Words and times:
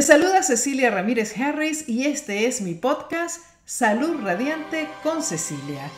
Te 0.00 0.06
saluda 0.06 0.42
Cecilia 0.42 0.90
Ramírez 0.90 1.36
Harris 1.36 1.86
y 1.86 2.06
este 2.06 2.46
es 2.46 2.62
mi 2.62 2.72
podcast 2.72 3.42
Salud 3.66 4.22
Radiante 4.22 4.88
con 5.02 5.22
Cecilia. 5.22 5.90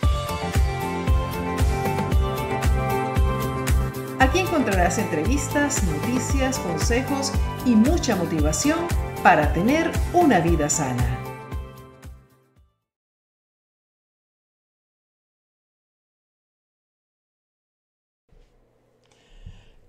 Aquí 4.18 4.40
encontrarás 4.40 4.98
entrevistas, 4.98 5.84
noticias, 5.84 6.58
consejos 6.58 7.30
y 7.64 7.76
mucha 7.76 8.16
motivación 8.16 8.80
para 9.22 9.52
tener 9.52 9.88
una 10.12 10.40
vida 10.40 10.68
sana. 10.68 11.22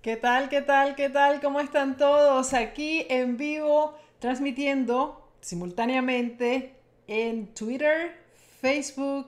¿Qué 0.04 0.18
tal? 0.18 0.50
¿Qué 0.50 0.62
tal? 0.62 0.96
¿Qué 0.96 1.10
tal? 1.10 1.40
¿Cómo 1.40 1.62
están 1.62 1.96
todos? 1.96 2.54
Aquí 2.54 3.08
en 3.10 3.38
vivo, 3.38 3.96
transmitiendo 4.24 5.22
simultáneamente 5.42 6.76
en 7.08 7.48
Twitter, 7.48 8.16
Facebook, 8.62 9.28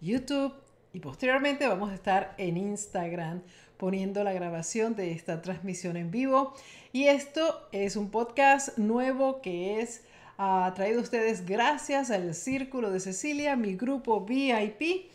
YouTube 0.00 0.54
y 0.94 1.00
posteriormente 1.00 1.68
vamos 1.68 1.90
a 1.90 1.94
estar 1.94 2.34
en 2.38 2.56
Instagram 2.56 3.42
poniendo 3.76 4.24
la 4.24 4.32
grabación 4.32 4.96
de 4.96 5.12
esta 5.12 5.42
transmisión 5.42 5.98
en 5.98 6.10
vivo. 6.10 6.54
Y 6.90 7.08
esto 7.08 7.68
es 7.70 7.96
un 7.96 8.10
podcast 8.10 8.78
nuevo 8.78 9.42
que 9.42 9.82
es 9.82 10.04
uh, 10.38 10.72
traído 10.72 11.00
a 11.00 11.02
ustedes 11.02 11.44
gracias 11.44 12.10
al 12.10 12.34
Círculo 12.34 12.90
de 12.90 13.00
Cecilia, 13.00 13.56
mi 13.56 13.76
grupo 13.76 14.24
VIP 14.24 15.10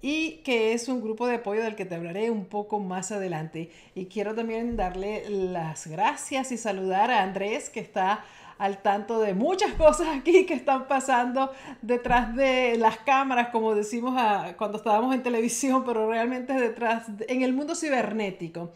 y 0.00 0.38
que 0.44 0.72
es 0.72 0.88
un 0.88 1.02
grupo 1.02 1.26
de 1.26 1.34
apoyo 1.36 1.62
del 1.62 1.76
que 1.76 1.84
te 1.84 1.94
hablaré 1.94 2.30
un 2.30 2.46
poco 2.46 2.80
más 2.80 3.12
adelante. 3.12 3.70
Y 3.94 4.06
quiero 4.06 4.34
también 4.34 4.78
darle 4.78 5.28
las 5.28 5.86
gracias 5.86 6.52
y 6.52 6.56
saludar 6.56 7.10
a 7.10 7.22
Andrés 7.22 7.68
que 7.68 7.80
está 7.80 8.24
al 8.62 8.78
tanto 8.80 9.18
de 9.18 9.34
muchas 9.34 9.72
cosas 9.74 10.06
aquí 10.16 10.46
que 10.46 10.54
están 10.54 10.86
pasando 10.86 11.50
detrás 11.82 12.36
de 12.36 12.76
las 12.78 12.98
cámaras, 12.98 13.48
como 13.48 13.74
decimos 13.74 14.14
cuando 14.56 14.78
estábamos 14.78 15.12
en 15.16 15.24
televisión, 15.24 15.82
pero 15.84 16.08
realmente 16.08 16.52
detrás, 16.52 17.06
en 17.26 17.42
el 17.42 17.52
mundo 17.52 17.74
cibernético 17.74 18.70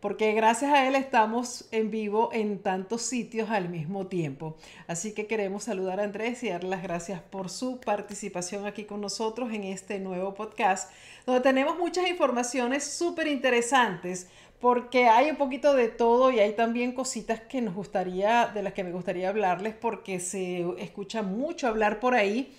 porque 0.00 0.32
gracias 0.32 0.72
a 0.72 0.88
él 0.88 0.94
estamos 0.94 1.68
en 1.72 1.90
vivo 1.90 2.30
en 2.32 2.58
tantos 2.58 3.02
sitios 3.02 3.50
al 3.50 3.68
mismo 3.68 4.06
tiempo. 4.06 4.56
Así 4.86 5.12
que 5.12 5.26
queremos 5.26 5.64
saludar 5.64 6.00
a 6.00 6.04
Andrés 6.04 6.42
y 6.42 6.48
darle 6.48 6.70
las 6.70 6.82
gracias 6.82 7.20
por 7.20 7.50
su 7.50 7.80
participación 7.80 8.64
aquí 8.64 8.84
con 8.84 9.02
nosotros 9.02 9.52
en 9.52 9.64
este 9.64 9.98
nuevo 9.98 10.32
podcast, 10.32 10.90
donde 11.26 11.42
tenemos 11.42 11.78
muchas 11.78 12.08
informaciones 12.08 12.84
súper 12.84 13.26
interesantes 13.26 14.28
porque 14.60 15.08
hay 15.08 15.30
un 15.30 15.36
poquito 15.36 15.74
de 15.74 15.88
todo 15.88 16.30
y 16.30 16.38
hay 16.38 16.52
también 16.52 16.92
cositas 16.92 17.40
que 17.40 17.62
nos 17.62 17.74
gustaría, 17.74 18.46
de 18.46 18.62
las 18.62 18.74
que 18.74 18.84
me 18.84 18.92
gustaría 18.92 19.30
hablarles, 19.30 19.74
porque 19.74 20.20
se 20.20 20.66
escucha 20.78 21.22
mucho 21.22 21.66
hablar 21.66 21.98
por 21.98 22.14
ahí 22.14 22.54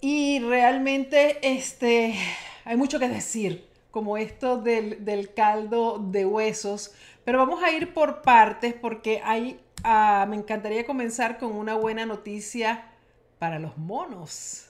y 0.00 0.38
realmente 0.40 1.38
este, 1.40 2.14
hay 2.66 2.76
mucho 2.76 2.98
que 2.98 3.08
decir 3.08 3.66
como 3.90 4.18
esto 4.18 4.58
del, 4.58 5.32
caldo 5.34 5.98
de 5.98 6.26
huesos. 6.26 6.92
Pero 7.24 7.38
vamos 7.38 7.62
a 7.62 7.70
ir 7.70 7.94
por 7.94 8.20
partes 8.20 8.74
porque 8.74 9.22
hay, 9.24 9.58
ah, 9.82 10.26
me 10.28 10.36
encantaría 10.36 10.84
comenzar 10.84 11.38
con 11.38 11.52
una 11.52 11.74
buena 11.74 12.04
noticia 12.04 12.84
para 13.38 13.58
los 13.58 13.78
monos. 13.78 14.68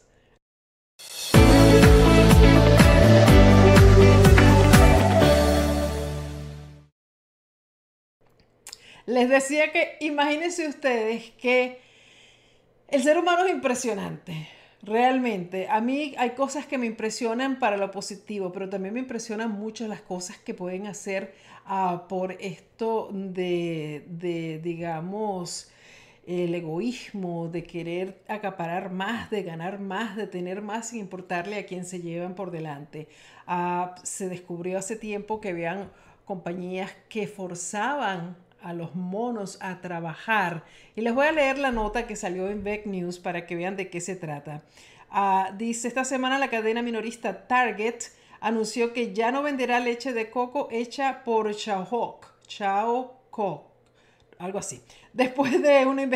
Les 9.06 9.28
decía 9.28 9.70
que 9.70 9.96
imagínense 10.00 10.66
ustedes 10.66 11.30
que 11.32 11.80
el 12.88 13.02
ser 13.02 13.18
humano 13.18 13.44
es 13.44 13.52
impresionante. 13.52 14.48
Realmente, 14.82 15.68
a 15.68 15.80
mí 15.80 16.14
hay 16.18 16.30
cosas 16.30 16.66
que 16.66 16.78
me 16.78 16.86
impresionan 16.86 17.58
para 17.58 17.76
lo 17.76 17.90
positivo, 17.90 18.52
pero 18.52 18.68
también 18.68 18.94
me 18.94 19.00
impresionan 19.00 19.50
mucho 19.50 19.88
las 19.88 20.00
cosas 20.02 20.36
que 20.38 20.52
pueden 20.54 20.86
hacer 20.86 21.34
ah, 21.64 22.06
por 22.08 22.32
esto 22.32 23.08
de, 23.12 24.04
de, 24.08 24.58
digamos, 24.62 25.70
el 26.26 26.54
egoísmo, 26.54 27.48
de 27.48 27.62
querer 27.64 28.22
acaparar 28.28 28.90
más, 28.90 29.30
de 29.30 29.42
ganar 29.42 29.80
más, 29.80 30.16
de 30.16 30.26
tener 30.26 30.62
más 30.62 30.90
sin 30.90 31.00
importarle 31.00 31.58
a 31.58 31.66
quién 31.66 31.84
se 31.84 32.00
llevan 32.00 32.34
por 32.34 32.50
delante. 32.50 33.08
Ah, 33.46 33.94
se 34.02 34.28
descubrió 34.28 34.78
hace 34.78 34.96
tiempo 34.96 35.40
que 35.40 35.50
habían 35.50 35.90
compañías 36.24 36.90
que 37.08 37.26
forzaban 37.26 38.36
a 38.64 38.72
los 38.72 38.94
monos 38.94 39.58
a 39.60 39.80
trabajar. 39.80 40.64
Y 40.96 41.02
les 41.02 41.14
voy 41.14 41.26
a 41.26 41.32
leer 41.32 41.58
la 41.58 41.70
nota 41.70 42.06
que 42.06 42.16
salió 42.16 42.48
en 42.48 42.64
Beck 42.64 42.86
News 42.86 43.18
para 43.18 43.46
que 43.46 43.54
vean 43.54 43.76
de 43.76 43.90
qué 43.90 44.00
se 44.00 44.16
trata. 44.16 44.62
Ah, 45.10 45.52
dice, 45.56 45.86
esta 45.86 46.04
semana 46.04 46.38
la 46.38 46.50
cadena 46.50 46.82
minorista 46.82 47.46
Target 47.46 48.06
anunció 48.40 48.92
que 48.92 49.12
ya 49.14 49.30
no 49.30 49.42
venderá 49.42 49.80
leche 49.80 50.12
de 50.12 50.30
coco 50.30 50.68
hecha 50.70 51.22
por 51.24 51.54
Chao 51.54 52.20
Chao 52.46 53.20
algo 54.38 54.58
así. 54.58 54.82
Después 55.12 55.62
de 55.62 55.86
una 55.86 56.08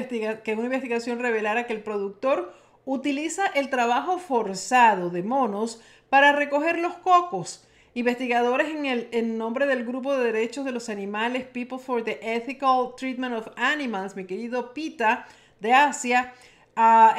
que 0.43 0.55
una 0.55 0.65
investigación 0.65 1.21
revelara 1.21 1.67
que 1.67 1.73
el 1.75 1.83
productor 1.83 2.53
utiliza 2.85 3.47
el 3.47 3.71
trabajo 3.71 4.19
forzado 4.19 5.11
de 5.11 5.23
monos 5.23 5.81
para 6.09 6.33
recoger 6.33 6.79
los 6.79 6.95
cocos 6.95 7.68
Investigadores 7.99 8.69
en 8.69 8.87
el 8.87 9.37
nombre 9.37 9.67
del 9.67 9.85
grupo 9.85 10.17
de 10.17 10.23
derechos 10.23 10.65
de 10.65 10.71
los 10.71 10.89
animales 10.89 11.45
People 11.47 11.79
for 11.81 12.05
the 12.05 12.21
Ethical 12.23 12.95
Treatment 12.97 13.35
of 13.35 13.49
Animals, 13.57 14.15
mi 14.15 14.25
querido 14.25 14.73
Pita 14.73 15.27
de 15.59 15.73
Asia, 15.73 16.33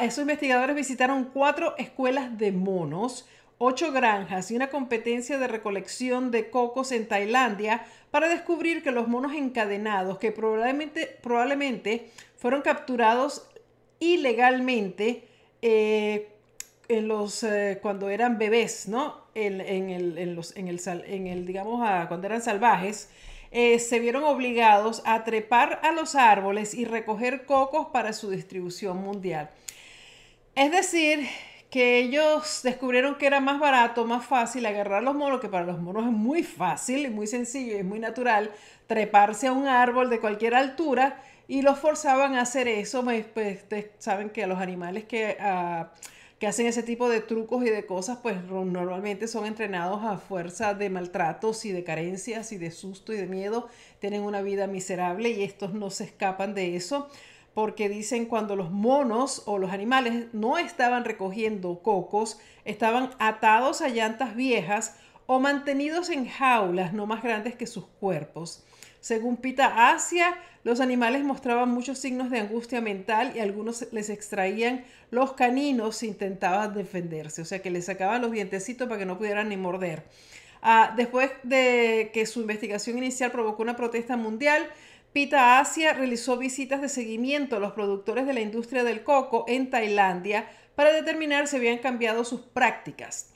esos 0.00 0.22
investigadores 0.22 0.74
visitaron 0.74 1.24
cuatro 1.34 1.74
escuelas 1.76 2.38
de 2.38 2.52
monos, 2.52 3.28
ocho 3.58 3.92
granjas 3.92 4.50
y 4.50 4.56
una 4.56 4.70
competencia 4.70 5.36
de 5.36 5.48
recolección 5.48 6.30
de 6.30 6.48
cocos 6.48 6.92
en 6.92 7.06
Tailandia 7.06 7.84
para 8.10 8.30
descubrir 8.30 8.82
que 8.82 8.90
los 8.90 9.06
monos 9.06 9.34
encadenados, 9.34 10.18
que 10.18 10.32
probablemente, 10.32 11.18
probablemente 11.22 12.10
fueron 12.38 12.62
capturados 12.62 13.46
ilegalmente, 13.98 15.28
eh, 15.60 16.30
en 16.90 17.06
los, 17.06 17.44
eh, 17.44 17.78
cuando 17.80 18.10
eran 18.10 18.36
bebés, 18.36 18.88
¿no? 18.88 19.24
En, 19.34 19.60
el, 19.60 20.18
en, 20.18 20.34
los, 20.34 20.56
en, 20.56 20.66
el, 20.68 20.80
en 21.06 21.46
digamos, 21.46 21.88
cuando 22.08 22.26
eran 22.26 22.42
salvajes, 22.42 23.08
eh, 23.52 23.78
se 23.78 24.00
vieron 24.00 24.24
obligados 24.24 25.02
a 25.06 25.22
trepar 25.22 25.80
a 25.84 25.92
los 25.92 26.16
árboles 26.16 26.74
y 26.74 26.84
recoger 26.84 27.46
cocos 27.46 27.88
para 27.92 28.12
su 28.12 28.30
distribución 28.30 28.98
mundial. 28.98 29.50
Es 30.56 30.72
decir, 30.72 31.28
que 31.70 31.98
ellos 31.98 32.60
descubrieron 32.64 33.14
que 33.16 33.26
era 33.26 33.38
más 33.38 33.60
barato, 33.60 34.04
más 34.04 34.26
fácil 34.26 34.66
agarrar 34.66 35.04
los 35.04 35.14
monos, 35.14 35.40
que 35.40 35.48
para 35.48 35.64
los 35.64 35.78
monos 35.80 36.06
es 36.06 36.12
muy 36.12 36.42
fácil 36.42 37.06
y 37.06 37.10
muy 37.10 37.28
sencillo 37.28 37.76
y 37.76 37.78
es 37.78 37.84
muy 37.84 38.00
natural 38.00 38.50
treparse 38.88 39.46
a 39.46 39.52
un 39.52 39.68
árbol 39.68 40.10
de 40.10 40.18
cualquier 40.18 40.56
altura 40.56 41.22
y 41.46 41.62
los 41.62 41.78
forzaban 41.78 42.34
a 42.34 42.42
hacer 42.42 42.66
eso. 42.66 43.04
Pues, 43.04 43.26
pues 43.26 43.64
saben 43.98 44.30
que 44.30 44.42
a 44.42 44.48
los 44.48 44.58
animales 44.58 45.04
que... 45.04 45.36
Ah, 45.40 45.92
que 46.40 46.46
hacen 46.46 46.66
ese 46.66 46.82
tipo 46.82 47.10
de 47.10 47.20
trucos 47.20 47.62
y 47.66 47.68
de 47.68 47.84
cosas, 47.84 48.18
pues 48.22 48.42
normalmente 48.44 49.28
son 49.28 49.44
entrenados 49.44 50.02
a 50.02 50.16
fuerza 50.16 50.72
de 50.72 50.88
maltratos 50.88 51.66
y 51.66 51.70
de 51.70 51.84
carencias 51.84 52.50
y 52.52 52.56
de 52.56 52.70
susto 52.70 53.12
y 53.12 53.18
de 53.18 53.26
miedo, 53.26 53.68
tienen 53.98 54.22
una 54.22 54.40
vida 54.40 54.66
miserable 54.66 55.28
y 55.28 55.42
estos 55.42 55.74
no 55.74 55.90
se 55.90 56.04
escapan 56.04 56.54
de 56.54 56.76
eso 56.76 57.10
porque 57.52 57.90
dicen 57.90 58.24
cuando 58.24 58.56
los 58.56 58.70
monos 58.70 59.42
o 59.44 59.58
los 59.58 59.70
animales 59.70 60.28
no 60.32 60.56
estaban 60.56 61.04
recogiendo 61.04 61.82
cocos, 61.82 62.38
estaban 62.64 63.10
atados 63.18 63.82
a 63.82 63.88
llantas 63.88 64.34
viejas 64.34 64.96
o 65.26 65.40
mantenidos 65.40 66.08
en 66.08 66.26
jaulas 66.26 66.94
no 66.94 67.04
más 67.04 67.22
grandes 67.22 67.54
que 67.54 67.66
sus 67.66 67.84
cuerpos. 67.84 68.64
Según 69.00 69.38
Pita 69.38 69.90
Asia, 69.90 70.36
los 70.62 70.80
animales 70.80 71.24
mostraban 71.24 71.70
muchos 71.70 71.98
signos 71.98 72.30
de 72.30 72.40
angustia 72.40 72.80
mental 72.80 73.32
y 73.34 73.40
algunos 73.40 73.86
les 73.92 74.10
extraían 74.10 74.84
los 75.10 75.32
caninos 75.32 76.02
e 76.02 76.06
intentaban 76.06 76.74
defenderse, 76.74 77.42
o 77.42 77.44
sea 77.46 77.62
que 77.62 77.70
les 77.70 77.86
sacaban 77.86 78.20
los 78.20 78.30
dientecitos 78.30 78.86
para 78.86 78.98
que 78.98 79.06
no 79.06 79.16
pudieran 79.16 79.48
ni 79.48 79.56
morder. 79.56 80.04
Ah, 80.62 80.92
después 80.96 81.30
de 81.42 82.10
que 82.12 82.26
su 82.26 82.42
investigación 82.42 82.98
inicial 82.98 83.30
provocó 83.30 83.62
una 83.62 83.76
protesta 83.76 84.18
mundial, 84.18 84.68
Pita 85.14 85.58
Asia 85.58 85.94
realizó 85.94 86.36
visitas 86.36 86.82
de 86.82 86.88
seguimiento 86.88 87.56
a 87.56 87.60
los 87.60 87.72
productores 87.72 88.26
de 88.26 88.34
la 88.34 88.40
industria 88.40 88.84
del 88.84 89.02
coco 89.02 89.44
en 89.48 89.70
Tailandia 89.70 90.48
para 90.76 90.92
determinar 90.92 91.48
si 91.48 91.56
habían 91.56 91.78
cambiado 91.78 92.24
sus 92.24 92.42
prácticas. 92.42 93.29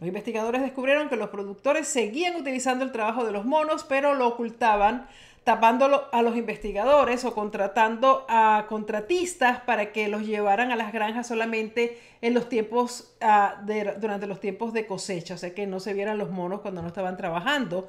Los 0.00 0.08
investigadores 0.08 0.60
descubrieron 0.60 1.08
que 1.08 1.16
los 1.16 1.30
productores 1.30 1.88
seguían 1.88 2.36
utilizando 2.36 2.84
el 2.84 2.92
trabajo 2.92 3.24
de 3.24 3.32
los 3.32 3.44
monos, 3.44 3.84
pero 3.84 4.14
lo 4.14 4.28
ocultaban 4.28 5.06
tapándolo 5.46 6.08
a 6.10 6.22
los 6.22 6.36
investigadores 6.36 7.24
o 7.24 7.32
contratando 7.32 8.26
a 8.28 8.66
contratistas 8.68 9.60
para 9.60 9.92
que 9.92 10.08
los 10.08 10.26
llevaran 10.26 10.72
a 10.72 10.76
las 10.76 10.92
granjas 10.92 11.28
solamente 11.28 12.00
en 12.20 12.34
los 12.34 12.48
tiempos 12.48 13.14
ah, 13.20 13.62
durante 14.00 14.26
los 14.26 14.40
tiempos 14.40 14.72
de 14.72 14.86
cosecha, 14.86 15.34
o 15.34 15.38
sea 15.38 15.54
que 15.54 15.68
no 15.68 15.78
se 15.78 15.94
vieran 15.94 16.18
los 16.18 16.30
monos 16.30 16.62
cuando 16.62 16.82
no 16.82 16.88
estaban 16.88 17.16
trabajando. 17.16 17.88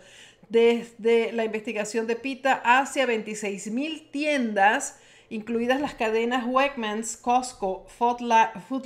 Desde 0.49 1.31
la 1.33 1.45
investigación 1.45 2.05
de 2.05 2.15
PITA 2.15 2.61
hacia 2.63 3.07
26 3.07 3.71
mil 3.71 4.07
tiendas 4.11 4.99
incluidas 5.29 5.81
las 5.81 5.95
cadenas 5.95 6.45
Wegmans, 6.45 7.17
Costco, 7.17 7.85
Food 7.87 8.21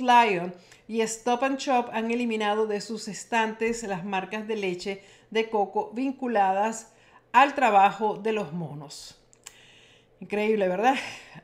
Lion 0.00 0.54
y 0.88 1.00
Stop 1.02 1.44
and 1.44 1.58
Shop, 1.58 1.88
han 1.92 2.10
eliminado 2.10 2.66
de 2.66 2.80
sus 2.80 3.08
estantes 3.08 3.82
las 3.84 4.04
marcas 4.04 4.46
de 4.48 4.56
leche 4.56 5.02
de 5.30 5.48
coco 5.48 5.90
vinculadas 5.94 6.92
al 7.32 7.54
trabajo 7.54 8.16
de 8.16 8.32
los 8.32 8.52
monos. 8.52 9.18
Increíble, 10.20 10.68
¿verdad? 10.68 10.94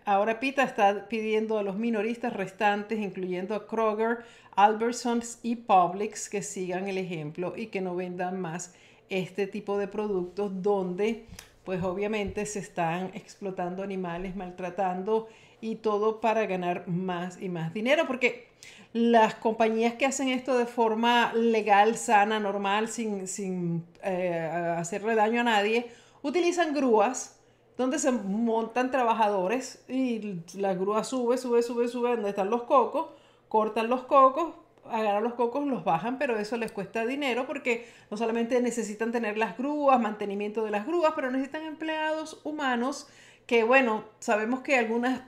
Ahora 0.04 0.38
Pita 0.38 0.62
está 0.62 1.08
pidiendo 1.08 1.58
a 1.58 1.62
los 1.62 1.76
minoristas 1.76 2.32
restantes, 2.32 3.00
incluyendo 3.00 3.56
a 3.56 3.66
Kroger, 3.66 4.18
Albertsons 4.54 5.40
y 5.42 5.56
Publix, 5.56 6.28
que 6.28 6.42
sigan 6.42 6.86
el 6.86 6.98
ejemplo 6.98 7.54
y 7.56 7.66
que 7.66 7.80
no 7.80 7.96
vendan 7.96 8.40
más 8.40 8.74
este 9.08 9.46
tipo 9.46 9.78
de 9.78 9.88
productos 9.88 10.62
donde, 10.62 11.26
pues 11.64 11.82
obviamente 11.82 12.46
se 12.46 12.60
están 12.60 13.10
explotando 13.14 13.82
animales, 13.82 14.36
maltratando 14.36 15.28
y 15.60 15.76
todo 15.76 16.20
para 16.20 16.46
ganar 16.46 16.86
más 16.86 17.40
y 17.40 17.48
más 17.48 17.74
dinero, 17.74 18.06
porque 18.06 18.47
las 18.92 19.34
compañías 19.34 19.94
que 19.94 20.06
hacen 20.06 20.28
esto 20.28 20.56
de 20.56 20.66
forma 20.66 21.32
legal, 21.34 21.96
sana, 21.96 22.40
normal, 22.40 22.88
sin, 22.88 23.28
sin 23.28 23.84
eh, 24.02 24.76
hacerle 24.78 25.14
daño 25.14 25.40
a 25.42 25.44
nadie, 25.44 25.90
utilizan 26.22 26.74
grúas 26.74 27.38
donde 27.76 27.98
se 27.98 28.10
montan 28.10 28.90
trabajadores 28.90 29.84
y 29.88 30.40
la 30.54 30.74
grúa 30.74 31.04
sube, 31.04 31.38
sube, 31.38 31.62
sube, 31.62 31.88
sube 31.88 32.10
donde 32.10 32.30
están 32.30 32.50
los 32.50 32.64
cocos, 32.64 33.08
cortan 33.48 33.88
los 33.88 34.02
cocos, 34.04 34.54
agarran 34.90 35.22
los 35.22 35.34
cocos, 35.34 35.66
los 35.66 35.84
bajan, 35.84 36.18
pero 36.18 36.38
eso 36.38 36.56
les 36.56 36.72
cuesta 36.72 37.06
dinero 37.06 37.46
porque 37.46 37.86
no 38.10 38.16
solamente 38.16 38.60
necesitan 38.60 39.12
tener 39.12 39.38
las 39.38 39.56
grúas, 39.56 40.00
mantenimiento 40.00 40.64
de 40.64 40.70
las 40.70 40.86
grúas, 40.86 41.12
pero 41.14 41.30
necesitan 41.30 41.62
empleados 41.62 42.40
humanos 42.42 43.06
que, 43.46 43.64
bueno, 43.64 44.04
sabemos 44.18 44.60
que 44.60 44.76
algunas 44.76 45.22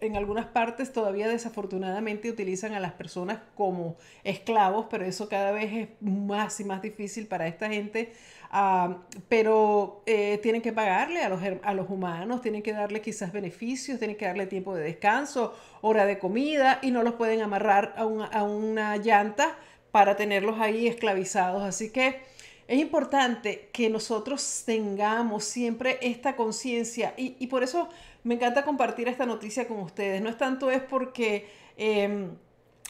en 0.00 0.16
algunas 0.16 0.46
partes 0.46 0.92
todavía 0.92 1.28
desafortunadamente 1.28 2.30
utilizan 2.30 2.74
a 2.74 2.80
las 2.80 2.92
personas 2.92 3.38
como 3.54 3.96
esclavos, 4.24 4.86
pero 4.90 5.04
eso 5.04 5.28
cada 5.28 5.52
vez 5.52 5.72
es 5.72 5.88
más 6.00 6.60
y 6.60 6.64
más 6.64 6.82
difícil 6.82 7.26
para 7.26 7.46
esta 7.46 7.68
gente. 7.68 8.12
Ah, 8.50 8.98
pero 9.28 10.02
eh, 10.06 10.38
tienen 10.42 10.62
que 10.62 10.72
pagarle 10.72 11.22
a 11.22 11.28
los, 11.28 11.40
a 11.62 11.74
los 11.74 11.90
humanos, 11.90 12.42
tienen 12.42 12.62
que 12.62 12.72
darle 12.72 13.00
quizás 13.00 13.32
beneficios, 13.32 13.98
tienen 13.98 14.16
que 14.16 14.26
darle 14.26 14.46
tiempo 14.46 14.74
de 14.74 14.84
descanso, 14.84 15.54
hora 15.80 16.06
de 16.06 16.18
comida 16.18 16.78
y 16.82 16.90
no 16.90 17.02
los 17.02 17.14
pueden 17.14 17.40
amarrar 17.40 17.94
a 17.96 18.06
una, 18.06 18.26
a 18.26 18.44
una 18.44 18.96
llanta 18.98 19.56
para 19.90 20.16
tenerlos 20.16 20.60
ahí 20.60 20.86
esclavizados. 20.86 21.62
Así 21.64 21.90
que 21.90 22.20
es 22.68 22.78
importante 22.78 23.68
que 23.72 23.88
nosotros 23.88 24.62
tengamos 24.66 25.44
siempre 25.44 25.98
esta 26.02 26.36
conciencia 26.36 27.14
y, 27.16 27.36
y 27.38 27.46
por 27.48 27.62
eso 27.62 27.88
me 28.26 28.34
encanta 28.34 28.64
compartir 28.64 29.06
esta 29.06 29.24
noticia 29.24 29.68
con 29.68 29.78
ustedes. 29.78 30.20
No 30.20 30.28
es 30.28 30.36
tanto 30.36 30.68
es 30.72 30.82
porque 30.82 31.48
em, 31.76 32.36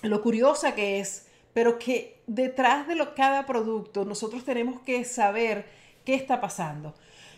lo 0.00 0.22
curiosa 0.22 0.74
que 0.74 0.98
es, 0.98 1.26
pero 1.52 1.78
que 1.78 2.22
detrás 2.26 2.88
de 2.88 2.96
cada 3.14 3.44
producto 3.44 4.06
nosotros 4.06 4.46
tenemos 4.46 4.80
que 4.80 5.04
saber 5.04 5.66
qué 6.06 6.14
está 6.14 6.40
pasando 6.40 6.94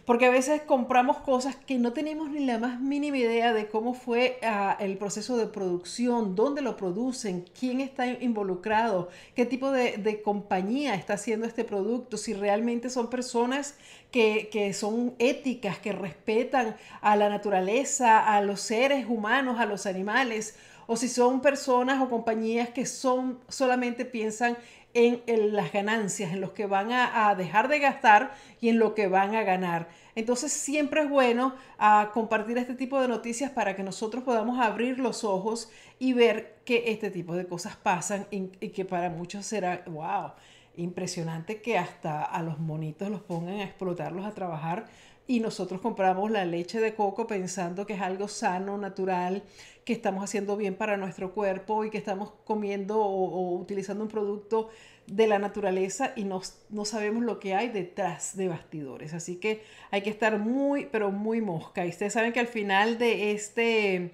porque 0.08 0.24
a 0.24 0.30
veces 0.30 0.62
compramos 0.62 1.18
cosas 1.18 1.54
que 1.54 1.76
no 1.76 1.92
tenemos 1.92 2.30
ni 2.30 2.46
la 2.46 2.56
más 2.58 2.80
mínima 2.80 3.18
idea 3.18 3.52
de 3.52 3.68
cómo 3.68 3.92
fue 3.92 4.38
ah, 4.42 4.74
el 4.80 4.96
proceso 4.96 5.36
de 5.36 5.44
producción, 5.44 6.34
dónde 6.34 6.62
lo 6.62 6.78
producen, 6.78 7.44
quién 7.60 7.82
está 7.82 8.06
involucrado, 8.06 9.10
qué 9.36 9.44
tipo 9.44 9.70
de, 9.70 10.22
compañía 10.24 10.94
está 10.94 11.12
haciendo 11.12 11.46
este 11.46 11.62
producto, 11.62 12.16
si 12.16 12.32
realmente 12.32 12.88
son 12.88 13.10
personas 13.10 13.74
que, 14.10 14.48
que, 14.50 14.72
son 14.72 15.14
éticas, 15.18 15.78
que 15.78 15.92
respetan 15.92 16.76
a 17.02 17.14
la 17.14 17.28
naturaleza, 17.28 18.34
a 18.34 18.40
los 18.40 18.62
seres 18.62 19.04
humanos, 19.06 19.60
a 19.60 19.66
los 19.66 19.84
animales, 19.84 20.54
o 20.86 20.96
si 20.96 21.08
son 21.08 21.42
personas 21.42 22.00
o 22.00 22.08
compañías 22.08 22.70
que 22.70 22.86
son 22.86 23.40
solamente 23.46 24.06
piensan 24.06 24.56
en, 24.94 25.54
las 25.54 25.72
ganancias, 25.72 26.32
en 26.32 26.40
los 26.40 26.52
que 26.52 26.66
van 26.66 26.92
a, 26.92 27.34
dejar 27.36 27.68
de 27.68 27.78
gastar 27.78 28.32
y 28.60 28.68
en 28.68 28.78
lo 28.78 28.94
que 28.94 29.06
van 29.06 29.34
a 29.34 29.42
ganar. 29.42 29.88
Entonces 30.14 30.52
siempre 30.52 31.02
es 31.02 31.08
bueno 31.08 31.54
ah, 31.78 32.10
compartir 32.12 32.58
este 32.58 32.74
tipo 32.74 33.00
de 33.00 33.08
noticias 33.08 33.50
para 33.50 33.76
que 33.76 33.82
nosotros 33.82 34.24
podamos 34.24 34.58
abrir 34.58 34.98
los 34.98 35.22
ojos 35.24 35.70
y 35.98 36.12
ver 36.12 36.56
que 36.64 36.90
este 36.90 37.10
tipo 37.10 37.34
de 37.36 37.46
cosas 37.46 37.76
pasan 37.76 38.26
y, 38.30 38.50
y 38.60 38.70
que 38.70 38.84
para 38.84 39.10
muchos 39.10 39.46
será, 39.46 39.82
wow, 39.86 40.32
impresionante 40.78 41.60
que 41.60 41.76
hasta 41.76 42.22
a 42.22 42.42
los 42.42 42.58
monitos 42.58 43.10
los 43.10 43.20
pongan 43.20 43.56
a 43.56 43.64
explotarlos 43.64 44.24
a 44.24 44.34
trabajar 44.34 44.86
y 45.26 45.40
nosotros 45.40 45.82
compramos 45.82 46.30
la 46.30 46.46
leche 46.46 46.80
de 46.80 46.94
coco 46.94 47.26
pensando 47.26 47.86
que 47.86 47.92
es 47.92 48.00
algo 48.00 48.28
sano, 48.28 48.78
natural, 48.78 49.42
que 49.84 49.92
estamos 49.92 50.24
haciendo 50.24 50.56
bien 50.56 50.74
para 50.74 50.96
nuestro 50.96 51.34
cuerpo 51.34 51.84
y 51.84 51.90
que 51.90 51.98
estamos 51.98 52.32
comiendo 52.44 52.98
o, 52.98 53.58
utilizando 53.58 54.02
un 54.02 54.08
producto 54.08 54.70
de 55.06 55.26
la 55.26 55.38
naturaleza 55.38 56.12
y 56.16 56.24
no, 56.24 56.40
no, 56.70 56.84
sabemos 56.86 57.24
lo 57.24 57.38
que 57.40 57.54
hay 57.54 57.68
detrás 57.68 58.36
de 58.38 58.48
bastidores. 58.48 59.12
Así 59.12 59.36
que 59.36 59.62
hay 59.90 60.00
que 60.00 60.10
estar 60.10 60.38
muy, 60.38 60.86
pero 60.86 61.10
muy 61.10 61.42
mosca. 61.42 61.84
Y 61.84 61.90
ustedes 61.90 62.14
saben 62.14 62.32
que 62.32 62.40
al 62.40 62.46
final 62.46 62.96
de 62.96 63.32
este 63.32 64.12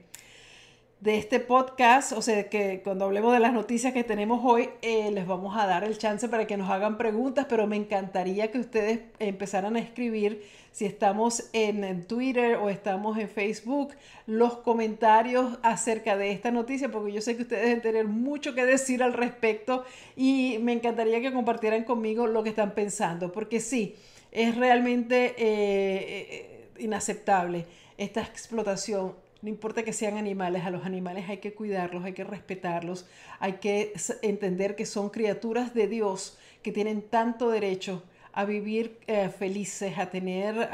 de 1.05 1.19
este 1.19 1.39
podcast, 1.39 2.12
o 2.12 2.23
sea, 2.23 2.49
que 2.49 2.81
cuando 2.83 3.05
hablemos 3.05 3.35
de 3.35 3.39
las 3.39 3.53
noticias 3.53 3.93
que 3.93 4.05
tenemos 4.05 4.41
hoy, 4.43 4.71
eh, 4.81 5.11
les 5.11 5.27
vamos 5.27 5.55
a 5.55 5.67
dar 5.67 5.85
el 5.85 5.99
chance 5.99 6.31
para 6.31 6.47
que 6.47 6.56
nos 6.56 6.71
hagan 6.71 6.97
preguntas, 6.97 7.45
pero 7.47 7.67
me 7.67 7.77
encantaría 7.77 8.51
que 8.51 8.59
ustedes 8.59 9.01
empezaran 9.19 9.77
a 9.77 9.81
escribir, 9.81 10.43
si 10.73 10.87
estamos 10.87 11.51
en 11.53 12.06
Twitter 12.06 12.56
o 12.56 12.71
estamos 12.71 13.19
en 13.19 13.29
Facebook, 13.29 13.93
los 14.27 14.56
comentarios 14.56 15.59
acerca 15.62 16.17
de 16.17 16.33
esta 16.33 16.51
noticia, 16.51 16.91
porque 16.91 17.12
yo 17.12 17.21
sé 17.21 17.37
que 17.37 17.43
ustedes 17.43 17.65
deben 17.65 17.83
tener 17.83 18.06
mucho 18.06 18.55
que 18.55 18.65
decir 18.65 19.03
al 19.03 19.12
respecto 19.12 19.85
y 20.17 20.56
me 20.62 20.73
encantaría 20.73 21.21
que 21.21 21.35
compartieran 21.35 21.85
conmigo 21.85 22.27
lo 22.27 22.43
que 22.43 22.49
están 22.49 22.71
pensando, 22.71 23.31
porque 23.31 23.61
sí, 23.61 23.95
es 24.33 24.56
realmente 24.56 25.35
eh, 25.37 26.27
eh, 26.31 26.69
inaceptable 26.79 27.67
esta 27.99 28.23
explotación 28.23 29.23
no 29.44 29.50
importa 29.50 29.82
que 29.82 29.93
sean 29.93 30.17
animales, 30.17 30.64
a 30.64 30.70
los 30.70 30.87
animales 30.87 31.29
hay 31.29 31.37
que 31.37 31.52
cuidarlos, 31.52 32.02
hay 32.02 32.14
que 32.14 32.25
respetarlos, 32.25 33.05
hay 33.41 33.55
que 33.55 33.93
entender 34.23 34.75
que 34.75 34.87
son 34.87 35.11
criaturas 35.11 35.75
de 35.75 35.87
Dios 35.87 36.38
que 36.62 36.73
tienen 36.73 37.02
tanto 37.02 37.50
derecho 37.50 38.02
a 38.32 38.46
vivir 38.46 38.99
eh, 39.06 39.29
felices, 39.29 39.99
a 39.99 40.06
tener 40.06 40.70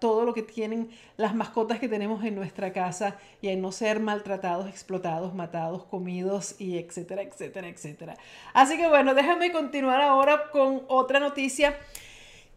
todo 0.00 0.26
lo 0.26 0.34
que 0.34 0.42
tienen 0.42 0.90
las 1.16 1.34
mascotas 1.34 1.78
que 1.78 1.88
tenemos 1.88 2.22
en 2.22 2.34
nuestra 2.34 2.74
casa 2.74 3.16
y 3.40 3.48
a 3.48 3.56
no 3.56 3.72
ser 3.72 4.00
maltratados, 4.00 4.68
explotados, 4.68 5.34
matados, 5.34 5.84
comidos 5.84 6.60
y 6.60 6.76
etcétera, 6.76 7.22
etcétera, 7.22 7.68
etcétera. 7.68 8.16
Así 8.52 8.76
que 8.76 8.86
bueno, 8.86 9.14
déjame 9.14 9.50
continuar 9.50 10.02
ahora 10.02 10.50
con 10.52 10.82
otra 10.88 11.20
noticia 11.20 11.74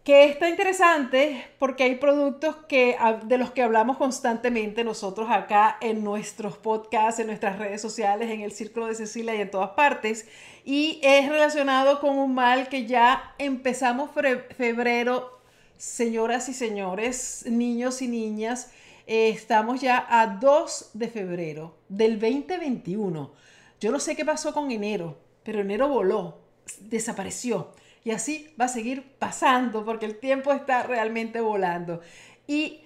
que 0.03 0.25
está 0.25 0.49
interesante 0.49 1.45
porque 1.59 1.83
hay 1.83 1.95
productos 1.95 2.57
que, 2.67 2.97
de 3.23 3.37
los 3.37 3.51
que 3.51 3.61
hablamos 3.61 3.97
constantemente 3.97 4.83
nosotros 4.83 5.29
acá 5.31 5.77
en 5.79 6.03
nuestros 6.03 6.57
podcasts, 6.57 7.21
en 7.21 7.27
nuestras 7.27 7.57
redes 7.57 7.81
sociales, 7.81 8.29
en 8.29 8.41
el 8.41 8.51
Círculo 8.51 8.87
de 8.87 8.95
Cecilia 8.95 9.33
y 9.35 9.41
en 9.41 9.49
todas 9.49 9.71
partes. 9.71 10.27
Y 10.65 10.99
es 11.03 11.29
relacionado 11.29 12.01
con 12.01 12.17
un 12.17 12.33
mal 12.33 12.67
que 12.67 12.85
ya 12.85 13.33
empezamos 13.37 14.09
febrero, 14.57 15.39
señoras 15.77 16.49
y 16.49 16.53
señores, 16.53 17.45
niños 17.47 18.01
y 18.01 18.09
niñas. 18.09 18.71
Eh, 19.07 19.29
estamos 19.29 19.79
ya 19.79 20.05
a 20.09 20.27
2 20.27 20.91
de 20.93 21.07
febrero 21.07 21.77
del 21.87 22.19
2021. 22.19 23.31
Yo 23.79 23.91
no 23.91 23.99
sé 24.01 24.17
qué 24.17 24.25
pasó 24.25 24.53
con 24.53 24.69
enero, 24.69 25.17
pero 25.43 25.61
enero 25.61 25.87
voló, 25.87 26.39
desapareció. 26.81 27.71
Y 28.03 28.11
así 28.11 28.53
va 28.59 28.65
a 28.65 28.69
seguir 28.69 29.15
pasando 29.17 29.85
porque 29.85 30.05
el 30.05 30.19
tiempo 30.19 30.51
está 30.51 30.83
realmente 30.83 31.39
volando. 31.39 32.01
Y 32.47 32.81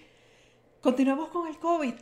continuamos 0.82 1.30
con 1.30 1.48
el 1.48 1.58
COVID. 1.58 1.94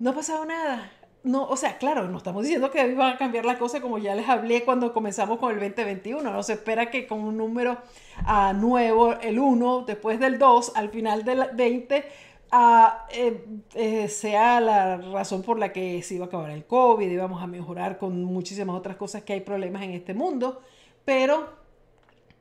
No 0.00 0.10
ha 0.10 0.14
pasado 0.14 0.44
nada. 0.44 0.90
No, 1.22 1.44
o 1.44 1.56
sea, 1.56 1.78
claro, 1.78 2.06
no 2.06 2.18
estamos 2.18 2.42
diciendo 2.42 2.70
que 2.70 2.94
van 2.94 3.14
a 3.14 3.16
cambiar 3.16 3.46
las 3.46 3.56
cosas 3.56 3.80
como 3.80 3.96
ya 3.96 4.14
les 4.14 4.28
hablé 4.28 4.62
cuando 4.62 4.92
comenzamos 4.92 5.38
con 5.38 5.52
el 5.52 5.58
2021. 5.58 6.30
No 6.30 6.42
se 6.42 6.52
espera 6.54 6.90
que 6.90 7.06
con 7.06 7.20
un 7.20 7.38
número 7.38 7.78
uh, 8.26 8.52
nuevo, 8.52 9.14
el 9.14 9.38
1, 9.38 9.84
después 9.86 10.20
del 10.20 10.38
2, 10.38 10.72
al 10.74 10.90
final 10.90 11.24
del 11.24 11.48
20, 11.54 12.04
uh, 12.52 12.56
eh, 13.10 13.46
eh, 13.74 14.08
sea 14.08 14.60
la 14.60 14.98
razón 14.98 15.42
por 15.42 15.58
la 15.58 15.72
que 15.72 16.02
se 16.02 16.16
iba 16.16 16.26
a 16.26 16.28
acabar 16.28 16.50
el 16.50 16.66
COVID 16.66 17.10
y 17.10 17.16
vamos 17.16 17.42
a 17.42 17.46
mejorar 17.46 17.96
con 17.96 18.22
muchísimas 18.24 18.76
otras 18.76 18.96
cosas 18.96 19.22
que 19.22 19.32
hay 19.32 19.40
problemas 19.40 19.82
en 19.82 19.92
este 19.92 20.12
mundo. 20.12 20.60
Pero 21.06 21.63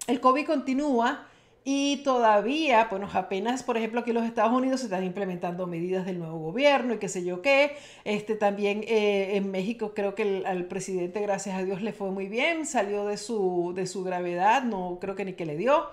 el 0.07 0.19
COVID 0.19 0.45
continúa 0.45 1.27
y 1.65 1.97
todavía, 2.03 2.87
bueno, 2.89 3.07
apenas, 3.13 3.63
por 3.63 3.77
ejemplo, 3.77 4.01
aquí 4.01 4.09
en 4.09 4.15
los 4.15 4.25
Estados 4.25 4.51
Unidos 4.51 4.81
se 4.81 4.87
están 4.87 5.05
implementando 5.05 5.65
medidas 5.65 6.05
del 6.05 6.19
nuevo 6.19 6.37
gobierno 6.39 6.93
y 6.93 6.97
qué 6.97 7.07
sé 7.07 7.23
yo 7.23 7.41
qué. 7.41 7.77
Este, 8.03 8.35
también 8.35 8.83
eh, 8.85 9.37
en 9.37 9.49
México 9.49 9.93
creo 9.95 10.13
que 10.13 10.43
al 10.45 10.65
presidente, 10.65 11.21
gracias 11.21 11.57
a 11.57 11.63
Dios, 11.63 11.81
le 11.81 11.93
fue 11.93 12.11
muy 12.11 12.27
bien, 12.27 12.65
salió 12.65 13.05
de 13.05 13.15
su, 13.15 13.71
de 13.75 13.87
su 13.87 14.03
gravedad, 14.03 14.63
no 14.63 14.97
creo 14.99 15.15
que 15.15 15.23
ni 15.23 15.33
que 15.33 15.45
le 15.45 15.55
dio. 15.55 15.89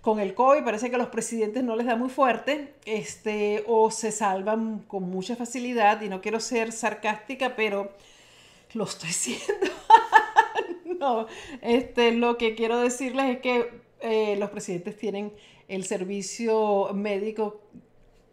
con 0.00 0.20
el 0.20 0.34
COVID, 0.34 0.64
parece 0.64 0.90
que 0.90 0.96
a 0.96 0.98
los 0.98 1.08
presidentes 1.08 1.64
no 1.64 1.76
les 1.76 1.86
da 1.86 1.96
muy 1.96 2.10
fuerte, 2.10 2.74
este, 2.84 3.64
o 3.66 3.90
se 3.90 4.12
salvan 4.12 4.80
con 4.88 5.04
mucha 5.10 5.36
facilidad, 5.36 6.00
y 6.02 6.08
no 6.08 6.20
quiero 6.20 6.40
ser 6.40 6.72
sarcástica, 6.72 7.56
pero 7.56 7.92
lo 8.74 8.84
estoy 8.84 9.10
siendo. 9.12 9.66
no, 11.00 11.26
este, 11.62 12.12
lo 12.12 12.36
que 12.36 12.54
quiero 12.54 12.78
decirles 12.78 13.36
es 13.36 13.40
que 13.40 13.70
eh, 14.00 14.36
los 14.36 14.50
presidentes 14.50 14.96
tienen 14.96 15.32
el 15.68 15.84
servicio 15.84 16.90
médico 16.94 17.60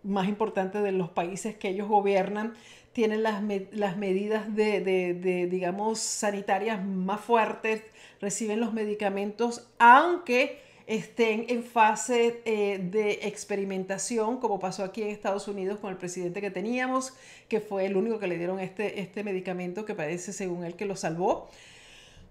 más 0.03 0.27
importante 0.27 0.81
de 0.81 0.91
los 0.91 1.09
países 1.09 1.55
que 1.55 1.69
ellos 1.69 1.87
gobiernan, 1.87 2.53
tienen 2.91 3.23
las, 3.23 3.41
las 3.71 3.97
medidas 3.97 4.53
de, 4.55 4.81
de, 4.81 5.13
de, 5.13 5.47
digamos, 5.47 5.99
sanitarias 5.99 6.85
más 6.85 7.21
fuertes, 7.21 7.81
reciben 8.21 8.59
los 8.59 8.73
medicamentos, 8.73 9.67
aunque 9.79 10.61
estén 10.85 11.45
en 11.47 11.63
fase 11.63 12.41
eh, 12.45 12.77
de 12.77 13.19
experimentación, 13.23 14.37
como 14.37 14.59
pasó 14.59 14.83
aquí 14.83 15.01
en 15.01 15.09
Estados 15.09 15.47
Unidos 15.47 15.79
con 15.79 15.91
el 15.91 15.97
presidente 15.97 16.41
que 16.41 16.51
teníamos, 16.51 17.13
que 17.47 17.61
fue 17.61 17.85
el 17.85 17.95
único 17.95 18.19
que 18.19 18.27
le 18.27 18.37
dieron 18.37 18.59
este, 18.59 18.99
este 18.99 19.23
medicamento 19.23 19.85
que 19.85 19.95
parece, 19.95 20.33
según 20.33 20.63
él, 20.65 20.75
que 20.75 20.85
lo 20.85 20.95
salvó, 20.95 21.49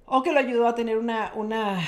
o 0.07 0.23
que 0.23 0.33
lo 0.33 0.39
ayudó 0.39 0.67
a 0.69 0.75
tener 0.75 0.99
una, 0.99 1.33
una 1.35 1.81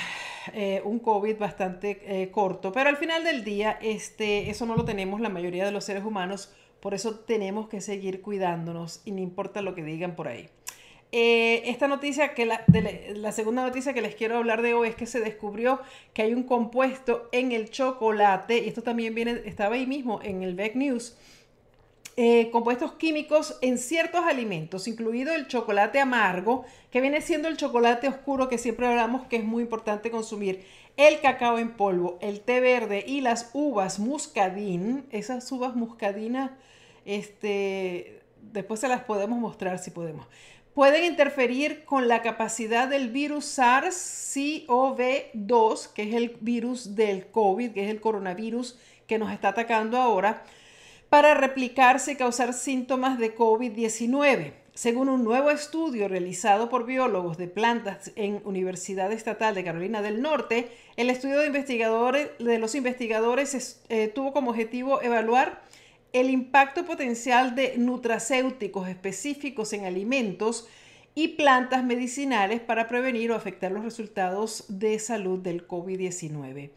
eh, 0.53 0.81
un 0.83 0.99
COVID 0.99 1.37
bastante 1.37 2.01
eh, 2.05 2.29
corto. 2.31 2.71
Pero 2.71 2.89
al 2.89 2.97
final 2.97 3.23
del 3.23 3.43
día, 3.43 3.77
este, 3.81 4.49
eso 4.49 4.65
no 4.65 4.75
lo 4.75 4.85
tenemos 4.85 5.21
la 5.21 5.29
mayoría 5.29 5.65
de 5.65 5.71
los 5.71 5.85
seres 5.85 6.03
humanos, 6.03 6.53
por 6.79 6.93
eso 6.93 7.19
tenemos 7.19 7.67
que 7.67 7.81
seguir 7.81 8.21
cuidándonos 8.21 9.01
y 9.05 9.11
no 9.11 9.21
importa 9.21 9.61
lo 9.61 9.73
que 9.73 9.83
digan 9.83 10.15
por 10.15 10.27
ahí. 10.27 10.49
Eh, 11.11 11.69
esta 11.69 11.87
noticia, 11.87 12.33
que 12.33 12.45
la, 12.45 12.63
la, 13.15 13.31
segunda 13.31 13.63
noticia 13.63 13.93
que 13.93 14.01
les 14.01 14.15
quiero 14.15 14.37
hablar 14.37 14.61
de 14.61 14.73
hoy 14.73 14.89
es 14.89 14.95
que 14.95 15.05
se 15.05 15.21
descubrió 15.21 15.79
que 16.13 16.23
hay 16.23 16.33
un 16.33 16.43
compuesto 16.43 17.29
en 17.31 17.51
el 17.51 17.69
chocolate, 17.69 18.59
y 18.59 18.67
esto 18.67 18.83
también 18.83 19.15
viene, 19.15 19.41
estaba 19.45 19.75
ahí 19.75 19.87
mismo 19.87 20.19
en 20.23 20.43
el 20.43 20.55
Back 20.55 20.75
News, 20.75 21.17
eh, 22.17 22.49
compuestos 22.51 22.93
químicos 22.93 23.57
en 23.61 23.77
ciertos 23.77 24.23
alimentos, 24.23 24.87
incluido 24.87 25.35
el 25.35 25.47
chocolate 25.47 25.99
amargo, 25.99 26.63
que 26.89 27.01
viene 27.01 27.19
siendo 27.19 27.49
el 27.49 27.57
chocolate 27.57 28.07
oscuro 28.07 28.47
que 28.47 28.57
siempre 28.57 28.87
hablamos 28.87 29.27
que 29.27 29.35
es 29.35 29.43
muy 29.43 29.63
importante 29.63 30.11
consumir, 30.11 30.63
el 30.95 31.19
cacao 31.19 31.59
en 31.59 31.75
polvo, 31.75 32.17
el 32.21 32.39
té 32.39 32.61
verde 32.61 33.03
y 33.05 33.19
las 33.19 33.49
uvas 33.53 33.99
muscadín, 33.99 35.05
esas 35.11 35.51
uvas 35.51 35.75
muscadinas, 35.75 36.51
este, 37.03 38.21
después 38.53 38.79
se 38.79 38.87
las 38.87 39.03
podemos 39.03 39.37
mostrar 39.37 39.77
si 39.79 39.91
podemos. 39.91 40.25
Pueden 40.73 41.03
interferir 41.03 41.83
con 41.85 42.07
la 42.07 42.21
capacidad 42.21 42.87
del 42.87 43.09
virus 43.09 43.57
SARS-CoV-2, 43.57 45.93
que 45.93 46.03
es 46.03 46.13
el 46.13 46.37
virus 46.39 46.95
del 46.95 47.27
COVID, 47.27 47.71
que 47.71 47.83
es 47.85 47.89
el 47.89 47.99
coronavirus 47.99 48.77
que 49.07 49.17
nos 49.17 49.31
está 49.31 49.47
atacando 49.49 49.97
ahora, 49.97 50.43
para 51.09 51.33
replicarse 51.33 52.13
y 52.13 52.15
causar 52.15 52.53
síntomas 52.53 53.19
de 53.19 53.35
COVID-19. 53.35 54.53
Según 54.73 55.07
un 55.07 55.23
nuevo 55.23 55.51
estudio 55.51 56.09
realizado 56.09 56.69
por 56.69 56.85
biólogos 56.85 57.37
de 57.37 57.47
plantas 57.47 58.11
en 58.17 58.41
Universidad 58.43 59.11
Estatal 59.13 59.55
de 59.55 59.63
Carolina 59.63 60.01
del 60.01 60.21
Norte, 60.21 60.69
el 60.97 61.09
estudio 61.09 61.39
de, 61.39 61.47
investigadores, 61.47 62.29
de 62.39 62.59
los 62.59 62.75
investigadores 62.75 63.81
eh, 63.87 64.09
tuvo 64.09 64.33
como 64.33 64.51
objetivo 64.51 65.01
evaluar 65.01 65.61
el 66.11 66.29
impacto 66.29 66.85
potencial 66.85 67.55
de 67.55 67.77
nutracéuticos 67.77 68.89
específicos 68.89 69.71
en 69.73 69.85
alimentos 69.85 70.67
y 71.13 71.29
plantas 71.29 71.83
medicinales 71.83 72.59
para 72.59 72.89
prevenir 72.89 73.31
o 73.31 73.35
afectar 73.35 73.71
los 73.71 73.85
resultados 73.85 74.65
de 74.67 74.99
salud 74.99 75.39
del 75.39 75.65
COVID-19. 75.67 76.71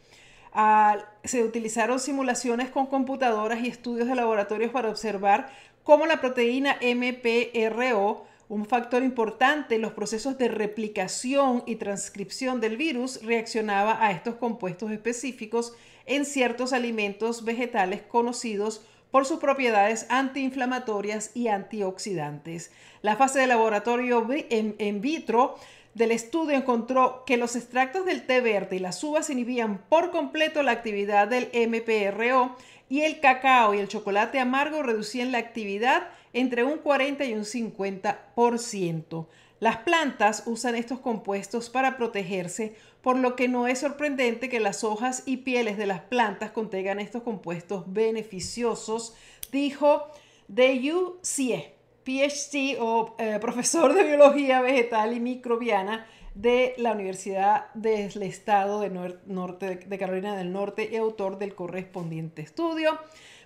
Se 1.25 1.45
utilizaron 1.45 2.01
simulaciones 2.01 2.71
con 2.71 2.87
computadoras 2.87 3.61
y 3.61 3.69
estudios 3.69 4.09
de 4.09 4.15
laboratorios 4.15 4.73
para 4.73 4.89
observar 4.89 5.51
cómo 5.85 6.07
la 6.07 6.21
proteína 6.21 6.79
MPRO, 6.83 8.27
un 8.49 8.67
factor 8.67 9.03
importante 9.03 9.77
en 9.77 9.83
los 9.83 9.93
procesos 9.93 10.37
de 10.37 10.49
replicación 10.49 11.63
y 11.67 11.77
transcripción 11.77 12.61
del 12.61 12.77
virus, 12.77 13.23
reaccionaba 13.23 14.05
a 14.05 14.11
estos 14.11 14.35
compuestos 14.35 14.91
específicos 14.91 15.75
en 16.07 16.25
ciertos 16.25 16.73
alimentos 16.73 17.45
vegetales 17.45 18.03
conocidos 18.03 18.83
por 19.11 19.27
sus 19.27 19.39
propiedades 19.39 20.07
antiinflamatorias 20.09 21.31
y 21.35 21.49
antioxidantes. 21.49 22.71
La 23.03 23.17
fase 23.17 23.41
de 23.41 23.47
laboratorio 23.47 24.27
en, 24.31 25.01
vitro 25.01 25.57
del 25.99 26.13
estudio 26.13 26.57
encontró 26.57 27.25
que 27.27 27.37
los 27.37 27.57
extractos 27.57 28.07
del 28.07 28.25
té 28.25 28.41
verde 28.41 28.77
y 28.77 28.79
las 28.79 29.03
uvas 29.03 29.31
inhibían 29.31 29.79
por 29.89 30.13
completo 30.13 30.63
la 30.63 30.71
actividad 30.71 31.27
del 31.27 31.51
MPRO 31.53 32.57
y 32.89 33.01
el 33.01 33.19
cacao 33.19 33.75
y 33.75 33.81
el 33.81 33.89
chocolate 33.89 34.39
amargo 34.39 34.85
reducían 34.85 35.33
la 35.33 35.39
actividad 35.39 36.09
entre 36.33 36.63
un 36.63 36.79
40 36.79 37.25
y 37.25 37.35
un 37.35 37.43
50%. 37.43 39.27
Las 39.59 39.79
plantas 39.79 40.45
usan 40.47 40.77
estos 40.77 41.01
compuestos 41.01 41.69
para 41.69 41.97
protegerse 41.97 42.77
por 43.03 43.17
lo 43.17 43.35
que 43.35 43.49
no 43.49 43.67
es 43.67 43.81
sorprendente 43.81 44.49
que 44.49 44.61
las 44.61 44.85
hojas 44.85 45.25
y 45.27 45.39
pieles 45.39 45.77
de 45.77 45.87
las 45.87 46.03
plantas 46.03 46.53
contengan 46.53 47.01
estos 47.01 47.25
compuestos 47.25 47.93
beneficiosos, 47.93 49.17
dijo 49.51 50.07
Deyu 50.47 51.19
Sie, 51.23 51.75
PhD 52.09 52.79
o 52.81 53.15
eh, 53.19 53.39
profesor 53.39 53.93
de 53.93 54.03
biología 54.03 54.63
vegetal 54.63 55.13
y 55.13 55.21
microbiana 55.21 56.07
de 56.35 56.73
la 56.79 56.93
Universidad 56.93 57.67
del 57.75 58.23
Estado 58.23 58.81
de, 58.81 58.89
Norte, 59.27 59.77
de 59.77 59.99
Carolina 59.99 60.35
del 60.35 60.51
Norte 60.51 60.89
y 60.91 60.97
autor 60.97 61.39
del 61.39 61.55
correspondiente 61.55 62.41
estudio. 62.41 62.99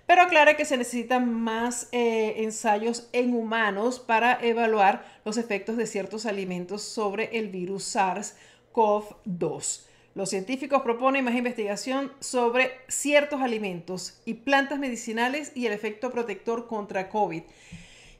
Pero 0.05 0.21
aclara 0.21 0.55
que 0.55 0.63
se 0.63 0.77
necesitan 0.77 1.29
más 1.29 1.89
eh, 1.91 2.35
ensayos 2.37 3.09
en 3.11 3.35
humanos 3.35 3.99
para 3.99 4.39
evaluar 4.41 5.03
los 5.25 5.35
efectos 5.35 5.75
de 5.75 5.85
ciertos 5.85 6.25
alimentos 6.25 6.83
sobre 6.83 7.37
el 7.37 7.49
virus 7.49 7.83
SARS 7.83 8.37
COV2. 8.71 9.87
Los 10.15 10.29
científicos 10.29 10.83
proponen 10.83 11.25
más 11.25 11.35
investigación 11.35 12.13
sobre 12.21 12.71
ciertos 12.87 13.41
alimentos 13.41 14.21
y 14.23 14.35
plantas 14.35 14.79
medicinales 14.79 15.51
y 15.53 15.65
el 15.65 15.73
efecto 15.73 16.11
protector 16.11 16.67
contra 16.67 17.09
COVID. 17.09 17.43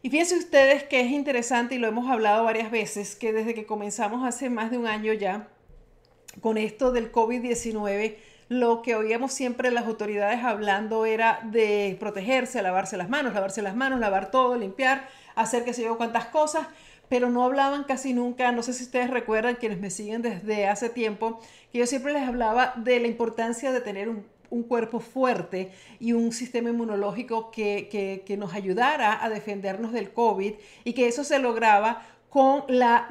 Y 0.06 0.10
fíjense 0.10 0.38
ustedes 0.38 0.84
que 0.84 1.00
es 1.00 1.12
interesante 1.12 1.76
y 1.76 1.78
lo 1.78 1.88
hemos 1.88 2.12
hablado 2.12 2.44
varias 2.44 2.70
veces, 2.70 3.16
que 3.16 3.32
desde 3.32 3.54
que 3.54 3.66
comenzamos 3.66 4.28
hace 4.28 4.50
más 4.50 4.70
de 4.70 4.78
un 4.78 4.86
año 4.86 5.14
ya 5.14 5.48
con 6.42 6.58
esto 6.58 6.92
del 6.92 7.10
COVID-19, 7.10 8.18
lo 8.50 8.82
que 8.82 8.96
oíamos 8.96 9.32
siempre 9.32 9.72
las 9.72 9.86
autoridades 9.86 10.44
hablando 10.44 11.06
era 11.06 11.40
de 11.46 11.96
protegerse, 12.02 12.62
lavarse 12.62 12.98
las 12.98 13.08
manos, 13.08 13.34
lavarse 13.34 13.62
las 13.62 13.78
manos, 13.78 14.02
lavar 14.02 14.30
todo, 14.30 14.58
limpiar, 14.58 15.08
hacer 15.36 15.64
que 15.64 15.74
se 15.74 15.84
yo 15.84 15.98
cuántas 15.98 16.26
cosas 16.26 16.68
pero 17.10 17.30
no 17.30 17.44
hablaban 17.44 17.84
casi 17.84 18.12
nunca, 18.12 18.52
no 18.52 18.64
sé 18.64 18.74
si 18.74 18.86
ustedes 18.86 19.10
recuerdan, 19.10 19.56
quienes 19.56 19.80
me 19.80 19.92
siguen 19.92 20.24
desde 20.24 20.68
hace 20.68 20.90
tiempo, 20.90 21.40
que 21.72 21.78
yo 21.78 21.86
siempre 21.86 22.12
les 22.12 22.28
hablaba 22.28 22.74
de 22.76 23.00
la 23.00 23.08
importancia 23.08 23.72
de 23.72 23.82
tener 23.82 24.10
un, 24.10 24.26
cuerpo 24.62 25.00
fuerte 25.00 25.72
y 26.00 26.14
un 26.14 26.32
sistema 26.32 26.70
inmunológico 26.70 27.50
que, 27.50 28.24
nos 28.38 28.54
ayudara 28.54 29.26
a 29.26 29.30
defendernos 29.30 29.92
del 29.92 30.14
COVID 30.14 30.54
y 30.84 30.94
que 30.94 31.08
eso 31.08 31.24
se 31.24 31.40
lograba 31.40 32.06
con, 32.30 32.66
la, 32.68 33.08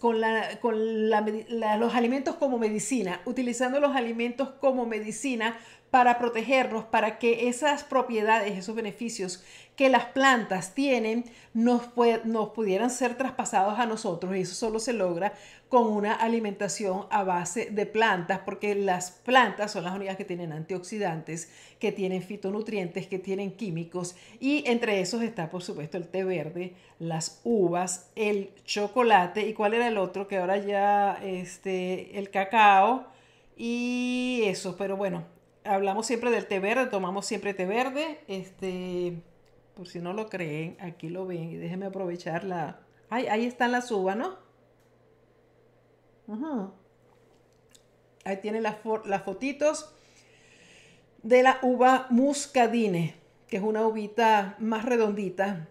con, 0.00 0.20
la, 0.20 0.58
con 0.60 1.10
los 1.10 1.94
alimentos 1.94 2.34
como 2.34 2.58
medicina, 2.58 3.20
utilizando 3.24 3.78
los 3.78 3.94
alimentos 3.94 4.48
como 4.60 4.84
medicina 4.86 5.56
para 5.94 6.18
protegernos, 6.18 6.84
para 6.84 7.20
que 7.20 7.48
esas 7.48 7.84
propiedades, 7.84 8.58
esos 8.58 8.74
beneficios 8.74 9.44
que 9.76 9.88
las 9.88 10.06
plantas 10.06 10.74
tienen, 10.74 11.24
nos, 11.52 11.82
nos 12.24 12.50
pudieran 12.50 12.90
ser 12.90 13.16
traspasados 13.16 13.78
a 13.78 13.86
nosotros. 13.86 14.36
Y 14.36 14.40
eso 14.40 14.54
solo 14.54 14.78
se 14.78 14.92
logra 14.92 15.32
con 15.68 15.88
una 15.88 16.12
alimentación 16.12 17.06
a 17.10 17.24
base 17.24 17.70
de 17.70 17.84
plantas, 17.84 18.40
porque 18.44 18.76
las 18.76 19.10
plantas 19.10 19.72
son 19.72 19.84
las 19.84 19.94
únicas 19.94 20.16
que 20.16 20.24
tienen 20.24 20.52
antioxidantes, 20.52 21.50
que 21.80 21.90
tienen 21.90 22.22
fitonutrientes, 22.22 23.08
que 23.08 23.18
tienen 23.18 23.56
químicos. 23.56 24.14
Y 24.38 24.62
entre 24.68 25.00
esos 25.00 25.22
está, 25.22 25.50
por 25.50 25.62
supuesto, 25.62 25.96
el 25.96 26.06
té 26.06 26.22
verde, 26.22 26.74
las 27.00 27.40
uvas, 27.42 28.10
el 28.14 28.50
chocolate. 28.64 29.48
¿Y 29.48 29.54
cuál 29.54 29.74
era 29.74 29.88
el 29.88 29.98
otro? 29.98 30.28
Que 30.28 30.38
ahora 30.38 30.58
ya, 30.58 31.18
este, 31.22 32.16
el 32.18 32.30
cacao. 32.30 33.06
Y 33.56 34.42
eso, 34.44 34.76
pero 34.76 34.96
bueno, 34.96 35.24
hablamos 35.64 36.06
siempre 36.06 36.30
del 36.30 36.46
té 36.46 36.60
verde, 36.60 36.86
tomamos 36.86 37.26
siempre 37.26 37.54
té 37.54 37.66
verde. 37.66 38.20
Este, 38.28 39.14
por 39.74 39.88
si 39.88 40.00
no 40.00 40.12
lo 40.12 40.28
creen, 40.28 40.76
aquí 40.80 41.08
lo 41.08 41.26
ven 41.26 41.50
y 41.50 41.56
déjenme 41.56 41.86
aprovechar 41.86 42.44
la... 42.44 42.80
Ay, 43.10 43.26
ahí 43.26 43.44
están 43.44 43.72
las 43.72 43.90
uvas, 43.90 44.16
¿no? 44.16 44.38
Ahí 48.24 48.38
tienen 48.38 48.62
las, 48.62 48.76
las 49.04 49.22
fotitos 49.22 49.94
de 51.22 51.42
la 51.42 51.58
uva 51.62 52.06
muscadine, 52.10 53.14
que 53.48 53.56
es 53.58 53.62
una 53.62 53.86
uvita 53.86 54.56
más 54.58 54.84
redondita 54.84 55.68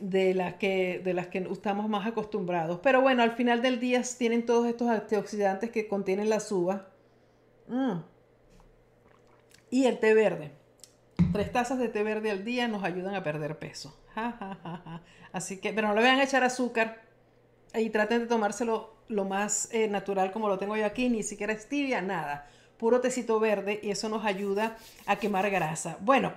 de 0.00 0.34
las 0.34 0.54
que, 0.54 1.00
de 1.04 1.14
las 1.14 1.28
que 1.28 1.38
estamos 1.38 1.88
más 1.88 2.06
acostumbrados. 2.06 2.80
Pero 2.82 3.00
bueno, 3.00 3.22
al 3.22 3.32
final 3.32 3.62
del 3.62 3.80
día 3.80 4.02
tienen 4.16 4.46
todos 4.46 4.66
estos 4.66 4.88
antioxidantes 4.88 5.70
que 5.70 5.88
contienen 5.88 6.28
las 6.28 6.50
uvas. 6.50 6.82
Mm. 7.68 7.98
Y 9.70 9.86
el 9.86 9.98
té 9.98 10.14
verde. 10.14 10.52
Tres 11.34 11.50
tazas 11.50 11.80
de 11.80 11.88
té 11.88 12.04
verde 12.04 12.30
al 12.30 12.44
día 12.44 12.68
nos 12.68 12.84
ayudan 12.84 13.16
a 13.16 13.24
perder 13.24 13.58
peso. 13.58 13.98
Así 15.32 15.58
que, 15.58 15.72
pero 15.72 15.88
no 15.88 15.94
le 15.94 16.00
vayan 16.00 16.20
a 16.20 16.22
echar 16.22 16.44
azúcar 16.44 17.02
y 17.74 17.90
traten 17.90 18.20
de 18.20 18.26
tomárselo 18.28 18.94
lo 19.08 19.24
más 19.24 19.68
eh, 19.72 19.88
natural 19.88 20.30
como 20.30 20.46
lo 20.46 20.58
tengo 20.58 20.76
yo 20.76 20.86
aquí, 20.86 21.08
ni 21.08 21.24
siquiera 21.24 21.52
stevia, 21.58 22.00
nada. 22.02 22.46
Puro 22.78 23.00
tecito 23.00 23.40
verde 23.40 23.80
y 23.82 23.90
eso 23.90 24.08
nos 24.08 24.24
ayuda 24.24 24.76
a 25.06 25.16
quemar 25.16 25.50
grasa. 25.50 25.96
Bueno, 26.02 26.32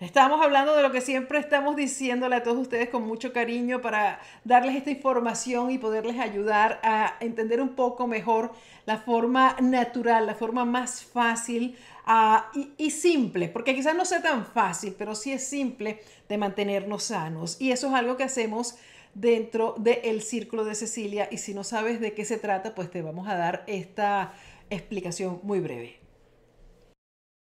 Estamos 0.00 0.40
hablando 0.40 0.76
de 0.76 0.82
lo 0.84 0.92
que 0.92 1.00
siempre 1.00 1.40
estamos 1.40 1.74
diciéndole 1.74 2.36
a 2.36 2.44
todos 2.44 2.58
ustedes 2.58 2.88
con 2.88 3.04
mucho 3.04 3.32
cariño 3.32 3.82
para 3.82 4.20
darles 4.44 4.76
esta 4.76 4.92
información 4.92 5.72
y 5.72 5.78
poderles 5.78 6.20
ayudar 6.20 6.78
a 6.84 7.16
entender 7.18 7.60
un 7.60 7.70
poco 7.70 8.06
mejor 8.06 8.52
la 8.86 8.98
forma 8.98 9.56
natural, 9.60 10.26
la 10.26 10.36
forma 10.36 10.64
más 10.64 11.02
fácil 11.04 11.76
ah, 12.08 12.50
y, 12.76 12.90
simple, 12.90 13.48
porque 13.48 13.74
quizás 13.74 13.94
no 13.94 14.04
sea 14.04 14.20
tan 14.20 14.44
fácil, 14.46 14.96
pero 14.98 15.14
sí 15.14 15.32
es 15.32 15.44
simple 15.44 16.00
de 16.28 16.38
mantenernos 16.38 17.04
sanos. 17.04 17.60
Y 17.60 17.70
eso 17.70 17.86
es 17.86 17.94
algo 17.94 18.16
que 18.16 18.24
hacemos 18.24 18.74
dentro 19.14 19.74
del 19.78 20.22
círculo 20.22 20.64
de 20.64 20.74
Cecilia 20.74 21.28
y 21.30 21.38
si 21.38 21.54
no 21.54 21.64
sabes 21.64 22.00
de 22.00 22.14
qué 22.14 22.24
se 22.24 22.38
trata, 22.38 22.74
pues 22.74 22.90
te 22.90 23.02
vamos 23.02 23.28
a 23.28 23.36
dar 23.36 23.64
esta 23.66 24.32
explicación 24.70 25.40
muy 25.42 25.60
breve. 25.60 26.00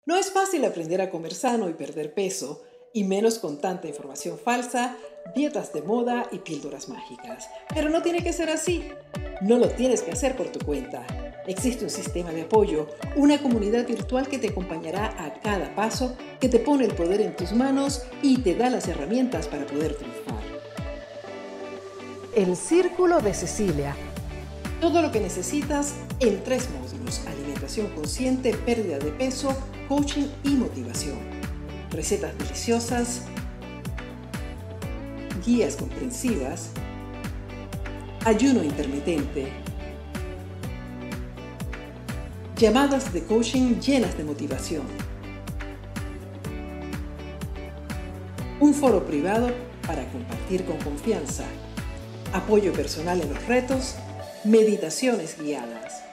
No 0.06 0.16
es 0.16 0.32
fácil 0.32 0.64
aprender 0.64 1.00
a 1.00 1.10
comer 1.10 1.34
sano 1.34 1.68
y 1.68 1.74
perder 1.74 2.14
peso, 2.14 2.62
y 2.92 3.04
menos 3.04 3.38
con 3.38 3.60
tanta 3.60 3.88
información 3.88 4.38
falsa, 4.38 4.96
dietas 5.34 5.72
de 5.72 5.82
moda 5.82 6.26
y 6.30 6.38
píldoras 6.38 6.88
mágicas. 6.88 7.48
Pero 7.74 7.90
no 7.90 8.02
tiene 8.02 8.22
que 8.22 8.32
ser 8.32 8.50
así. 8.50 8.90
No 9.40 9.58
lo 9.58 9.68
tienes 9.68 10.02
que 10.02 10.12
hacer 10.12 10.36
por 10.36 10.48
tu 10.48 10.64
cuenta. 10.64 11.06
Existe 11.46 11.84
un 11.84 11.90
sistema 11.90 12.30
de 12.30 12.42
apoyo, 12.42 12.88
una 13.14 13.38
comunidad 13.38 13.86
virtual 13.86 14.26
que 14.28 14.38
te 14.38 14.48
acompañará 14.48 15.14
a 15.18 15.34
cada 15.40 15.74
paso, 15.74 16.16
que 16.40 16.48
te 16.48 16.58
pone 16.58 16.84
el 16.84 16.94
poder 16.94 17.20
en 17.20 17.36
tus 17.36 17.52
manos 17.52 18.02
y 18.22 18.38
te 18.38 18.54
da 18.54 18.68
las 18.70 18.88
herramientas 18.88 19.46
para 19.46 19.66
poder 19.66 19.94
triunfar. 19.94 20.42
El 22.34 22.56
Círculo 22.56 23.20
de 23.20 23.32
Cecilia. 23.32 23.94
Todo 24.80 25.00
lo 25.00 25.10
que 25.10 25.20
necesitas 25.20 25.94
en 26.20 26.42
tres 26.42 26.68
módulos. 26.70 27.22
Alimentación 27.26 27.88
consciente, 27.94 28.52
pérdida 28.52 28.98
de 28.98 29.10
peso, 29.12 29.56
coaching 29.88 30.26
y 30.42 30.50
motivación, 30.50 31.18
recetas 31.90 32.36
deliciosas, 32.38 33.22
guías 35.46 35.76
comprensivas, 35.76 36.70
ayuno 38.24 38.64
intermitente, 38.64 39.46
llamadas 42.56 43.12
de 43.12 43.22
coaching 43.22 43.80
llenas 43.80 44.18
de 44.18 44.24
motivación, 44.24 44.82
un 48.58 48.74
foro 48.74 49.06
privado 49.06 49.50
para 49.86 50.04
compartir 50.10 50.64
con 50.64 50.78
confianza, 50.78 51.44
apoyo 52.32 52.72
personal 52.72 53.20
en 53.20 53.32
los 53.32 53.46
retos, 53.46 53.94
meditaciones 54.44 55.40
guiadas 55.40 56.06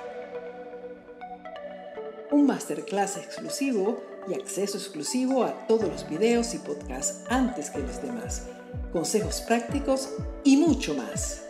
un 2.34 2.48
masterclass 2.48 3.18
exclusivo 3.18 4.02
y 4.28 4.34
acceso 4.34 4.78
exclusivo 4.78 5.44
a 5.44 5.68
todos 5.68 5.88
los 5.88 6.10
videos 6.10 6.54
y 6.54 6.60
podcasts 6.60 7.24
antes 7.30 7.70
que 7.70 7.80
los 7.80 8.02
demás, 8.02 8.44
consejos 8.92 9.42
prácticos 9.42 10.10
y 10.44 10.58
mucho 10.58 10.94
más. 10.96 11.44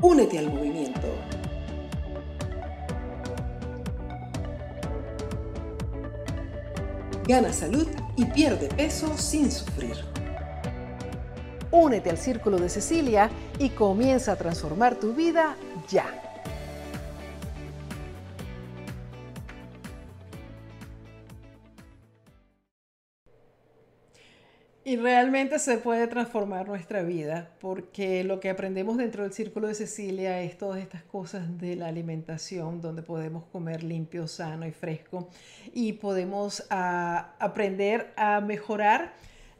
Únete 0.00 0.38
al 0.38 0.52
movimiento. 0.52 1.08
Gana 7.26 7.52
salud 7.52 7.86
y 8.16 8.24
pierde 8.24 8.68
peso 8.68 9.16
sin 9.16 9.50
sufrir. 9.50 9.96
Únete 11.70 12.10
al 12.10 12.18
Círculo 12.18 12.58
de 12.58 12.68
Cecilia 12.68 13.30
y 13.58 13.70
comienza 13.70 14.32
a 14.32 14.36
transformar 14.36 14.96
tu 14.96 15.14
vida 15.14 15.56
ya. 15.88 16.31
Y 24.92 24.96
realmente 24.96 25.58
se 25.58 25.78
puede 25.78 26.06
transformar 26.06 26.68
nuestra 26.68 27.02
vida 27.02 27.48
porque 27.62 28.24
lo 28.24 28.40
que 28.40 28.50
aprendemos 28.50 28.98
dentro 28.98 29.22
del 29.22 29.32
círculo 29.32 29.68
de 29.68 29.74
Cecilia 29.74 30.42
es 30.42 30.58
todas 30.58 30.82
estas 30.82 31.02
cosas 31.02 31.58
de 31.58 31.76
la 31.76 31.86
alimentación, 31.86 32.82
donde 32.82 33.00
podemos 33.00 33.44
comer 33.46 33.84
limpio, 33.84 34.28
sano 34.28 34.66
y 34.66 34.70
fresco 34.70 35.30
y 35.72 35.94
podemos 35.94 36.66
ah, 36.68 37.32
aprender 37.38 38.12
a 38.16 38.42
mejorar 38.42 39.14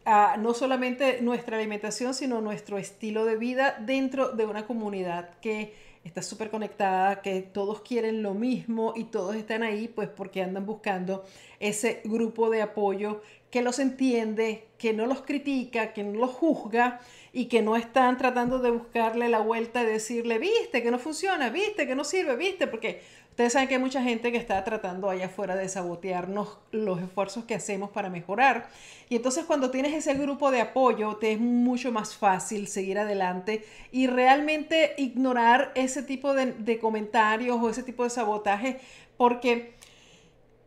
ah, 0.05 0.37
no 0.38 0.53
solamente 0.53 1.23
nuestra 1.23 1.57
alimentación, 1.57 2.12
sino 2.12 2.42
nuestro 2.42 2.77
estilo 2.77 3.25
de 3.25 3.38
vida 3.38 3.79
dentro 3.81 4.33
de 4.33 4.45
una 4.45 4.66
comunidad 4.66 5.31
que 5.40 5.73
está 6.05 6.23
súper 6.23 6.51
conectada, 6.51 7.23
que 7.23 7.43
todos 7.43 7.81
quieren 7.81 8.23
lo 8.23 8.35
mismo 8.35 8.93
y 8.97 9.05
todos 9.05 9.37
están 9.37 9.62
ahí 9.62 9.88
pues 9.88 10.09
porque 10.09 10.43
andan 10.43 10.67
buscando 10.67 11.25
ese 11.61 12.01
grupo 12.05 12.51
de 12.51 12.62
apoyo 12.62 13.23
que 13.51 13.62
los 13.62 13.79
entiende, 13.79 14.67
que 14.79 14.95
no 14.95 15.07
los 15.07 15.23
critica, 15.23 15.93
que 15.93 16.03
no 16.03 16.19
los 16.19 16.31
juzga 16.31 17.01
y 17.35 17.47
que 17.47 17.61
no 17.61 17.77
están 17.77 18.17
tratando 18.17 18.59
de 18.59 18.71
buscarle 18.71 19.29
la 19.29 19.41
vuelta 19.41 19.83
y 19.83 19.87
decirle, 19.87 20.38
viste 20.38 20.83
que 20.83 20.91
no 20.91 20.99
funciona, 20.99 21.51
viste 21.51 21.87
que 21.87 21.95
no 21.95 22.03
sirve, 22.03 22.35
viste, 22.37 22.67
porque 22.67 23.03
ustedes 23.33 23.55
saben 23.55 23.66
que 23.66 23.77
hay 23.77 23.81
mucha 23.81 24.03
gente 24.03 24.31
que 24.31 24.37
está 24.37 24.62
tratando 24.62 25.09
allá 25.09 25.27
afuera 25.27 25.57
de 25.57 25.66
sabotearnos 25.66 26.59
los 26.71 27.01
esfuerzos 27.01 27.45
que 27.45 27.55
hacemos 27.55 27.88
para 27.88 28.11
mejorar. 28.11 28.68
Y 29.09 29.16
entonces 29.16 29.47
cuando 29.47 29.71
tienes 29.71 29.95
ese 29.95 30.12
grupo 30.14 30.51
de 30.51 30.61
apoyo, 30.61 31.16
te 31.16 31.33
es 31.33 31.40
mucho 31.40 31.90
más 31.92 32.14
fácil 32.14 32.68
seguir 32.68 32.99
adelante 32.99 33.64
y 33.90 34.07
realmente 34.07 34.95
ignorar 34.99 35.73
ese 35.75 36.03
tipo 36.03 36.35
de, 36.35 36.79
comentarios 36.79 37.59
o 37.61 37.71
ese 37.71 37.83
tipo 37.83 38.05
de 38.05 38.11
sabotaje, 38.11 38.81
porque... 39.16 39.75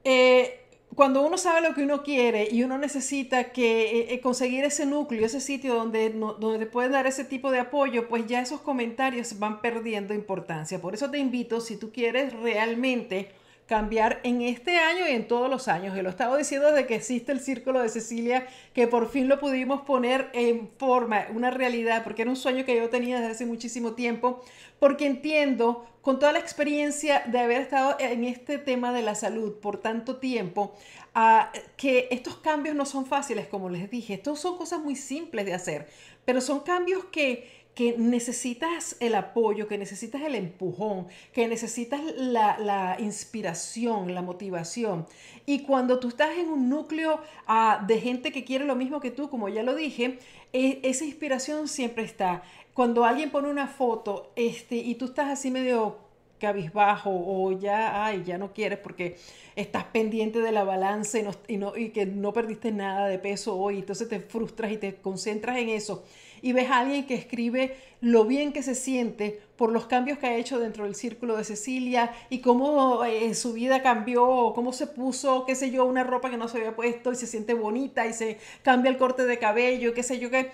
Eh, 0.04 0.65
cuando 0.96 1.22
uno 1.22 1.38
sabe 1.38 1.62
lo 1.62 1.76
que 1.76 1.84
uno 1.84 2.04
quiere 2.04 2.48
y 2.50 2.64
uno 2.64 2.78
necesita 2.78 3.52
que 3.52 4.00
eh, 4.00 4.14
eh, 4.14 4.22
conseguir 4.22 4.64
ese 4.64 4.86
núcleo, 4.86 5.26
ese 5.26 5.42
sitio 5.42 5.76
donde, 5.76 6.10
donde 6.10 6.60
te 6.60 6.66
pueden 6.66 6.94
dar 6.94 7.06
ese 7.06 7.26
tipo 7.26 7.52
de 7.52 7.60
apoyo, 7.60 8.08
pues 8.08 8.26
ya 8.28 8.42
esos 8.42 8.62
comentarios 8.62 9.38
van 9.38 9.62
perdiendo 9.62 10.14
importancia. 10.14 10.82
Por 10.82 10.94
eso 10.94 11.12
te 11.12 11.18
invito, 11.18 11.60
si 11.60 11.76
tú 11.78 11.92
quieres 11.92 12.34
realmente 12.34 13.32
cambiar 13.66 14.20
en 14.24 14.42
este 14.42 14.78
año 14.78 15.08
y 15.08 15.12
en 15.12 15.28
todos 15.28 15.50
los 15.50 15.68
años. 15.68 15.98
Y 15.98 16.02
lo 16.02 16.10
estaba 16.10 16.38
diciendo 16.38 16.72
desde 16.72 16.86
que 16.86 16.96
existe 16.96 17.32
el 17.32 17.40
Círculo 17.40 17.82
de 17.82 17.90
Cecilia, 17.90 18.46
que 18.74 18.88
por 18.88 19.10
fin 19.10 19.28
lo 19.28 19.40
pudimos 19.40 19.82
poner 19.82 20.30
en 20.34 20.70
forma, 20.78 21.26
una 21.34 21.52
realidad, 21.52 22.04
porque 22.04 22.22
era 22.22 22.32
un 22.32 22.38
sueño 22.38 22.66
que 22.66 22.76
yo 22.76 22.90
tenía 22.90 23.20
desde 23.20 23.32
hace 23.32 23.46
muchísimo 23.46 23.94
tiempo, 23.94 24.44
porque 24.80 25.06
entiendo 25.08 25.88
con 26.02 26.20
toda 26.20 26.34
la 26.34 26.40
experiencia 26.40 27.24
de 27.26 27.40
haber 27.40 27.62
estado 27.62 27.96
en 28.00 28.26
este 28.26 28.60
tema 28.60 28.94
de 28.94 29.02
la 29.02 29.16
salud 29.16 29.54
por 29.56 29.78
tanto 29.78 30.18
tiempo, 30.18 30.76
ah, 31.16 31.52
que 31.78 32.08
estos 32.12 32.36
cambios 32.38 32.76
no 32.76 32.86
son 32.86 33.08
fáciles, 33.08 33.48
como 33.48 33.70
les 33.70 33.90
dije, 33.90 34.14
estos 34.14 34.40
son 34.40 34.58
cosas 34.58 34.80
muy 34.80 34.96
simples 34.96 35.48
de 35.48 35.56
hacer, 35.56 35.88
pero 36.24 36.42
son 36.42 36.60
cambios 36.60 37.06
que 37.06 37.65
que 37.76 37.98
necesitas 37.98 38.96
el 39.02 39.16
apoyo, 39.16 39.68
que 39.68 39.78
necesitas 39.78 40.22
el 40.22 40.34
empujón, 40.36 41.08
que 41.34 41.48
necesitas 41.50 42.00
la, 42.16 42.96
inspiración, 43.00 44.16
la 44.16 44.22
motivación. 44.22 45.06
Y 45.46 45.64
cuando 45.64 46.00
tú 46.00 46.08
estás 46.08 46.38
en 46.38 46.48
un 46.48 46.70
núcleo 46.70 47.20
ah, 47.48 47.84
de 47.86 48.00
gente 48.00 48.32
que 48.32 48.46
quiere 48.46 48.64
lo 48.64 48.76
mismo 48.76 49.02
que 49.02 49.12
tú, 49.12 49.30
como 49.30 49.50
ya 49.50 49.62
lo 49.62 49.76
dije, 49.76 50.20
e, 50.54 50.80
esa 50.84 51.04
inspiración 51.04 51.68
siempre 51.68 52.06
está. 52.06 52.44
Cuando 52.74 53.04
alguien 53.04 53.30
pone 53.30 53.50
una 53.50 53.68
foto 53.68 54.32
este, 54.38 54.78
y 54.78 54.96
tú 54.96 55.06
estás 55.06 55.30
así 55.30 55.52
medio 55.52 55.98
cabizbajo 56.40 57.10
o 57.12 57.52
ya, 57.60 58.06
ay, 58.06 58.24
ya 58.26 58.38
no 58.38 58.54
quieres 58.54 58.80
porque 58.80 59.18
estás 59.56 59.86
pendiente 59.86 60.40
de 60.40 60.52
la 60.52 60.64
balanza 60.64 61.20
y, 61.20 61.24
no, 61.24 61.32
y, 61.48 61.58
no, 61.58 61.76
y 61.76 61.90
que 61.90 62.06
no 62.06 62.32
perdiste 62.32 62.72
nada 62.72 63.08
de 63.08 63.20
peso 63.20 63.58
hoy, 63.58 63.80
entonces 63.80 64.08
te 64.08 64.20
frustras 64.20 64.72
y 64.72 64.78
te 64.78 64.96
concentras 64.96 65.58
en 65.58 65.70
eso 65.70 66.04
y 66.42 66.54
ves 66.54 66.70
a 66.70 66.80
alguien 66.80 67.06
que 67.06 67.16
escribe 67.16 67.76
lo 68.02 68.26
bien 68.26 68.54
que 68.54 68.64
se 68.64 68.76
siente 68.76 69.42
por 69.58 69.72
los 69.72 69.88
cambios 69.88 70.20
que 70.20 70.28
ha 70.28 70.36
hecho 70.36 70.60
dentro 70.60 70.84
del 70.84 70.96
círculo 70.96 71.38
de 71.38 71.44
Cecilia 71.44 72.12
y 72.30 72.40
cómo 72.40 73.04
eh, 73.06 73.34
su 73.34 73.54
vida 73.54 73.82
cambió, 73.82 74.52
cómo 74.54 74.74
se 74.74 74.88
puso, 74.88 75.46
qué 75.46 75.56
sé 75.56 75.72
yo, 75.72 75.86
una 75.86 76.04
ropa 76.04 76.30
que 76.30 76.38
no 76.38 76.48
se 76.48 76.58
había 76.58 76.76
puesto 76.76 77.12
y 77.12 77.16
se 77.16 77.28
siente 77.28 77.54
bonita 77.54 78.06
y 78.06 78.14
se 78.14 78.38
cambia 78.64 78.92
el 78.92 78.98
corte 78.98 79.26
de 79.26 79.40
cabello, 79.40 79.94
qué 79.94 80.04
sé 80.04 80.20
yo, 80.20 80.30
qué. 80.30 80.52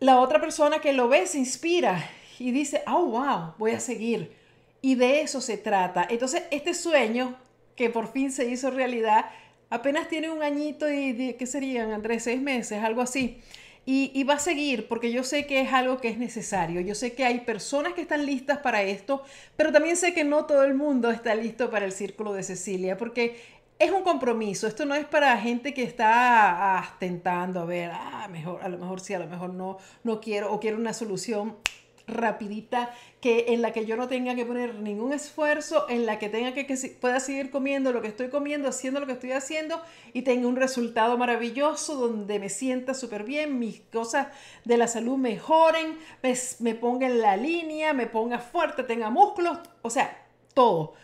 La 0.00 0.20
otra 0.20 0.40
persona 0.40 0.80
que 0.80 0.92
lo 0.92 1.08
ve 1.08 1.26
se 1.26 1.38
inspira 1.38 2.10
y 2.38 2.50
dice, 2.52 2.82
oh, 2.86 3.06
wow, 3.06 3.54
voy 3.58 3.72
a 3.72 3.80
seguir. 3.80 4.32
Y 4.82 4.94
de 4.94 5.20
eso 5.20 5.40
se 5.40 5.58
trata. 5.58 6.06
Entonces, 6.08 6.44
este 6.50 6.72
sueño 6.72 7.36
que 7.76 7.90
por 7.90 8.12
fin 8.12 8.32
se 8.32 8.46
hizo 8.46 8.70
realidad, 8.70 9.26
apenas 9.68 10.08
tiene 10.08 10.30
un 10.30 10.42
añito 10.42 10.90
y, 10.90 11.34
¿qué 11.38 11.46
serían, 11.46 11.92
Andrés? 11.92 12.24
Seis 12.24 12.40
meses, 12.40 12.82
algo 12.82 13.00
así. 13.00 13.40
Y, 13.86 14.22
va 14.24 14.34
a 14.34 14.38
seguir 14.38 14.86
porque 14.86 15.10
yo 15.10 15.24
sé 15.24 15.46
que 15.46 15.60
es 15.60 15.72
algo 15.72 16.00
que 16.00 16.08
es 16.08 16.18
necesario. 16.18 16.80
Yo 16.80 16.94
sé 16.94 17.14
que 17.14 17.24
hay 17.24 17.40
personas 17.40 17.94
que 17.94 18.02
están 18.02 18.24
listas 18.24 18.58
para 18.58 18.82
esto, 18.82 19.22
pero 19.56 19.72
también 19.72 19.96
sé 19.96 20.14
que 20.14 20.22
no 20.22 20.46
todo 20.46 20.62
el 20.62 20.74
mundo 20.74 21.10
está 21.10 21.34
listo 21.34 21.70
para 21.70 21.86
el 21.86 21.92
círculo 21.92 22.32
de 22.32 22.44
Cecilia, 22.44 22.96
porque 22.96 23.36
es 23.80 23.90
un 23.90 24.02
compromiso. 24.02 24.66
Esto 24.68 24.84
no 24.84 24.94
es 24.94 25.06
para 25.06 25.36
gente 25.38 25.74
que 25.74 25.82
está 25.82 26.78
ah, 26.78 26.96
tentando 27.00 27.60
a 27.60 27.64
ver, 27.64 27.90
ah, 27.92 28.28
mejor, 28.30 28.62
a 28.62 28.68
lo 28.68 28.78
mejor 28.78 29.00
sí, 29.00 29.14
a 29.14 29.18
lo 29.18 29.26
mejor 29.26 29.54
no, 29.54 29.78
no 30.04 30.20
quiero 30.20 30.52
o 30.52 30.60
quiero 30.60 30.76
una 30.76 30.92
solución 30.92 31.56
rapidita 32.10 32.92
que 33.20 33.46
en 33.48 33.62
la 33.62 33.72
que 33.72 33.86
yo 33.86 33.96
no 33.96 34.08
tenga 34.08 34.34
que 34.34 34.44
poner 34.44 34.74
ningún 34.76 35.12
esfuerzo, 35.12 35.86
en 35.88 36.06
la 36.06 36.18
que 36.18 36.28
tenga 36.28 36.54
que, 36.54 36.66
que 36.66 36.76
pueda 37.00 37.20
seguir 37.20 37.50
comiendo 37.50 37.92
lo 37.92 38.02
que 38.02 38.08
estoy 38.08 38.28
comiendo, 38.28 38.68
haciendo 38.68 39.00
lo 39.00 39.06
que 39.06 39.12
estoy 39.12 39.32
haciendo 39.32 39.80
y 40.12 40.22
tenga 40.22 40.48
un 40.48 40.56
resultado 40.56 41.16
maravilloso 41.18 41.96
donde 41.96 42.38
me 42.38 42.48
sienta 42.48 42.94
súper 42.94 43.24
bien, 43.24 43.58
mis 43.58 43.80
cosas 43.92 44.28
de 44.64 44.76
la 44.76 44.88
salud 44.88 45.16
mejoren, 45.16 45.98
me, 46.22 46.34
me 46.60 46.74
ponga 46.74 47.06
en 47.06 47.20
la 47.20 47.36
línea, 47.36 47.92
me 47.92 48.06
ponga 48.06 48.38
fuerte, 48.38 48.82
tenga 48.82 49.10
músculos, 49.10 49.58
o 49.82 49.90
sea, 49.90 50.26
todo, 50.54 50.94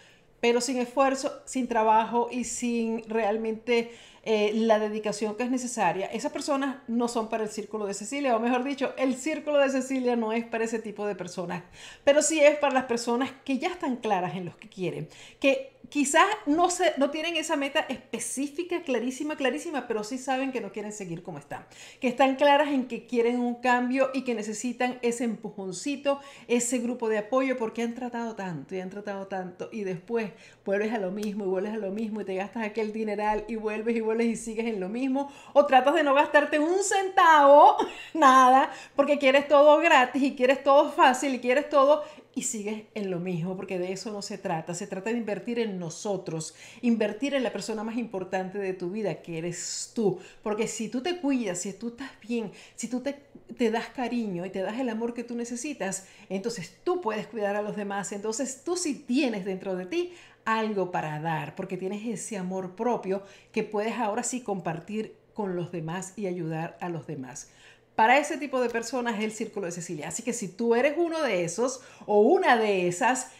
pero 0.40 0.60
sin 0.60 0.78
esfuerzo, 0.78 1.32
sin 1.44 1.68
trabajo 1.68 2.28
y 2.30 2.44
sin 2.44 3.02
realmente 3.08 3.92
eh, 4.22 4.52
la 4.54 4.80
dedicación 4.80 5.36
que 5.36 5.44
es 5.44 5.50
necesaria, 5.50 6.06
esas 6.06 6.32
personas 6.32 6.78
no 6.88 7.06
son 7.06 7.28
para 7.28 7.44
el 7.44 7.48
círculo 7.48 7.86
de 7.86 7.94
Cecilia, 7.94 8.36
o 8.36 8.40
mejor 8.40 8.64
dicho, 8.64 8.92
el 8.98 9.14
círculo 9.14 9.58
de 9.58 9.70
Cecilia 9.70 10.16
no 10.16 10.32
es 10.32 10.44
para 10.44 10.64
ese 10.64 10.80
tipo 10.80 11.06
de 11.06 11.14
personas, 11.14 11.62
pero 12.02 12.22
sí 12.22 12.40
es 12.40 12.56
para 12.58 12.74
las 12.74 12.84
personas 12.86 13.30
que 13.44 13.58
ya 13.58 13.68
están 13.68 13.94
claras 13.94 14.34
en 14.34 14.46
lo 14.46 14.56
que 14.56 14.68
quieren, 14.68 15.08
que 15.38 15.75
quizás 15.88 16.26
no, 16.46 16.70
se, 16.70 16.94
no 16.96 17.10
tienen 17.10 17.36
esa 17.36 17.56
meta 17.56 17.80
específica, 17.88 18.82
clarísima, 18.82 19.36
clarísima, 19.36 19.86
pero 19.86 20.04
sí 20.04 20.18
saben 20.18 20.52
que 20.52 20.60
no 20.60 20.72
quieren 20.72 20.92
seguir 20.92 21.22
como 21.22 21.38
están, 21.38 21.66
que 22.00 22.08
están 22.08 22.36
claras 22.36 22.68
en 22.68 22.88
que 22.88 23.06
quieren 23.06 23.40
un 23.40 23.56
cambio 23.56 24.10
y 24.14 24.22
que 24.22 24.34
necesitan 24.34 24.98
ese 25.02 25.24
empujoncito, 25.24 26.20
ese 26.48 26.78
grupo 26.78 27.08
de 27.08 27.18
apoyo, 27.18 27.56
porque 27.56 27.82
han 27.82 27.94
tratado 27.94 28.34
tanto 28.34 28.74
y 28.74 28.80
han 28.80 28.90
tratado 28.90 29.26
tanto 29.26 29.68
y 29.72 29.84
después 29.84 30.32
vuelves 30.64 30.92
a 30.92 30.98
lo 30.98 31.10
mismo 31.10 31.44
y 31.44 31.48
vuelves 31.48 31.74
a 31.74 31.78
lo 31.78 31.90
mismo 31.90 32.20
y 32.20 32.24
te 32.24 32.34
gastas 32.34 32.64
aquel 32.64 32.92
dineral 32.92 33.44
y 33.48 33.56
vuelves 33.56 33.96
y 33.96 34.00
vuelves 34.00 34.26
y 34.26 34.36
sigues 34.36 34.66
en 34.66 34.80
lo 34.80 34.88
mismo, 34.88 35.32
o 35.52 35.66
tratas 35.66 35.94
de 35.94 36.02
no 36.02 36.14
gastarte 36.14 36.58
un 36.58 36.82
centavo, 36.82 37.76
nada, 38.14 38.70
porque 38.94 39.18
quieres 39.18 39.48
todo 39.48 39.78
gratis 39.78 40.22
y 40.22 40.34
quieres 40.34 40.62
todo 40.62 40.90
fácil 40.90 41.34
y 41.34 41.40
quieres 41.40 41.68
todo 41.68 42.04
y 42.36 42.42
sigues 42.42 42.82
en 42.94 43.10
lo 43.10 43.18
mismo, 43.18 43.56
porque 43.56 43.78
de 43.78 43.92
eso 43.92 44.12
no 44.12 44.20
se 44.20 44.36
trata. 44.36 44.74
Se 44.74 44.86
trata 44.86 45.08
de 45.08 45.16
invertir 45.16 45.58
en 45.58 45.78
nosotros, 45.78 46.54
invertir 46.82 47.32
en 47.32 47.42
la 47.42 47.50
persona 47.50 47.82
más 47.82 47.96
importante 47.96 48.58
de 48.58 48.74
tu 48.74 48.90
vida, 48.90 49.22
que 49.22 49.38
eres 49.38 49.92
tú. 49.94 50.18
Porque 50.42 50.68
si 50.68 50.90
tú 50.90 51.00
te 51.00 51.16
cuidas, 51.16 51.62
si 51.62 51.72
tú 51.72 51.88
estás 51.88 52.10
bien, 52.20 52.52
si 52.74 52.88
tú 52.88 53.00
te, 53.00 53.70
das 53.70 53.88
cariño 53.88 54.44
y 54.44 54.50
te 54.50 54.60
das 54.60 54.78
el 54.78 54.90
amor 54.90 55.14
que 55.14 55.24
tú 55.24 55.34
necesitas, 55.34 56.08
entonces 56.28 56.76
tú 56.84 57.00
puedes 57.00 57.26
cuidar 57.26 57.56
a 57.56 57.62
los 57.62 57.74
demás. 57.74 58.12
Entonces 58.12 58.62
tú 58.62 58.76
sí 58.76 58.94
tienes 58.94 59.46
dentro 59.46 59.74
de 59.74 59.86
ti 59.86 60.12
algo 60.44 60.90
para 60.90 61.18
dar, 61.20 61.54
porque 61.54 61.78
tienes 61.78 62.06
ese 62.06 62.36
amor 62.36 62.76
propio 62.76 63.22
que 63.50 63.62
puedes 63.62 63.94
ahora 63.94 64.22
sí 64.22 64.42
compartir 64.42 65.16
con 65.32 65.56
los 65.56 65.72
demás 65.72 66.12
y 66.16 66.26
ayudar 66.26 66.76
a 66.82 66.90
los 66.90 67.06
demás. 67.06 67.48
Para 67.96 68.18
ese 68.18 68.36
tipo 68.36 68.60
de 68.60 68.68
personas 68.68 69.16
es 69.16 69.24
el 69.24 69.32
Círculo 69.32 69.64
de 69.64 69.72
Cecilia. 69.72 70.08
Así 70.08 70.22
que 70.22 70.34
si 70.34 70.48
tú 70.48 70.74
eres 70.74 70.96
uno 70.98 71.22
de 71.22 71.44
esos 71.44 71.80
o 72.04 72.20
una 72.20 72.58
de 72.58 72.88
esas, 72.88 73.30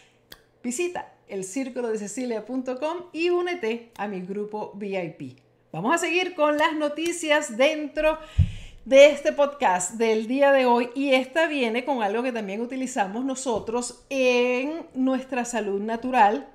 visita 0.62 1.12
el 1.28 1.44
y 3.12 3.30
únete 3.30 3.92
a 3.98 4.08
mi 4.08 4.20
grupo 4.22 4.72
VIP. 4.74 5.38
Vamos 5.72 5.94
a 5.94 5.98
seguir 5.98 6.34
con 6.34 6.56
las 6.56 6.74
noticias 6.74 7.58
dentro 7.58 8.18
de 8.86 9.10
este 9.10 9.34
podcast 9.34 9.92
del 9.94 10.26
día 10.26 10.52
de 10.52 10.64
hoy 10.64 10.88
y 10.94 11.12
esta 11.12 11.48
viene 11.48 11.84
con 11.84 12.02
algo 12.02 12.22
que 12.22 12.32
también 12.32 12.62
utilizamos 12.62 13.26
nosotros 13.26 14.06
en 14.08 14.86
nuestra 14.94 15.44
salud 15.44 15.82
natural, 15.82 16.48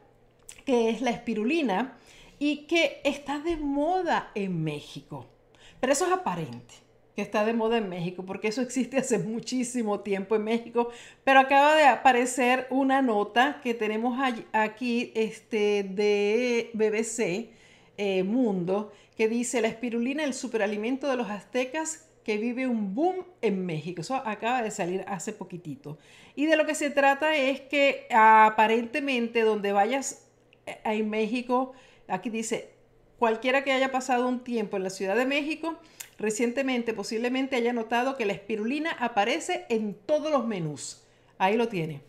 que 0.65 0.89
es 0.89 1.01
la 1.01 1.11
espirulina 1.11 1.99
y 2.39 2.65
que 2.65 2.99
está 3.03 3.37
de 3.37 3.57
moda 3.57 4.31
en 4.33 4.63
México. 4.63 5.27
Pero 5.79 5.93
eso 5.93 6.07
es 6.07 6.13
aparente 6.13 6.80
que 7.15 7.21
está 7.21 7.45
de 7.45 7.53
moda 7.53 7.77
en 7.77 7.89
México, 7.89 8.23
porque 8.25 8.47
eso 8.47 8.61
existe 8.61 8.97
hace 8.97 9.19
muchísimo 9.19 9.99
tiempo 9.99 10.35
en 10.35 10.43
México, 10.43 10.89
pero 11.23 11.39
acaba 11.39 11.75
de 11.75 11.85
aparecer 11.85 12.67
una 12.69 13.01
nota 13.01 13.59
que 13.63 13.73
tenemos 13.73 14.17
aquí 14.53 15.11
este, 15.15 15.83
de 15.83 16.71
BBC 16.73 17.49
eh, 17.97 18.23
Mundo, 18.23 18.91
que 19.17 19.27
dice 19.27 19.61
la 19.61 19.67
espirulina, 19.67 20.23
el 20.23 20.33
superalimento 20.33 21.09
de 21.09 21.17
los 21.17 21.29
aztecas 21.29 22.07
que 22.23 22.37
vive 22.37 22.67
un 22.67 22.93
boom 22.93 23.25
en 23.41 23.65
México. 23.65 24.01
Eso 24.01 24.15
acaba 24.15 24.61
de 24.61 24.71
salir 24.71 25.03
hace 25.07 25.33
poquitito. 25.33 25.97
Y 26.35 26.45
de 26.45 26.55
lo 26.55 26.65
que 26.65 26.75
se 26.75 26.89
trata 26.89 27.35
es 27.35 27.61
que 27.61 28.07
aparentemente 28.11 29.41
donde 29.41 29.71
vayas 29.73 30.27
eh, 30.65 30.79
en 30.85 31.09
México, 31.09 31.73
aquí 32.07 32.29
dice, 32.29 32.71
cualquiera 33.17 33.63
que 33.63 33.71
haya 33.71 33.91
pasado 33.91 34.27
un 34.27 34.43
tiempo 34.43 34.77
en 34.77 34.83
la 34.83 34.89
Ciudad 34.89 35.15
de 35.15 35.25
México, 35.25 35.77
Recientemente 36.21 36.93
posiblemente 36.93 37.55
haya 37.55 37.73
notado 37.73 38.15
que 38.15 38.27
la 38.27 38.33
espirulina 38.33 38.91
aparece 38.99 39.65
en 39.69 39.95
todos 39.95 40.29
los 40.29 40.45
menús. 40.45 41.01
Ahí 41.39 41.57
lo 41.57 41.67
tiene. 41.67 42.03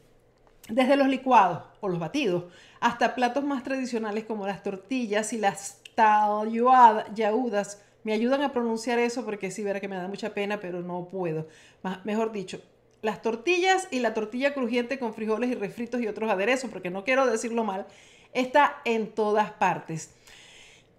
Desde 0.68 0.96
los 0.96 1.08
licuados 1.08 1.62
o 1.80 1.88
los 1.88 1.98
batidos 1.98 2.44
hasta 2.78 3.14
platos 3.14 3.42
más 3.42 3.62
tradicionales 3.62 4.24
como 4.24 4.46
las 4.46 4.62
tortillas 4.62 5.32
y 5.32 5.38
las 5.38 5.80
yaudas. 7.14 7.80
Me 8.04 8.12
ayudan 8.12 8.42
a 8.42 8.52
pronunciar 8.52 8.98
eso 8.98 9.24
porque 9.24 9.50
sí, 9.50 9.62
verá 9.62 9.80
que 9.80 9.88
me 9.88 9.96
da 9.96 10.08
mucha 10.08 10.34
pena, 10.34 10.60
pero 10.60 10.82
no 10.82 11.08
puedo. 11.08 11.48
mejor 12.04 12.32
dicho, 12.32 12.60
las 13.00 13.22
tortillas 13.22 13.88
y 13.90 14.00
la 14.00 14.12
tortilla 14.12 14.52
crujiente 14.52 14.98
con 14.98 15.14
frijoles 15.14 15.50
y 15.50 15.54
refritos 15.54 16.02
y 16.02 16.06
otros 16.06 16.30
aderezos, 16.30 16.70
porque 16.70 16.90
no 16.90 17.02
quiero 17.04 17.24
decirlo 17.24 17.64
mal, 17.64 17.86
está 18.34 18.82
en 18.84 19.10
todas 19.10 19.52
partes. 19.52 20.10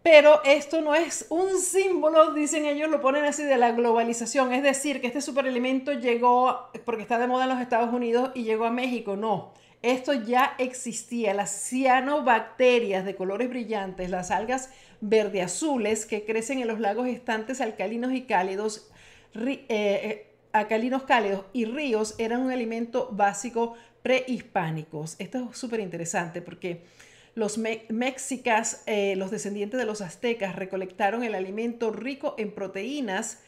Pero 0.04 0.44
esto 0.44 0.82
no 0.82 0.94
es 0.96 1.28
un 1.30 1.58
símbolo, 1.60 2.34
dicen 2.34 2.66
ellos, 2.66 2.90
lo 2.90 3.00
ponen 3.00 3.24
así 3.24 3.44
de 3.44 3.56
la 3.56 3.72
globalización. 3.72 4.52
Es 4.52 4.62
decir, 4.62 5.00
que 5.00 5.08
este 5.08 5.22
superalimento 5.22 5.94
llegó 5.94 6.70
porque 6.84 7.04
está 7.04 7.18
de 7.18 7.28
moda 7.28 7.46
en 7.46 7.52
los 7.52 7.62
Estados 7.62 7.94
Unidos 7.94 8.32
y 8.36 8.44
llegó 8.44 8.66
a 8.66 8.70
México. 8.70 9.16
No, 9.16 9.54
esto 9.82 10.14
ya 10.14 10.56
existía. 10.58 11.34
Las 11.34 11.52
cianobacterias 11.52 13.06
de 13.06 13.16
colores 13.16 13.50
brillantes, 13.50 14.10
las 14.10 14.30
algas 14.30 14.72
verde 15.00 15.42
azules 15.42 16.06
que 16.06 16.26
crecen 16.26 16.60
en 16.60 16.68
los 16.68 16.82
lagos 16.82 17.08
estantes 17.08 17.62
alcalinos 17.62 18.12
y 18.12 18.24
cálidos, 18.24 18.90
eh, 19.36 19.66
eh, 19.70 20.36
alcalinos 20.52 21.04
cálidos 21.04 21.46
y 21.54 21.64
ríos 21.64 22.16
eran 22.18 22.42
un 22.42 22.52
alimento 22.52 23.08
básico 23.14 23.76
prehispánicos. 24.02 25.16
Esto 25.18 25.50
es 25.50 25.58
súper 25.58 25.80
interesante 25.80 26.42
porque 26.42 26.84
los 27.36 27.58
mexicas, 27.58 28.84
eh, 28.86 29.16
los 29.16 29.32
descendientes 29.32 29.80
de 29.80 29.86
los 29.86 30.02
aztecas, 30.02 30.56
recolectaron 30.56 31.24
el 31.24 31.36
alimento 31.36 31.92
rico 31.92 32.36
en 32.38 32.52
proteínas 32.52 33.40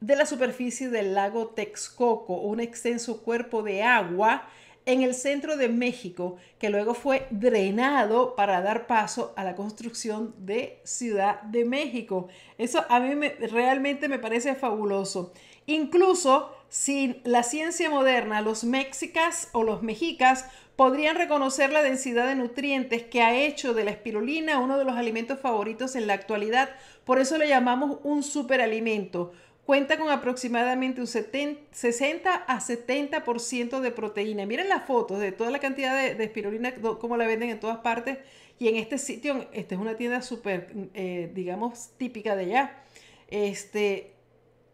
de 0.00 0.16
la 0.16 0.26
superficie 0.26 0.88
del 0.88 1.14
lago 1.14 1.48
Texcoco, 1.48 2.34
un 2.34 2.60
extenso 2.60 3.22
cuerpo 3.22 3.62
de 3.62 3.82
agua 3.82 4.48
en 4.86 5.02
el 5.02 5.14
centro 5.14 5.56
de 5.56 5.68
México, 5.68 6.36
que 6.58 6.68
luego 6.68 6.94
fue 6.94 7.26
drenado 7.30 8.34
para 8.34 8.60
dar 8.60 8.86
paso 8.86 9.32
a 9.36 9.44
la 9.44 9.54
construcción 9.54 10.34
de 10.38 10.80
Ciudad 10.84 11.40
de 11.42 11.64
México. 11.64 12.28
Eso 12.58 12.84
a 12.88 13.00
mí 13.00 13.28
realmente 13.50 14.08
me 14.08 14.18
parece 14.18 14.54
fabuloso. 14.54 15.32
Incluso 15.66 16.54
sin 16.68 17.20
la 17.24 17.42
ciencia 17.42 17.88
moderna, 17.88 18.42
los 18.42 18.64
mexicas 18.64 19.48
o 19.52 19.62
los 19.62 19.82
mexicas 19.82 20.46
podrían 20.76 21.16
reconocer 21.16 21.72
la 21.72 21.82
densidad 21.82 22.26
de 22.26 22.34
nutrientes 22.34 23.04
que 23.04 23.22
ha 23.22 23.34
hecho 23.36 23.74
de 23.74 23.84
la 23.84 23.92
espirulina 23.92 24.58
uno 24.58 24.78
de 24.78 24.84
los 24.84 24.96
alimentos 24.96 25.38
favoritos 25.38 25.94
en 25.96 26.06
la 26.06 26.14
actualidad. 26.14 26.70
Por 27.04 27.20
eso 27.20 27.38
le 27.38 27.48
llamamos 27.48 27.98
un 28.02 28.22
superalimento. 28.22 29.32
Cuenta 29.64 29.96
con 29.96 30.10
aproximadamente 30.10 31.00
un 31.00 31.06
60 31.06 32.34
a 32.34 32.60
70% 32.60 33.80
de 33.80 33.90
proteína. 33.92 34.44
Miren 34.44 34.68
las 34.68 34.84
fotos 34.84 35.20
de 35.20 35.32
toda 35.32 35.50
la 35.50 35.58
cantidad 35.58 35.96
de, 36.14 36.22
espirulina, 36.22 36.74
como 36.74 37.16
la 37.16 37.26
venden 37.26 37.50
en 37.50 37.60
todas 37.60 37.78
partes. 37.78 38.18
Y 38.58 38.68
en 38.68 38.76
este 38.76 38.98
sitio, 38.98 39.48
esta 39.52 39.74
es 39.74 39.80
una 39.80 39.96
tienda 39.96 40.20
súper, 40.20 40.70
eh, 40.92 41.30
digamos, 41.34 41.92
típica 41.96 42.36
de 42.36 42.44
allá. 42.44 42.82
Este, 43.28 44.12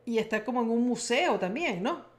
y 0.04 0.18
está 0.18 0.44
como 0.44 0.60
en 0.62 0.70
un 0.70 0.82
museo 0.88 1.38
también, 1.38 1.82
¿no? 1.84 2.10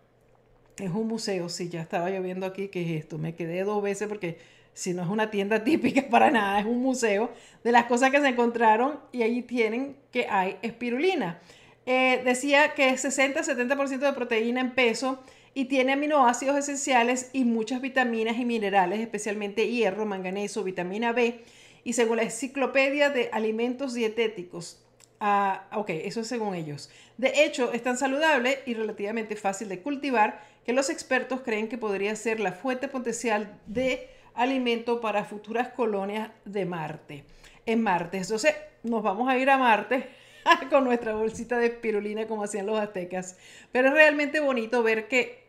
Es 0.77 0.89
un 0.89 1.07
museo, 1.07 1.49
sí, 1.49 1.69
ya 1.69 1.81
estaba 1.81 2.09
lloviendo 2.09 2.45
aquí, 2.45 2.69
¿qué 2.69 2.81
es 2.83 3.03
esto? 3.03 3.17
Me 3.17 3.35
quedé 3.35 3.63
dos 3.63 3.83
veces 3.83 4.07
porque 4.07 4.39
si 4.73 4.93
no 4.93 5.03
es 5.03 5.09
una 5.09 5.29
tienda 5.29 5.63
típica 5.63 6.07
para 6.09 6.31
nada, 6.31 6.59
es 6.59 6.65
un 6.65 6.81
museo 6.81 7.31
de 7.63 7.71
las 7.71 7.85
cosas 7.85 8.11
que 8.11 8.21
se 8.21 8.27
encontraron 8.27 8.99
y 9.11 9.23
allí 9.23 9.41
tienen 9.41 9.95
que 10.11 10.27
hay 10.27 10.57
espirulina. 10.61 11.39
Eh, 11.85 12.21
decía 12.23 12.73
que 12.73 12.89
es 12.89 13.03
60-70% 13.03 13.99
de 13.99 14.13
proteína 14.13 14.61
en 14.61 14.71
peso 14.71 15.19
y 15.53 15.65
tiene 15.65 15.93
aminoácidos 15.93 16.57
esenciales 16.57 17.29
y 17.33 17.43
muchas 17.43 17.81
vitaminas 17.81 18.37
y 18.37 18.45
minerales, 18.45 18.99
especialmente 18.99 19.69
hierro, 19.69 20.05
manganeso, 20.05 20.63
vitamina 20.63 21.11
B. 21.11 21.41
Y 21.83 21.93
según 21.93 22.17
la 22.17 22.23
enciclopedia 22.23 23.09
de 23.09 23.29
alimentos 23.33 23.93
dietéticos, 23.93 24.79
ah, 25.19 25.67
ok, 25.73 25.89
eso 25.89 26.21
es 26.21 26.27
según 26.27 26.55
ellos. 26.55 26.89
De 27.17 27.43
hecho, 27.43 27.73
es 27.73 27.83
tan 27.83 27.97
saludable 27.97 28.59
y 28.65 28.75
relativamente 28.75 29.35
fácil 29.35 29.67
de 29.67 29.79
cultivar 29.81 30.41
que 30.65 30.73
los 30.73 30.89
expertos 30.89 31.41
creen 31.41 31.67
que 31.67 31.77
podría 31.77 32.15
ser 32.15 32.39
la 32.39 32.51
fuente 32.51 32.87
potencial 32.87 33.59
de 33.67 34.09
alimento 34.33 35.01
para 35.01 35.25
futuras 35.25 35.69
colonias 35.69 36.31
de 36.45 36.65
Marte. 36.65 37.23
En 37.65 37.81
Marte. 37.81 38.17
Entonces, 38.17 38.55
nos 38.83 39.03
vamos 39.03 39.29
a 39.29 39.37
ir 39.37 39.49
a 39.49 39.57
Marte 39.57 40.09
con 40.69 40.83
nuestra 40.83 41.13
bolsita 41.13 41.57
de 41.57 41.67
espirulina 41.67 42.27
como 42.27 42.43
hacían 42.43 42.65
los 42.65 42.79
aztecas. 42.79 43.37
Pero 43.71 43.89
es 43.89 43.93
realmente 43.93 44.39
bonito 44.39 44.83
ver 44.83 45.07
que 45.07 45.43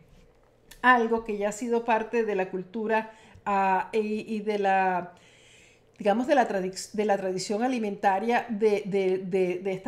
algo 0.80 1.24
que 1.24 1.36
ya 1.38 1.50
ha 1.50 1.52
sido 1.52 1.84
parte 1.84 2.24
de 2.24 2.34
la 2.34 2.50
cultura 2.50 3.12
ah, 3.44 3.88
y, 3.92 4.40
de 4.40 4.58
la 4.58 5.14
digamos, 5.98 6.26
de 6.26 6.34
la, 6.34 7.16
tradición 7.16 7.62
alimentaria 7.62 8.46
de 8.48 9.82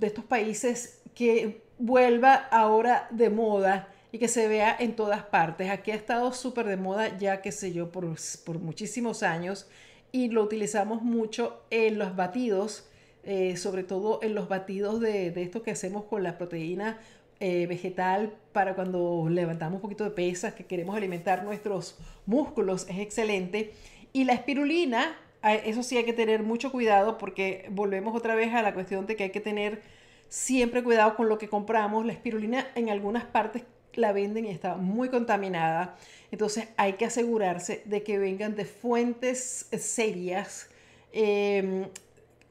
estos 0.00 0.24
países 0.24 1.02
que 1.14 1.62
vuelva 1.78 2.34
ahora 2.34 3.08
de 3.10 3.30
moda 3.30 3.88
y 4.12 4.18
que 4.18 4.28
se 4.28 4.48
vea 4.48 4.76
en 4.78 4.96
todas 4.96 5.22
partes. 5.24 5.70
Aquí 5.70 5.90
ha 5.90 5.94
estado 5.94 6.32
súper 6.32 6.66
de 6.66 6.76
moda 6.76 7.16
ya, 7.18 7.42
qué 7.42 7.52
sé 7.52 7.72
yo, 7.72 7.90
por, 7.90 8.06
por, 8.44 8.58
muchísimos 8.58 9.22
años 9.22 9.68
y 10.12 10.28
lo 10.28 10.42
utilizamos 10.42 11.02
mucho 11.02 11.62
en 11.70 11.98
los 11.98 12.16
batidos, 12.16 12.88
eh, 13.24 13.56
sobre 13.56 13.82
todo 13.82 14.20
en 14.22 14.34
los 14.34 14.48
batidos 14.48 15.00
de, 15.00 15.30
de, 15.30 15.42
esto 15.42 15.62
que 15.62 15.72
hacemos 15.72 16.04
con 16.04 16.22
la 16.22 16.38
proteína 16.38 16.98
eh, 17.38 17.66
vegetal 17.66 18.32
para 18.52 18.74
cuando 18.74 19.26
levantamos 19.28 19.76
un 19.76 19.82
poquito 19.82 20.04
de 20.04 20.10
pesas, 20.10 20.54
que 20.54 20.64
queremos 20.64 20.96
alimentar 20.96 21.44
nuestros 21.44 21.98
músculos, 22.24 22.86
es 22.88 22.98
excelente. 22.98 23.74
Y 24.14 24.24
la 24.24 24.32
espirulina, 24.32 25.18
eso 25.42 25.82
sí 25.82 25.98
hay 25.98 26.04
que 26.04 26.14
tener 26.14 26.42
mucho 26.42 26.72
cuidado 26.72 27.18
porque 27.18 27.66
volvemos 27.70 28.16
otra 28.16 28.34
vez 28.34 28.54
a 28.54 28.62
la 28.62 28.72
cuestión 28.72 29.06
de 29.06 29.16
que 29.16 29.24
hay 29.24 29.30
que 29.30 29.40
tener 29.40 29.82
siempre 30.30 30.82
cuidado 30.82 31.14
con 31.14 31.28
lo 31.28 31.36
que 31.36 31.48
compramos. 31.48 32.06
La 32.06 32.14
espirulina 32.14 32.66
en 32.74 32.88
algunas 32.88 33.24
partes 33.24 33.64
la 33.96 34.12
venden 34.12 34.46
y 34.46 34.50
está 34.50 34.76
muy 34.76 35.08
contaminada. 35.08 35.96
Entonces 36.30 36.68
hay 36.76 36.94
que 36.94 37.06
asegurarse 37.06 37.82
de 37.84 38.02
que 38.02 38.18
vengan 38.18 38.54
de 38.54 38.64
fuentes 38.64 39.68
serias, 39.78 40.68
em, 41.12 41.86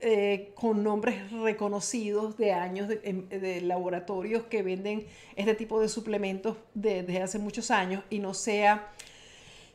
eh, 0.02 0.52
con 0.56 0.84
nombres 0.84 1.32
reconocidos 1.32 2.38
de 2.38 2.52
años 2.52 2.90
em, 3.04 3.28
de, 3.30 3.62
laboratorios 3.62 4.44
que 4.44 4.62
venden 4.62 5.06
este 5.36 5.56
tipo 5.56 5.80
de 5.80 5.88
suplementos 5.90 6.58
desde 6.74 7.22
hace 7.22 7.40
muchos 7.40 7.72
años 7.72 8.04
y 8.10 8.20
no 8.20 8.34
sea 8.34 8.92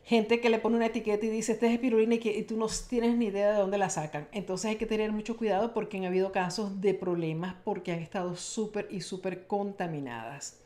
gente 0.05 0.39
que 0.39 0.49
le 0.49 0.59
pone 0.59 0.75
una 0.75 0.87
etiqueta 0.87 1.25
y 1.25 1.29
dice, 1.29 1.53
este 1.53 1.67
es 1.67 1.73
espirulina 1.73 2.15
y, 2.15 2.19
que, 2.19 2.37
y 2.37 2.43
tú 2.43 2.57
no 2.57 2.67
tienes 2.89 3.17
ni 3.17 3.27
idea 3.27 3.51
de 3.51 3.57
dónde 3.57 3.77
la 3.77 3.89
sacan. 3.89 4.27
Entonces 4.31 4.71
hay 4.71 4.75
que 4.75 4.85
tener 4.85 5.11
mucho 5.11 5.37
cuidado 5.37 5.73
porque 5.73 5.97
han 5.97 6.05
habido 6.05 6.31
casos 6.31 6.81
de 6.81 6.93
problemas 6.93 7.55
porque 7.63 7.91
han 7.91 7.99
estado 7.99 8.35
súper 8.35 8.87
y 8.91 9.01
súper 9.01 9.47
contaminadas. 9.47 10.61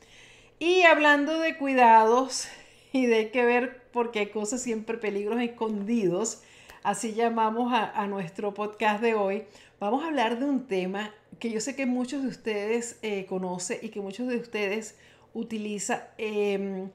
Y 0.58 0.84
hablando 0.84 1.40
de 1.40 1.58
cuidados 1.58 2.48
y 2.94 3.08
de 3.08 3.30
que 3.30 3.44
ver 3.46 3.82
porque 3.92 4.20
hay 4.20 4.28
cosas 4.28 4.62
siempre 4.62 4.98
peligros 4.98 5.42
escondidos, 5.42 6.44
así 6.84 7.14
llamamos 7.14 7.74
a, 7.74 8.08
nuestro 8.08 8.54
podcast 8.54 9.02
de 9.02 9.16
hoy, 9.16 9.44
vamos 9.80 10.04
a 10.04 10.08
hablar 10.08 10.40
de 10.40 10.46
un 10.46 10.68
tema 10.68 11.14
que 11.40 11.50
yo 11.50 11.60
sé 11.60 11.76
que 11.76 11.86
muchos 11.86 12.24
de 12.24 12.30
ustedes 12.30 13.00
eh, 13.02 13.26
conocen 13.26 13.80
y 13.82 13.90
que 13.90 14.00
muchos 14.00 14.28
de 14.28 14.38
ustedes 14.38 14.98
utilizan, 15.34 16.02
em, 16.18 16.90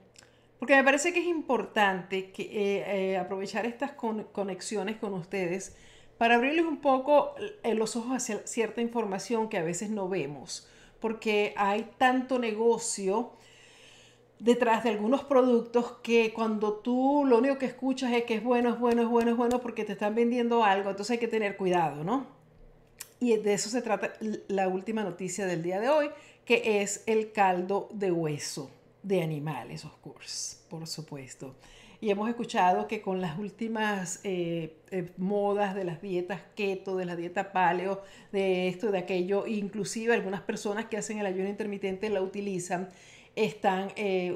porque 0.58 0.76
me 0.76 0.84
parece 0.84 1.12
que 1.12 1.20
es 1.20 1.26
importante 1.26 2.32
eh, 2.36 2.84
eh, 2.86 3.16
aprovechar 3.18 3.66
estas 3.66 3.92
conexiones 3.92 4.96
con 4.96 5.12
ustedes 5.14 5.76
para 6.16 6.36
abrirles 6.36 6.64
un 6.64 6.80
poco 6.80 7.34
los 7.64 7.96
ojos 7.96 8.12
hacia 8.12 8.46
cierta 8.46 8.80
información 8.80 9.48
que 9.48 9.58
a 9.58 9.62
veces 9.62 9.90
no 9.90 10.08
vemos, 10.08 10.68
porque 11.00 11.54
hay 11.56 11.90
tanto 11.98 12.38
negocio 12.38 13.32
detrás 14.40 14.82
de 14.82 14.90
algunos 14.90 15.22
productos 15.24 15.92
que 16.02 16.32
cuando 16.32 16.72
tú 16.72 17.24
lo 17.26 17.38
único 17.38 17.58
que 17.58 17.66
escuchas 17.66 18.12
es 18.12 18.24
que 18.24 18.34
es 18.34 18.42
bueno, 18.42 18.70
es 18.70 18.80
bueno, 18.80 19.02
es 19.02 19.08
bueno, 19.08 19.30
es 19.30 19.36
bueno 19.36 19.60
porque 19.60 19.84
te 19.84 19.92
están 19.92 20.14
vendiendo 20.14 20.64
algo, 20.64 20.90
entonces 20.90 21.12
hay 21.12 21.18
que 21.18 21.28
tener 21.28 21.56
cuidado, 21.56 22.02
¿no? 22.02 22.26
Y 23.20 23.36
de 23.36 23.52
eso 23.52 23.68
se 23.68 23.82
trata 23.82 24.14
la 24.48 24.66
última 24.68 25.04
noticia 25.04 25.46
del 25.46 25.62
día 25.62 25.78
de 25.78 25.90
hoy, 25.90 26.10
que 26.46 26.80
es 26.80 27.04
el 27.06 27.32
caldo 27.32 27.88
de 27.92 28.10
hueso 28.10 28.70
de 29.02 29.22
animales, 29.22 29.84
of 29.84 29.94
course, 29.98 30.56
por 30.70 30.86
supuesto. 30.86 31.54
Y 32.00 32.08
hemos 32.08 32.30
escuchado 32.30 32.88
que 32.88 33.02
con 33.02 33.20
las 33.20 33.38
últimas 33.38 34.20
eh, 34.24 34.78
eh, 34.90 35.10
modas 35.18 35.74
de 35.74 35.84
las 35.84 36.00
dietas 36.00 36.40
keto, 36.56 36.96
de 36.96 37.04
la 37.04 37.14
dieta 37.14 37.52
paleo, 37.52 38.02
de 38.32 38.68
esto, 38.68 38.90
de 38.90 38.98
aquello, 38.98 39.46
inclusive 39.46 40.14
algunas 40.14 40.40
personas 40.40 40.86
que 40.86 40.96
hacen 40.96 41.18
el 41.18 41.26
ayuno 41.26 41.50
intermitente 41.50 42.08
la 42.08 42.22
utilizan 42.22 42.88
están 43.36 43.92
eh, 43.96 44.34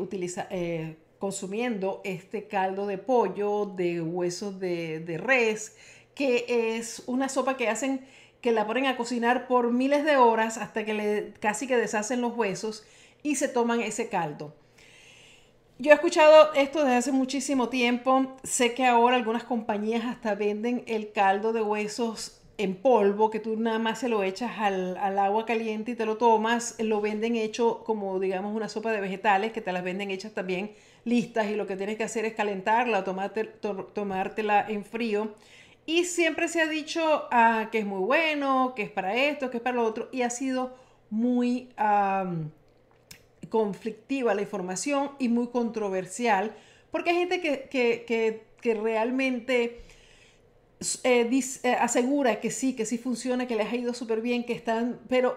eh, 0.51 0.97
consumiendo 1.19 2.01
este 2.05 2.47
caldo 2.47 2.87
de 2.87 2.99
pollo, 2.99 3.67
de 3.67 4.01
huesos 4.01 4.61
de, 4.61 5.21
res, 5.23 5.77
que 6.15 6.77
es 6.77 7.03
una 7.07 7.29
sopa 7.29 7.57
que 7.57 7.69
hacen 7.69 8.07
que 8.41 8.53
la 8.53 8.67
ponen 8.67 8.87
a 8.87 8.97
cocinar 8.97 9.49
por 9.49 9.73
miles 9.73 10.05
de 10.05 10.17
horas 10.17 10.59
hasta 10.59 10.85
que 10.85 11.33
casi 11.41 11.67
que 11.67 11.77
deshacen 11.77 12.21
los 12.21 12.37
huesos 12.37 12.85
y 13.23 13.37
se 13.37 13.49
toman 13.49 13.81
ese 13.81 14.09
caldo. 14.09 14.55
Yo 15.79 15.91
he 15.91 15.95
escuchado 15.95 16.53
esto 16.55 16.81
desde 16.81 16.97
hace 16.97 17.13
muchísimo 17.13 17.69
tiempo. 17.69 18.37
Sé 18.45 18.75
que 18.75 18.85
ahora 18.85 19.17
algunas 19.17 19.45
compañías 19.45 20.05
hasta 20.05 20.35
venden 20.35 20.85
el 20.87 21.11
caldo 21.11 21.53
de 21.53 21.63
huesos 21.63 22.44
en 22.57 22.77
polvo, 22.77 23.31
que 23.31 23.41
tú 23.41 23.57
nada 23.57 23.79
más 23.79 23.99
se 23.99 24.09
lo 24.09 24.23
echas 24.23 24.53
al, 24.59 24.97
agua 25.19 25.45
caliente 25.45 25.93
y 25.93 25.95
te 25.95 26.07
lo 26.07 26.17
tomas, 26.17 26.77
lo 26.79 27.01
venden 27.01 27.37
hecho 27.37 27.83
como 27.85 28.21
digamos 28.21 28.55
una 28.55 28.69
sopa 28.69 28.93
de 28.93 29.01
vegetales, 29.01 29.53
que 29.53 29.61
te 29.61 29.73
las 29.73 29.83
venden 29.83 30.11
hechas 30.11 30.33
también 30.33 30.73
listas 31.05 31.51
y 31.51 31.57
lo 31.57 31.67
que 31.67 31.77
tienes 31.77 31.97
que 31.97 32.05
hacer 32.05 32.25
es 32.25 32.35
calentarla 32.35 33.01
o 33.01 33.05
tomarte, 33.05 33.45
tomártela 33.45 34.65
en 34.69 34.85
frío. 34.85 35.35
Y 35.87 36.05
siempre 36.05 36.49
se 36.49 36.63
ha 36.63 36.67
dicho 36.67 37.25
ah, 37.31 37.69
que 37.71 37.79
es 37.79 37.87
muy 37.87 38.01
bueno, 38.01 38.73
que 38.75 38.83
es 38.83 38.91
para 38.91 39.17
esto, 39.17 39.51
que 39.51 39.59
es 39.59 39.63
para 39.63 39.77
lo 39.77 39.85
otro, 39.85 40.09
y 40.13 40.23
ha 40.23 40.31
sido 40.31 40.75
muy 41.11 41.69
conflictiva 43.51 44.35
la 44.35 44.43
información 44.43 45.11
y 45.19 45.29
muy 45.29 45.49
controversial, 45.49 46.53
porque 46.91 47.11
hay 47.11 47.17
gente 47.17 47.41
que, 47.41 47.69
que, 47.69 48.45
que 48.61 48.75
realmente 48.75 49.83
eh, 51.05 51.29
eh, 51.63 51.77
asegura 51.81 52.41
que 52.41 52.51
sí, 52.51 52.75
que 52.75 52.87
sí 52.87 52.99
funciona, 52.99 53.47
que 53.47 53.57
les 53.57 53.73
ha 53.73 53.77
ido 53.77 53.95
súper 53.95 54.21
bien, 54.21 54.45
que 54.45 54.53
están, 54.53 55.01
pero 55.09 55.37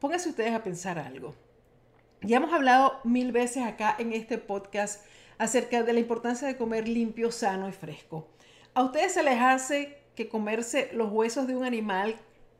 pónganse 0.00 0.28
ustedes 0.28 0.52
a 0.52 0.62
pensar 0.62 0.98
algo. 0.98 1.34
Ya 2.22 2.38
hemos 2.38 2.52
hablado 2.52 3.00
mil 3.04 3.32
veces 3.32 3.64
acá 3.64 3.96
en 3.98 4.12
este 4.12 4.38
podcast 4.38 5.04
acerca 5.38 5.82
de 5.82 5.92
la 5.92 6.00
importancia 6.00 6.48
de 6.48 6.56
comer 6.56 6.88
limpio, 6.88 7.30
sano 7.30 7.68
y 7.68 7.72
fresco. 7.72 8.28
¿A 8.72 8.82
ustedes 8.82 9.12
se 9.12 9.22
les 9.22 9.40
hace 9.40 9.98
que 10.14 10.28
comerse 10.28 10.90
los 10.92 11.12
huesos 11.12 11.46
de 11.46 11.56
un 11.56 11.64
animal 11.64 12.16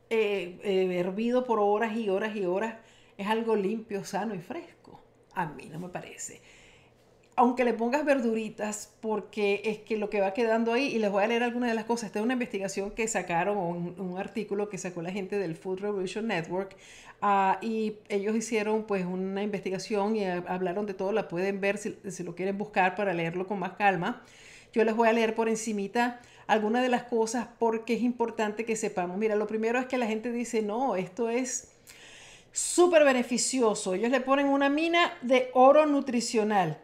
eh, 0.09 0.59
hervido 0.99 1.45
por 1.45 1.59
horas 1.59 1.95
y 1.95 2.09
horas 2.09 2.35
y 2.35 2.45
horas 2.45 2.75
es 3.17 3.27
algo 3.27 3.55
limpio, 3.55 4.03
sano 4.03 4.35
y 4.35 4.39
fresco? 4.39 5.01
A 5.33 5.47
mí 5.47 5.67
no 5.71 5.79
me 5.79 5.89
parece 5.89 6.41
aunque 7.37 7.65
le 7.65 7.73
pongas 7.73 8.05
verduritas, 8.05 8.93
porque 9.01 9.61
es 9.65 9.79
que 9.79 9.97
lo 9.97 10.09
que 10.09 10.21
va 10.21 10.33
quedando 10.33 10.71
ahí, 10.71 10.85
y 10.85 10.99
les 10.99 11.11
voy 11.11 11.23
a 11.23 11.27
leer 11.27 11.43
algunas 11.43 11.69
de 11.69 11.75
las 11.75 11.83
cosas, 11.83 12.07
esta 12.07 12.19
es 12.19 12.23
una 12.25 12.33
investigación 12.33 12.91
que 12.91 13.07
sacaron, 13.07 13.57
un, 13.57 13.99
un 13.99 14.17
artículo 14.17 14.69
que 14.69 14.77
sacó 14.77 15.01
la 15.01 15.11
gente 15.11 15.37
del 15.37 15.55
Food 15.55 15.81
Revolution 15.81 16.27
Network, 16.27 16.77
uh, 17.21 17.55
y 17.61 17.97
ellos 18.07 18.35
hicieron 18.35 18.83
pues 18.83 19.05
una 19.05 19.43
investigación 19.43 20.15
y 20.15 20.25
hablaron 20.25 20.85
de 20.85 20.93
todo, 20.93 21.11
la 21.11 21.27
pueden 21.27 21.59
ver 21.59 21.77
si, 21.77 21.97
si, 22.09 22.23
lo 22.23 22.35
quieren 22.35 22.57
buscar 22.57 22.95
para 22.95 23.13
leerlo 23.13 23.47
con 23.47 23.59
más 23.59 23.73
calma. 23.73 24.23
Yo 24.71 24.83
les 24.85 24.95
voy 24.95 25.09
a 25.09 25.13
leer 25.13 25.35
por 25.35 25.49
encimita 25.49 26.21
algunas 26.47 26.83
de 26.83 26.89
las 26.89 27.03
cosas 27.03 27.47
porque 27.59 27.95
es 27.95 28.01
importante 28.01 28.65
que 28.65 28.75
sepamos. 28.75 29.17
Mira, 29.17 29.35
lo 29.35 29.47
primero 29.47 29.79
es 29.79 29.87
que 29.87 29.97
la 29.97 30.05
gente 30.05 30.31
dice, 30.31 30.61
no, 30.61 30.95
esto 30.95 31.29
es 31.29 31.69
súper 32.51 33.03
beneficioso. 33.03 33.93
Ellos 33.93 34.11
le 34.11 34.21
ponen 34.21 34.47
una 34.47 34.69
mina 34.69 35.13
de 35.21 35.49
oro 35.53 35.85
nutricional. 35.85 36.79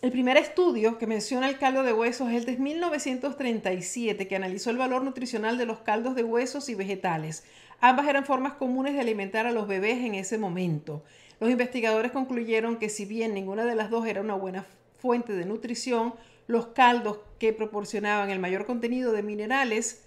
El 0.00 0.12
primer 0.12 0.36
estudio 0.36 0.96
que 0.96 1.08
menciona 1.08 1.48
el 1.48 1.58
caldo 1.58 1.82
de 1.82 1.92
huesos 1.92 2.30
es 2.30 2.36
el 2.36 2.44
de 2.44 2.56
1937, 2.56 4.28
que 4.28 4.36
analizó 4.36 4.70
el 4.70 4.76
valor 4.76 5.02
nutricional 5.02 5.58
de 5.58 5.66
los 5.66 5.80
caldos 5.80 6.14
de 6.14 6.22
huesos 6.22 6.68
y 6.68 6.76
vegetales. 6.76 7.42
Ambas 7.80 8.06
eran 8.06 8.24
formas 8.24 8.52
comunes 8.52 8.94
de 8.94 9.00
alimentar 9.00 9.48
a 9.48 9.50
los 9.50 9.66
bebés 9.66 9.98
en 9.98 10.14
ese 10.14 10.38
momento. 10.38 11.02
Los 11.40 11.50
investigadores 11.50 12.12
concluyeron 12.12 12.76
que 12.76 12.90
si 12.90 13.06
bien 13.06 13.34
ninguna 13.34 13.64
de 13.64 13.74
las 13.74 13.90
dos 13.90 14.06
era 14.06 14.20
una 14.20 14.34
buena 14.34 14.66
fuente 15.00 15.32
de 15.32 15.46
nutrición, 15.46 16.14
los 16.46 16.68
caldos 16.68 17.18
que 17.40 17.52
proporcionaban 17.52 18.30
el 18.30 18.38
mayor 18.38 18.66
contenido 18.66 19.10
de 19.10 19.24
minerales 19.24 20.04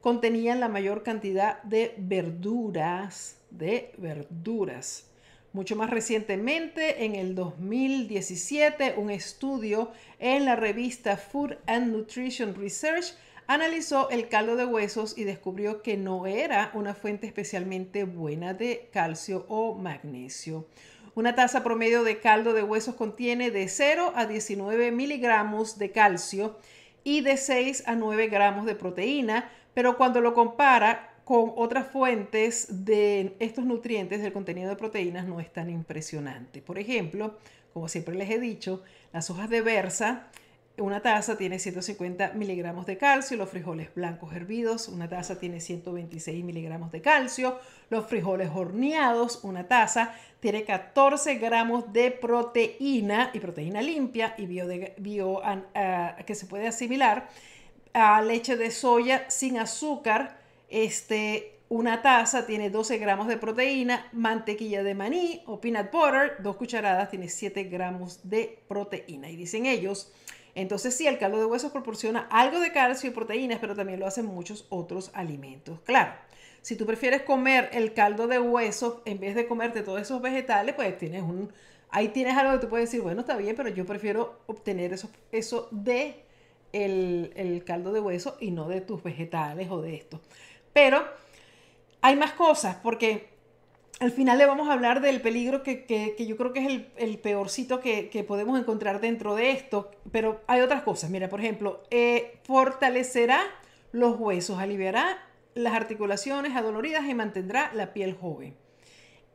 contenían 0.00 0.58
la 0.58 0.70
mayor 0.70 1.02
cantidad 1.02 1.62
de 1.64 1.94
verduras, 1.98 3.36
de 3.50 3.92
verduras. 3.98 5.04
Mucho 5.54 5.76
más 5.76 5.88
recientemente, 5.88 7.04
en 7.04 7.14
el 7.14 7.36
2017, 7.36 8.94
un 8.96 9.08
estudio 9.08 9.92
en 10.18 10.46
la 10.46 10.56
revista 10.56 11.16
Food 11.16 11.58
and 11.68 11.92
Nutrition 11.92 12.56
Research 12.56 13.14
analizó 13.46 14.10
el 14.10 14.28
caldo 14.28 14.56
de 14.56 14.64
huesos 14.64 15.16
y 15.16 15.22
descubrió 15.22 15.80
que 15.80 15.96
no 15.96 16.26
era 16.26 16.72
una 16.74 16.92
fuente 16.92 17.28
especialmente 17.28 18.02
buena 18.02 18.52
de 18.52 18.88
calcio 18.92 19.46
o 19.48 19.76
magnesio. 19.76 20.66
Una 21.14 21.36
taza 21.36 21.62
promedio 21.62 22.02
de 22.02 22.18
caldo 22.18 22.52
de 22.52 22.64
huesos 22.64 22.96
contiene 22.96 23.52
de 23.52 23.68
0 23.68 24.12
a 24.16 24.26
19 24.26 24.90
miligramos 24.90 25.78
de 25.78 25.92
calcio 25.92 26.58
y 27.04 27.20
de 27.20 27.36
6 27.36 27.84
a 27.86 27.94
9 27.94 28.26
gramos 28.26 28.66
de 28.66 28.74
proteína, 28.74 29.52
pero 29.72 29.96
cuando 29.96 30.20
lo 30.20 30.34
compara 30.34 31.13
con 31.24 31.52
otras 31.56 31.88
fuentes 31.88 32.84
de 32.84 33.34
estos 33.38 33.64
nutrientes, 33.64 34.20
el 34.20 34.32
contenido 34.32 34.68
de 34.68 34.76
proteínas 34.76 35.26
no 35.26 35.40
es 35.40 35.52
tan 35.52 35.70
impresionante. 35.70 36.60
Por 36.60 36.78
ejemplo, 36.78 37.38
como 37.72 37.88
siempre 37.88 38.14
les 38.14 38.30
he 38.30 38.38
dicho, 38.38 38.82
las 39.12 39.30
hojas 39.30 39.48
de 39.48 39.62
berza 39.62 40.28
una 40.76 41.00
taza 41.00 41.38
tiene 41.38 41.60
150 41.60 42.32
miligramos 42.32 42.84
de 42.86 42.98
calcio, 42.98 43.36
los 43.36 43.48
frijoles 43.48 43.94
blancos 43.94 44.34
hervidos, 44.34 44.88
una 44.88 45.08
taza 45.08 45.38
tiene 45.38 45.60
126 45.60 46.44
miligramos 46.44 46.90
de 46.90 47.00
calcio, 47.00 47.60
los 47.90 48.06
frijoles 48.06 48.50
horneados, 48.52 49.44
una 49.44 49.68
taza 49.68 50.16
tiene 50.40 50.64
14 50.64 51.36
gramos 51.36 51.92
de 51.92 52.10
proteína 52.10 53.30
y 53.32 53.38
proteína 53.38 53.82
limpia 53.82 54.34
y 54.36 54.46
bio, 54.46 54.66
bio 54.98 55.40
ah, 55.44 56.16
que 56.26 56.34
se 56.34 56.46
puede 56.46 56.66
asimilar 56.66 57.28
a 57.92 58.20
leche 58.20 58.56
de 58.56 58.72
soya 58.72 59.30
sin 59.30 59.58
azúcar. 59.58 60.42
Este, 60.74 61.60
una 61.68 62.02
taza 62.02 62.46
tiene 62.46 62.68
12 62.68 62.98
gramos 62.98 63.28
de 63.28 63.36
proteína, 63.36 64.08
mantequilla 64.10 64.82
de 64.82 64.96
maní 64.96 65.40
o 65.46 65.60
peanut 65.60 65.92
butter, 65.92 66.42
dos 66.42 66.56
cucharadas 66.56 67.10
tiene 67.10 67.28
7 67.28 67.62
gramos 67.64 68.28
de 68.28 68.58
proteína. 68.66 69.30
Y 69.30 69.36
dicen 69.36 69.66
ellos, 69.66 70.12
entonces 70.56 70.96
sí, 70.96 71.06
el 71.06 71.16
caldo 71.16 71.38
de 71.38 71.44
huesos 71.44 71.70
proporciona 71.70 72.26
algo 72.28 72.58
de 72.58 72.72
calcio 72.72 73.08
y 73.08 73.12
proteínas, 73.12 73.60
pero 73.60 73.76
también 73.76 74.00
lo 74.00 74.06
hacen 74.08 74.26
muchos 74.26 74.66
otros 74.68 75.12
alimentos. 75.14 75.78
Claro, 75.84 76.14
si 76.60 76.74
tú 76.74 76.86
prefieres 76.86 77.22
comer 77.22 77.70
el 77.72 77.94
caldo 77.94 78.26
de 78.26 78.40
huesos 78.40 78.96
en 79.04 79.20
vez 79.20 79.36
de 79.36 79.46
comerte 79.46 79.82
todos 79.82 80.00
esos 80.00 80.20
vegetales, 80.20 80.74
pues 80.74 80.98
tienes 80.98 81.22
un... 81.22 81.52
Ahí 81.90 82.08
tienes 82.08 82.36
algo 82.36 82.52
que 82.54 82.58
tú 82.58 82.68
puedes 82.68 82.90
decir, 82.90 83.00
bueno, 83.00 83.20
está 83.20 83.36
bien, 83.36 83.54
pero 83.54 83.68
yo 83.68 83.86
prefiero 83.86 84.40
obtener 84.48 84.92
eso, 84.92 85.08
eso 85.30 85.68
de 85.70 86.24
el, 86.72 87.32
el 87.36 87.62
caldo 87.62 87.92
de 87.92 88.00
hueso 88.00 88.36
y 88.40 88.50
no 88.50 88.66
de 88.68 88.80
tus 88.80 89.04
vegetales 89.04 89.70
o 89.70 89.80
de 89.80 89.94
esto. 89.94 90.20
Pero 90.74 91.02
hay 92.02 92.16
más 92.16 92.32
cosas, 92.32 92.76
porque 92.82 93.30
al 94.00 94.10
final 94.10 94.36
le 94.36 94.44
vamos 94.44 94.68
a 94.68 94.74
hablar 94.74 95.00
del 95.00 95.22
peligro 95.22 95.62
que, 95.62 96.14
yo 96.18 96.36
creo 96.36 96.52
que 96.52 96.66
es 96.66 96.82
el, 96.96 97.18
peorcito 97.18 97.80
que, 97.80 98.24
podemos 98.28 98.60
encontrar 98.60 99.00
dentro 99.00 99.34
de 99.34 99.52
esto, 99.52 99.90
pero 100.12 100.42
hay 100.46 100.60
otras 100.60 100.82
cosas. 100.82 101.08
Mira, 101.08 101.30
por 101.30 101.40
ejemplo, 101.40 101.82
eh, 101.90 102.40
fortalecerá 102.44 103.40
los 103.92 104.18
huesos, 104.18 104.58
aliviará 104.58 105.18
las 105.54 105.74
articulaciones 105.74 106.56
adoloridas 106.56 107.08
y 107.08 107.14
mantendrá 107.14 107.70
la 107.72 107.94
piel 107.94 108.14
joven. 108.14 108.56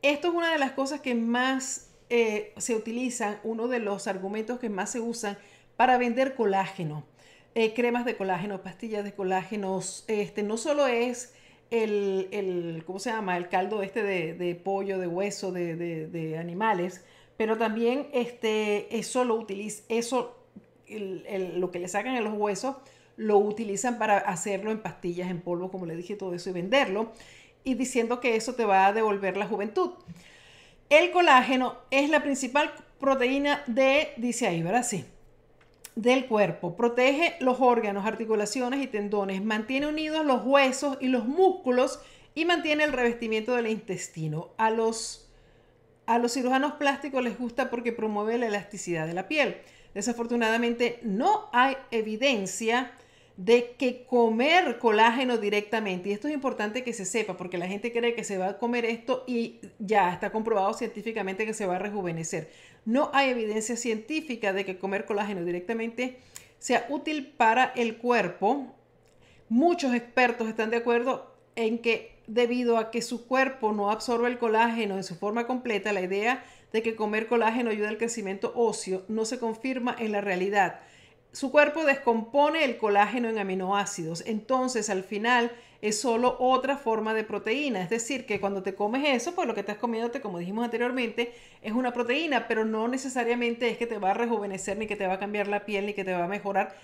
Esto 0.01 0.27
es 0.27 0.33
una 0.33 0.51
de 0.51 0.59
las 0.59 0.73
cosas 0.73 1.01
que 1.01 1.15
más 1.15 1.89
eh, 2.09 2.53
se 2.57 2.75
utilizan, 2.75 3.39
uno 3.43 3.67
de 3.67 3.79
los 3.79 4.07
argumentos 4.07 4.59
que 4.59 4.69
más 4.69 4.91
se 4.91 4.99
usan 4.99 5.37
para 5.77 5.97
vender 5.97 6.35
colágeno. 6.35 7.05
Eh, 7.61 7.73
cremas 7.73 8.05
de 8.05 8.15
colágeno, 8.15 8.63
pastillas 8.63 9.03
de 9.03 9.11
colágeno, 9.11 9.81
este, 10.07 10.43
no 10.43 10.55
solo 10.55 10.87
es 10.87 11.33
el, 11.71 12.29
el, 12.31 12.83
¿cómo 12.85 12.99
se 12.99 13.09
llama? 13.09 13.35
El 13.35 13.49
caldo 13.49 13.83
este 13.83 14.01
de, 14.01 14.55
pollo, 14.55 14.97
de 14.97 15.07
hueso, 15.07 15.51
de, 15.51 16.37
animales, 16.39 17.03
pero 17.35 17.57
también 17.57 18.07
este, 18.13 18.97
eso 18.97 19.25
lo 19.25 19.35
utiliza, 19.35 19.83
eso, 19.89 20.37
lo 20.87 21.69
que 21.69 21.79
le 21.79 21.89
sacan 21.89 22.15
en 22.15 22.23
los 22.23 22.33
huesos, 22.33 22.77
lo 23.17 23.37
utilizan 23.39 23.97
para 23.97 24.19
hacerlo 24.19 24.71
en 24.71 24.79
pastillas, 24.79 25.29
en 25.29 25.41
polvo, 25.41 25.69
como 25.69 25.85
le 25.85 25.97
dije, 25.97 26.15
todo 26.15 26.33
eso, 26.33 26.51
y 26.51 26.53
venderlo, 26.53 27.11
y 27.65 27.73
diciendo 27.73 28.21
que 28.21 28.37
eso 28.37 28.55
te 28.55 28.63
va 28.63 28.87
a 28.87 28.93
devolver 28.93 29.35
la 29.35 29.47
juventud. 29.47 29.95
El 30.89 31.11
colágeno 31.11 31.75
es 31.91 32.09
la 32.09 32.23
principal 32.23 32.71
proteína 33.01 33.63
de, 33.67 34.13
dice 34.15 34.47
ahí, 34.47 34.63
¿verdad? 34.63 34.85
Sí, 34.85 35.03
del 36.01 36.27
cuerpo, 36.27 36.77
protege 36.77 37.35
los 37.41 37.59
órganos, 37.59 38.05
articulaciones 38.05 38.81
y 38.81 38.87
tendones, 38.87 39.43
mantiene 39.43 39.87
unidos 39.87 40.25
los 40.25 40.45
huesos 40.45 40.97
y 41.01 41.09
los 41.09 41.25
músculos 41.25 41.99
y 42.35 42.45
mantiene 42.45 42.85
el 42.85 42.93
revestimiento 42.93 43.53
del 43.53 43.67
intestino. 43.67 44.51
A 44.57 44.71
los, 44.71 45.29
a 46.05 46.17
los 46.17 46.33
cirujanos 46.33 46.73
plásticos 46.73 47.21
les 47.21 47.37
gusta 47.37 47.69
porque 47.69 47.91
promueve 47.91 48.37
la 48.37 48.47
elasticidad 48.47 49.07
de 49.07 49.13
la 49.13 49.27
piel. 49.27 49.57
Desafortunadamente 49.93 50.99
no 51.03 51.49
hay 51.51 51.75
evidencia 51.91 52.93
de 53.35 53.75
que 53.77 54.05
comer 54.05 54.79
colágeno 54.79 55.37
directamente, 55.37 56.09
y 56.09 56.11
esto 56.11 56.27
es 56.27 56.33
importante 56.33 56.83
que 56.83 56.91
se 56.91 57.05
sepa, 57.05 57.37
porque 57.37 57.57
la 57.57 57.67
gente 57.67 57.93
cree 57.93 58.13
que 58.13 58.25
se 58.25 58.37
va 58.37 58.49
a 58.49 58.57
comer 58.57 58.83
esto 58.83 59.23
y 59.27 59.59
ya 59.79 60.11
está 60.11 60.29
comprobado 60.29 60.73
científicamente 60.73 61.45
que 61.45 61.53
se 61.53 61.65
va 61.65 61.77
a 61.77 61.79
rejuvenecer. 61.79 62.49
No 62.89 63.11
hay 63.13 63.29
evidencia 63.29 63.77
científica 63.77 64.51
de 64.51 64.65
que 64.65 64.79
comer 64.79 65.05
colágeno 65.05 65.45
directamente 65.45 66.17
sea 66.57 66.87
útil 66.89 67.27
para 67.27 67.65
el 67.75 67.97
cuerpo. 67.97 68.65
Muchos 69.47 69.93
expertos 69.93 70.49
están 70.49 70.71
de 70.71 70.77
acuerdo 70.77 71.31
en 71.55 71.77
que 71.83 72.15
debido 72.25 72.79
a 72.79 72.89
que 72.89 73.03
su 73.03 73.27
cuerpo 73.27 73.73
no 73.73 73.91
absorbe 73.91 74.27
el 74.27 74.39
colágeno 74.39 74.97
en 74.97 75.03
su 75.03 75.13
forma 75.13 75.45
completa, 75.45 75.93
la 75.93 76.01
idea 76.01 76.43
de 76.73 76.81
que 76.81 76.95
comer 76.95 77.27
colágeno 77.27 77.69
ayuda 77.69 77.89
al 77.89 77.99
crecimiento 77.99 78.53
óseo 78.55 79.05
no 79.07 79.23
se 79.25 79.37
confirma 79.37 79.95
en 79.99 80.11
la 80.11 80.21
realidad 80.21 80.79
su 81.31 81.51
cuerpo 81.51 81.85
descompone 81.85 82.63
el 82.63 82.77
colágeno 82.77 83.29
en 83.29 83.37
aminoácidos, 83.37 84.23
entonces 84.25 84.89
al 84.89 85.03
final 85.03 85.51
es 85.81 85.99
solo 85.99 86.35
otra 86.39 86.75
forma 86.75 87.13
de 87.13 87.23
proteína, 87.23 87.81
es 87.81 87.89
decir, 87.89 88.25
que 88.25 88.39
cuando 88.39 88.63
te 88.63 88.75
comes 88.75 89.07
eso, 89.07 89.33
pues 89.33 89.47
lo 89.47 89.53
que 89.53 89.61
estás 89.61 89.77
comiéndote, 89.77 90.21
como 90.21 90.39
dijimos 90.39 90.65
anteriormente, 90.65 91.33
es 91.61 91.73
una 91.73 91.93
proteína, 91.93 92.47
pero 92.47 92.65
no 92.65 92.87
necesariamente 92.87 93.69
es 93.69 93.77
que 93.77 93.87
te 93.87 93.97
va 93.97 94.11
a 94.11 94.13
rejuvenecer, 94.13 94.77
ni 94.77 94.87
que 94.87 94.95
te 94.95 95.07
va 95.07 95.13
a 95.13 95.19
cambiar 95.19 95.47
la 95.47 95.65
piel, 95.65 95.85
ni 95.85 95.93
que 95.93 96.03
te 96.03 96.13
va 96.13 96.25
a 96.25 96.27
mejorar, 96.27 96.75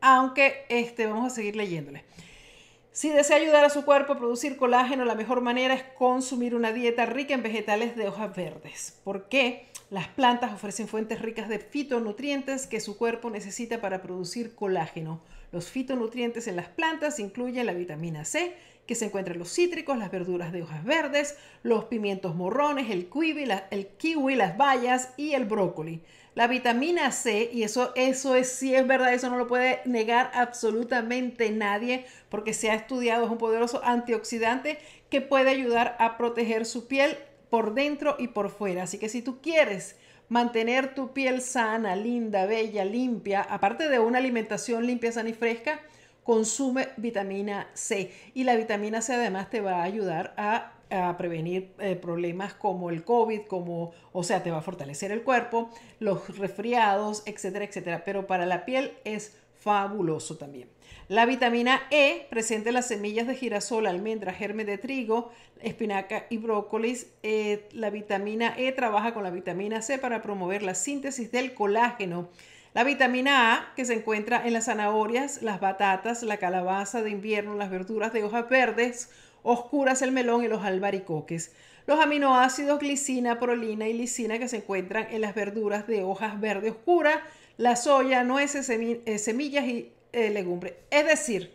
aunque 0.00 0.64
este, 0.68 1.06
vamos 1.06 1.32
a 1.32 1.34
seguir 1.34 1.56
leyéndole. 1.56 2.04
Si 2.92 3.10
desea 3.10 3.36
ayudar 3.36 3.64
a 3.64 3.70
su 3.70 3.84
cuerpo 3.84 4.14
a 4.14 4.16
producir 4.16 4.56
colágeno, 4.56 5.04
la 5.04 5.14
mejor 5.14 5.40
manera 5.40 5.74
es 5.74 5.82
consumir 5.82 6.54
una 6.54 6.72
dieta 6.72 7.04
rica 7.04 7.34
en 7.34 7.42
vegetales 7.42 7.96
de 7.96 8.08
hojas 8.08 8.34
verdes. 8.34 8.98
¿Por 9.04 9.28
qué? 9.28 9.66
Las 9.88 10.08
plantas 10.08 10.52
ofrecen 10.52 10.88
fuentes 10.88 11.22
ricas 11.22 11.48
de 11.48 11.60
fitonutrientes 11.60 12.66
que 12.66 12.80
su 12.80 12.96
cuerpo 12.96 13.30
necesita 13.30 13.80
para 13.80 14.02
producir 14.02 14.56
colágeno. 14.56 15.20
Los 15.52 15.70
fitonutrientes 15.70 16.48
en 16.48 16.56
las 16.56 16.66
plantas 16.66 17.20
incluyen 17.20 17.66
la 17.66 17.72
vitamina 17.72 18.24
C, 18.24 18.56
que 18.84 18.96
se 18.96 19.04
encuentra 19.04 19.34
en 19.34 19.38
los 19.38 19.52
cítricos, 19.52 19.96
las 19.96 20.10
verduras 20.10 20.50
de 20.52 20.62
hojas 20.62 20.84
verdes, 20.84 21.36
los 21.62 21.84
pimientos 21.84 22.34
morrones, 22.34 22.90
el 22.90 23.08
kiwi, 23.08 23.48
el 23.70 23.86
kiwi 23.86 24.34
las 24.34 24.56
bayas 24.56 25.14
y 25.16 25.34
el 25.34 25.44
brócoli. 25.44 26.02
La 26.34 26.48
vitamina 26.48 27.12
C, 27.12 27.48
y 27.52 27.62
eso, 27.62 27.92
eso 27.94 28.34
es, 28.34 28.50
sí 28.50 28.74
es 28.74 28.86
verdad, 28.88 29.14
eso 29.14 29.30
no 29.30 29.38
lo 29.38 29.46
puede 29.46 29.82
negar 29.84 30.32
absolutamente 30.34 31.50
nadie, 31.52 32.06
porque 32.28 32.54
se 32.54 32.72
ha 32.72 32.74
estudiado, 32.74 33.24
es 33.24 33.30
un 33.30 33.38
poderoso 33.38 33.80
antioxidante 33.84 34.78
que 35.10 35.20
puede 35.20 35.50
ayudar 35.50 35.96
a 36.00 36.18
proteger 36.18 36.66
su 36.66 36.88
piel 36.88 37.16
por 37.56 37.72
dentro 37.72 38.16
y 38.18 38.28
por 38.28 38.50
fuera. 38.50 38.82
Así 38.82 38.98
que 38.98 39.08
si 39.08 39.22
tú 39.22 39.40
quieres 39.40 39.96
mantener 40.28 40.94
tu 40.94 41.14
piel 41.14 41.40
sana, 41.40 41.96
linda, 41.96 42.44
bella, 42.44 42.84
limpia, 42.84 43.40
aparte 43.40 43.88
de 43.88 43.98
una 43.98 44.18
alimentación 44.18 44.86
limpia, 44.86 45.10
sana 45.10 45.30
y 45.30 45.32
fresca, 45.32 45.80
consume 46.22 46.88
vitamina 46.98 47.70
C. 47.72 48.12
Y 48.34 48.44
la 48.44 48.56
vitamina 48.56 49.00
C 49.00 49.14
además 49.14 49.48
te 49.48 49.62
va 49.62 49.76
a 49.76 49.84
ayudar 49.84 50.34
a 50.36 51.16
prevenir 51.16 51.72
eh, 51.78 51.96
problemas 51.96 52.52
como 52.52 52.90
el 52.90 53.04
COVID, 53.04 53.46
como, 53.46 53.92
o 54.12 54.22
sea, 54.22 54.42
te 54.42 54.50
va 54.50 54.58
a 54.58 54.62
fortalecer 54.62 55.10
el 55.10 55.22
cuerpo, 55.22 55.70
los 55.98 56.36
resfriados, 56.36 57.22
etcétera, 57.24 57.64
etcétera. 57.64 58.02
Pero 58.04 58.26
para 58.26 58.44
la 58.44 58.66
piel 58.66 58.92
es 59.04 59.34
fabuloso 59.54 60.36
también. 60.36 60.75
La 61.08 61.24
vitamina 61.24 61.82
E, 61.90 62.26
presente 62.30 62.70
en 62.70 62.74
las 62.74 62.88
semillas 62.88 63.26
de 63.26 63.34
girasol, 63.36 63.86
almendra, 63.86 64.32
germen 64.32 64.66
de 64.66 64.78
trigo, 64.78 65.30
espinaca 65.62 66.26
y 66.30 66.38
brócolis. 66.38 67.08
Eh, 67.22 67.68
la 67.72 67.90
vitamina 67.90 68.54
E 68.56 68.72
trabaja 68.72 69.14
con 69.14 69.22
la 69.22 69.30
vitamina 69.30 69.82
C 69.82 69.98
para 69.98 70.22
promover 70.22 70.62
la 70.62 70.74
síntesis 70.74 71.30
del 71.30 71.54
colágeno. 71.54 72.28
La 72.74 72.84
vitamina 72.84 73.54
A, 73.54 73.74
que 73.74 73.84
se 73.84 73.94
encuentra 73.94 74.46
en 74.46 74.52
las 74.52 74.66
zanahorias, 74.66 75.42
las 75.42 75.60
batatas, 75.60 76.22
la 76.22 76.36
calabaza 76.36 77.02
de 77.02 77.10
invierno, 77.10 77.54
las 77.54 77.70
verduras 77.70 78.12
de 78.12 78.24
hojas 78.24 78.48
verdes, 78.50 79.10
oscuras 79.42 80.02
el 80.02 80.12
melón 80.12 80.44
y 80.44 80.48
los 80.48 80.64
albaricoques. 80.64 81.52
Los 81.86 82.00
aminoácidos 82.00 82.80
glicina, 82.80 83.38
prolina 83.38 83.86
y 83.86 83.92
lisina 83.92 84.40
que 84.40 84.48
se 84.48 84.56
encuentran 84.56 85.06
en 85.10 85.20
las 85.20 85.36
verduras 85.36 85.86
de 85.86 86.02
hojas 86.02 86.40
verde 86.40 86.70
oscura, 86.70 87.22
la 87.56 87.76
soya, 87.76 88.24
nueces, 88.24 88.68
eh, 88.68 89.18
semillas 89.18 89.64
y 89.66 89.92
eh, 90.16 90.30
legumbres. 90.30 90.72
Es 90.90 91.06
decir, 91.06 91.52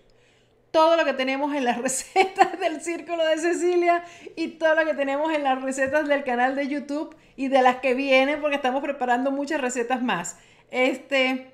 todo 0.70 0.96
lo 0.96 1.04
que 1.04 1.14
tenemos 1.14 1.56
en 1.56 1.66
las 1.66 1.78
recetas 1.82 2.60
del 2.60 2.82
Círculo 2.82 3.26
de 3.26 3.38
Cecilia 3.40 4.04
y 4.36 4.50
todo 4.50 4.76
lo 4.76 4.86
que 4.86 4.94
tenemos 4.94 5.34
en 5.34 5.44
las 5.44 5.62
recetas 5.62 6.08
del 6.08 6.24
canal 6.24 6.56
de 6.56 6.68
YouTube 6.68 7.16
y 7.36 7.48
de 7.48 7.62
las 7.62 7.78
que 7.78 7.96
vienen 7.96 8.40
porque 8.40 8.56
estamos 8.56 8.84
preparando 8.84 9.32
muchas 9.32 9.60
recetas 9.60 10.04
más. 10.04 10.38
Este, 10.70 11.52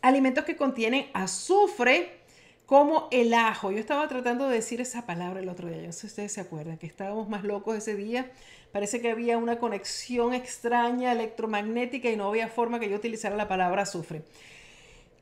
alimentos 0.00 0.44
que 0.44 0.56
contienen 0.56 1.06
azufre, 1.12 2.18
como 2.66 3.08
el 3.10 3.34
ajo. 3.34 3.72
Yo 3.72 3.78
estaba 3.78 4.06
tratando 4.06 4.46
de 4.46 4.56
decir 4.56 4.80
esa 4.80 5.06
palabra 5.06 5.40
el 5.40 5.48
otro 5.48 5.68
día, 5.68 5.78
yo 5.78 5.86
no 5.86 5.92
sé 5.92 6.00
si 6.02 6.06
ustedes 6.06 6.32
se 6.32 6.42
acuerdan, 6.42 6.78
que 6.78 6.86
estábamos 6.86 7.28
más 7.28 7.42
locos 7.42 7.76
ese 7.76 7.96
día. 7.96 8.30
Parece 8.72 9.00
que 9.00 9.10
había 9.10 9.38
una 9.38 9.58
conexión 9.58 10.34
extraña 10.34 11.12
electromagnética 11.12 12.10
y 12.10 12.16
no 12.16 12.28
había 12.28 12.46
forma 12.46 12.78
que 12.78 12.90
yo 12.90 12.96
utilizara 12.96 13.34
la 13.34 13.48
palabra 13.48 13.82
azufre. 13.82 14.22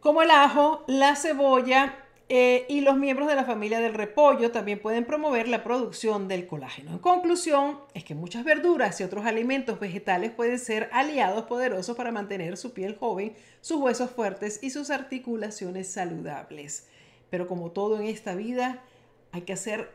Como 0.06 0.22
el 0.22 0.30
ajo, 0.30 0.84
la 0.86 1.16
cebolla, 1.16 1.96
Eh, 2.28 2.64
y 2.68 2.80
los 2.80 2.96
miembros 2.96 3.28
de 3.28 3.36
la 3.36 3.44
familia 3.44 3.78
del 3.78 3.94
repollo 3.94 4.50
también 4.50 4.80
pueden 4.80 5.04
promover 5.04 5.46
la 5.48 5.62
producción 5.62 6.26
del 6.26 6.46
colágeno. 6.48 6.90
En 6.92 6.98
conclusión, 6.98 7.78
es 7.94 8.02
que 8.04 8.16
muchas 8.16 8.44
verduras 8.44 9.00
y 9.00 9.04
otros 9.04 9.26
alimentos 9.26 9.78
vegetales 9.78 10.32
pueden 10.32 10.58
ser 10.58 10.88
aliados 10.92 11.44
poderosos 11.44 11.96
para 11.96 12.10
mantener 12.10 12.56
su 12.56 12.72
piel 12.72 12.96
joven, 12.96 13.34
sus 13.60 13.78
huesos 13.78 14.10
fuertes 14.10 14.60
y 14.60 14.70
sus 14.70 14.90
articulaciones 14.90 15.88
saludables. 15.88 16.88
Pero 17.30 17.46
como 17.46 17.70
todo 17.70 18.00
en 18.00 18.06
esta 18.06 18.34
vida, 18.34 18.82
hay 19.30 19.42
que 19.42 19.52
hacer 19.52 19.90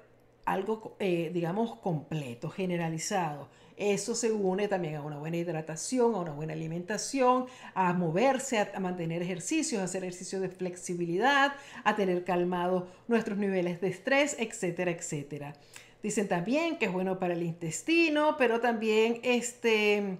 algo, 0.45 0.95
eh, 0.99 1.31
digamos, 1.33 1.79
completo, 1.79 2.49
generalizado. 2.49 3.49
Eso 3.81 4.13
se 4.13 4.31
une 4.31 4.67
también 4.67 4.93
a 4.93 5.01
una 5.01 5.17
buena 5.17 5.37
hidratación, 5.37 6.13
a 6.13 6.19
una 6.19 6.33
buena 6.33 6.53
alimentación, 6.53 7.47
a 7.73 7.93
moverse, 7.93 8.59
a, 8.59 8.79
mantener 8.79 9.23
ejercicios, 9.23 9.81
a 9.81 9.85
hacer 9.85 10.03
ejercicios 10.03 10.39
de 10.39 10.49
flexibilidad, 10.49 11.55
a 11.83 11.95
tener 11.95 12.23
calmado 12.23 12.87
nuestros 13.07 13.39
niveles 13.39 13.81
de 13.81 13.87
estrés, 13.87 14.35
etcétera, 14.37 14.91
etcétera. 14.91 15.55
Dicen 16.03 16.27
también 16.27 16.77
que 16.77 16.85
es 16.85 16.93
bueno 16.93 17.17
para 17.17 17.33
el 17.33 17.41
intestino, 17.41 18.37
pero 18.37 18.59
también 18.61 19.19
este... 19.23 20.19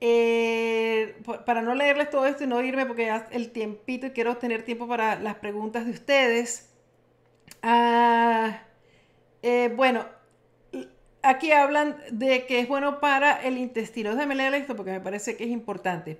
Eh, 0.00 1.14
para 1.46 1.62
no 1.62 1.72
leerles 1.72 2.10
todo 2.10 2.26
esto 2.26 2.42
y 2.42 2.46
no 2.48 2.60
irme 2.62 2.84
porque 2.84 3.06
ya 3.06 3.28
el 3.30 3.52
tiempito 3.52 4.06
y 4.06 4.10
quiero 4.10 4.38
tener 4.38 4.64
tiempo 4.64 4.88
para 4.88 5.20
las 5.20 5.36
preguntas 5.36 5.86
de 5.86 5.92
ustedes. 5.92 6.68
Ah, 7.62 8.64
eh, 9.42 9.72
bueno, 9.76 10.15
aquí 11.26 11.52
hablan 11.52 11.96
de 12.10 12.46
que 12.46 12.60
es 12.60 12.68
bueno 12.68 13.00
para 13.00 13.42
el 13.42 13.58
intestino. 13.58 14.14
Déjame 14.14 14.34
leer 14.34 14.54
esto 14.54 14.76
porque 14.76 14.92
me 14.92 15.00
parece 15.00 15.36
que 15.36 15.44
es 15.44 15.50
importante. 15.50 16.18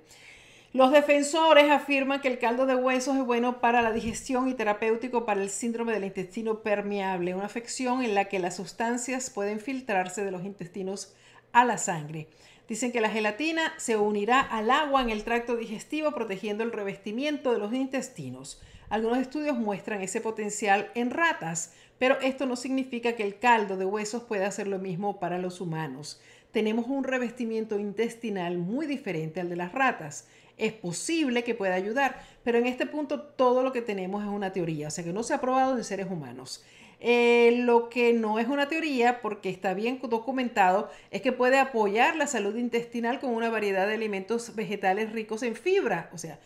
Los 0.73 0.91
defensores 0.91 1.71
afirman 1.71 2.21
que 2.21 2.27
el 2.27 2.39
caldo 2.39 2.65
de 2.65 2.75
huesos 2.75 3.15
es 3.15 3.25
bueno 3.25 3.61
para 3.61 3.81
la 3.81 3.91
digestión 3.93 4.47
y 4.49 4.53
terapéutico 4.53 5.25
para 5.25 5.41
el 5.41 5.49
síndrome 5.49 5.93
del 5.93 6.03
intestino 6.03 6.59
permeable, 6.59 7.33
una 7.33 7.45
afección 7.45 8.03
en 8.03 8.13
la 8.13 8.25
que 8.25 8.39
las 8.39 8.57
sustancias 8.57 9.29
pueden 9.29 9.59
filtrarse 9.59 10.25
de 10.25 10.31
los 10.31 10.43
intestinos 10.43 11.15
a 11.53 11.63
la 11.63 11.77
sangre. 11.77 12.27
Dicen 12.67 12.91
que 12.91 12.99
la 12.99 13.09
gelatina 13.09 13.73
se 13.77 13.95
unirá 13.95 14.41
al 14.41 14.69
agua 14.69 15.01
en 15.01 15.09
el 15.09 15.23
tracto 15.23 15.55
digestivo 15.55 16.11
protegiendo 16.11 16.65
el 16.65 16.73
revestimiento 16.73 17.53
de 17.53 17.59
los 17.59 17.73
intestinos. 17.73 18.61
Algunos 18.89 19.17
estudios 19.19 19.57
muestran 19.57 20.01
ese 20.01 20.21
potencial 20.21 20.91
en 20.93 21.11
ratas, 21.11 21.73
pero 21.99 22.19
esto 22.21 22.45
no 22.45 22.55
significa 22.55 23.13
que 23.13 23.23
el 23.23 23.39
caldo 23.39 23.77
de 23.77 23.85
huesos 23.85 24.23
pueda 24.23 24.47
hacer 24.47 24.67
lo 24.67 24.79
mismo 24.79 25.19
para 25.19 25.37
los 25.37 25.61
humanos. 25.61 26.21
Tenemos 26.51 26.87
un 26.87 27.03
revestimiento 27.03 27.79
intestinal 27.79 28.57
muy 28.57 28.87
diferente 28.87 29.41
al 29.41 29.49
de 29.49 29.55
las 29.55 29.71
ratas. 29.71 30.27
Es 30.57 30.73
posible 30.73 31.43
que 31.43 31.55
pueda 31.55 31.75
ayudar, 31.75 32.21
pero 32.43 32.57
en 32.57 32.65
este 32.65 32.85
punto 32.85 33.21
todo 33.21 33.63
lo 33.63 33.71
que 33.71 33.81
tenemos 33.81 34.23
es 34.23 34.29
una 34.29 34.53
teoría, 34.53 34.87
o 34.87 34.91
sea 34.91 35.03
que 35.03 35.13
no 35.13 35.23
se 35.23 35.33
ha 35.33 35.41
probado 35.41 35.77
en 35.77 35.83
seres 35.83 36.07
humanos. 36.09 36.63
Eh, 36.99 37.59
lo 37.63 37.89
que 37.89 38.11
no 38.13 38.39
es 38.39 38.47
una 38.47 38.67
teoría, 38.67 39.21
porque 39.21 39.49
está 39.49 39.75
bien 39.75 39.99
documentado, 40.01 40.89
es 41.11 41.21
que 41.21 41.31
puede 41.31 41.59
apoyar 41.59 42.15
la 42.15 42.25
salud 42.25 42.55
intestinal 42.55 43.19
con 43.19 43.31
una 43.31 43.49
variedad 43.49 43.85
de 43.87 43.93
alimentos 43.93 44.55
vegetales 44.55 45.11
ricos 45.11 45.43
en 45.43 45.55
fibra. 45.55 46.09
O 46.13 46.17
sea, 46.17 46.39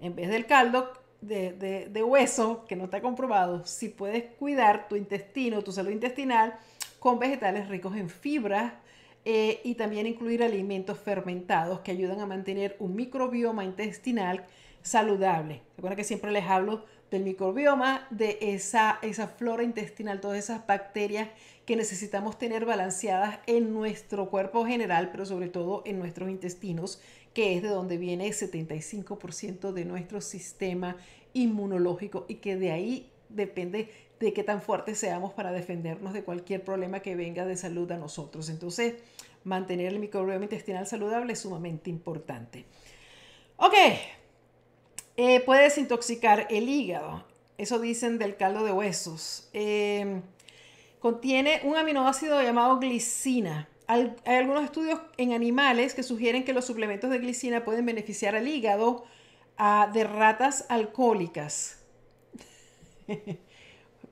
en 0.00 0.16
vez 0.16 0.30
del 0.30 0.46
caldo, 0.46 0.92
de, 1.20 2.02
hueso, 2.02 2.64
que 2.66 2.76
no 2.76 2.84
está 2.84 3.00
comprobado, 3.00 3.64
si 3.66 3.88
puedes 3.88 4.24
cuidar 4.38 4.88
tu 4.88 4.96
intestino, 4.96 5.62
tu 5.62 5.72
salud 5.72 5.90
intestinal, 5.90 6.58
con 6.98 7.18
vegetales 7.18 7.68
ricos 7.68 7.96
en 7.96 8.08
fibra 8.08 8.80
eh, 9.24 9.60
y 9.64 9.74
también 9.74 10.06
incluir 10.06 10.42
alimentos 10.42 10.98
fermentados 10.98 11.80
que 11.80 11.90
ayudan 11.90 12.20
a 12.20 12.26
mantener 12.26 12.76
un 12.78 12.94
microbioma 12.94 13.64
intestinal 13.64 14.44
saludable. 14.82 15.62
Recuerda 15.76 15.96
que 15.96 16.04
siempre 16.04 16.30
les 16.30 16.44
hablo 16.44 16.84
del 17.10 17.24
microbioma, 17.24 18.06
de 18.10 18.38
esa, 18.40 18.98
esa 19.02 19.26
flora 19.26 19.62
intestinal, 19.62 20.20
todas 20.20 20.38
esas 20.38 20.66
bacterias 20.66 21.28
que 21.66 21.76
necesitamos 21.76 22.38
tener 22.38 22.64
balanceadas 22.64 23.40
en 23.46 23.72
nuestro 23.72 24.30
cuerpo 24.30 24.64
general, 24.64 25.10
pero 25.10 25.26
sobre 25.26 25.48
todo 25.48 25.82
en 25.86 25.98
nuestros 25.98 26.30
intestinos 26.30 27.00
que 27.34 27.56
es 27.56 27.62
de 27.62 27.68
donde 27.68 27.96
viene 27.96 28.26
el 28.26 28.34
75% 28.34 29.72
de 29.72 29.84
nuestro 29.84 30.20
sistema 30.20 30.96
inmunológico 31.32 32.26
y 32.28 32.36
que 32.36 32.56
de 32.56 32.72
ahí 32.72 33.10
depende 33.28 33.90
de 34.18 34.32
qué 34.32 34.44
tan 34.44 34.60
fuertes 34.60 34.98
seamos 34.98 35.32
para 35.32 35.52
defendernos 35.52 36.12
de 36.12 36.24
cualquier 36.24 36.64
problema 36.64 37.00
que 37.00 37.16
venga 37.16 37.46
de 37.46 37.56
salud 37.56 37.90
a 37.92 37.96
nosotros. 37.96 38.48
Entonces, 38.50 38.94
mantener 39.44 39.86
el 39.86 39.98
microbioma 39.98 40.44
intestinal 40.44 40.86
saludable 40.86 41.32
es 41.32 41.40
sumamente 41.40 41.88
importante. 41.88 42.66
Ok, 43.56 43.74
eh, 45.16 45.40
puede 45.40 45.62
desintoxicar 45.62 46.46
el 46.50 46.68
hígado. 46.68 47.24
Eso 47.56 47.78
dicen 47.78 48.18
del 48.18 48.36
caldo 48.36 48.64
de 48.64 48.72
huesos. 48.72 49.48
Eh, 49.52 50.20
contiene 50.98 51.60
un 51.64 51.76
aminoácido 51.76 52.42
llamado 52.42 52.78
glicina 52.78 53.68
hay 53.90 54.36
algunos 54.36 54.64
estudios 54.64 55.00
en 55.16 55.32
animales 55.32 55.94
que 55.94 56.02
sugieren 56.02 56.44
que 56.44 56.52
los 56.52 56.64
suplementos 56.64 57.10
de 57.10 57.18
glicina 57.18 57.64
pueden 57.64 57.84
beneficiar 57.84 58.36
al 58.36 58.46
hígado 58.46 59.04
de 59.92 60.04
ratas 60.04 60.64
alcohólicas. 60.68 61.82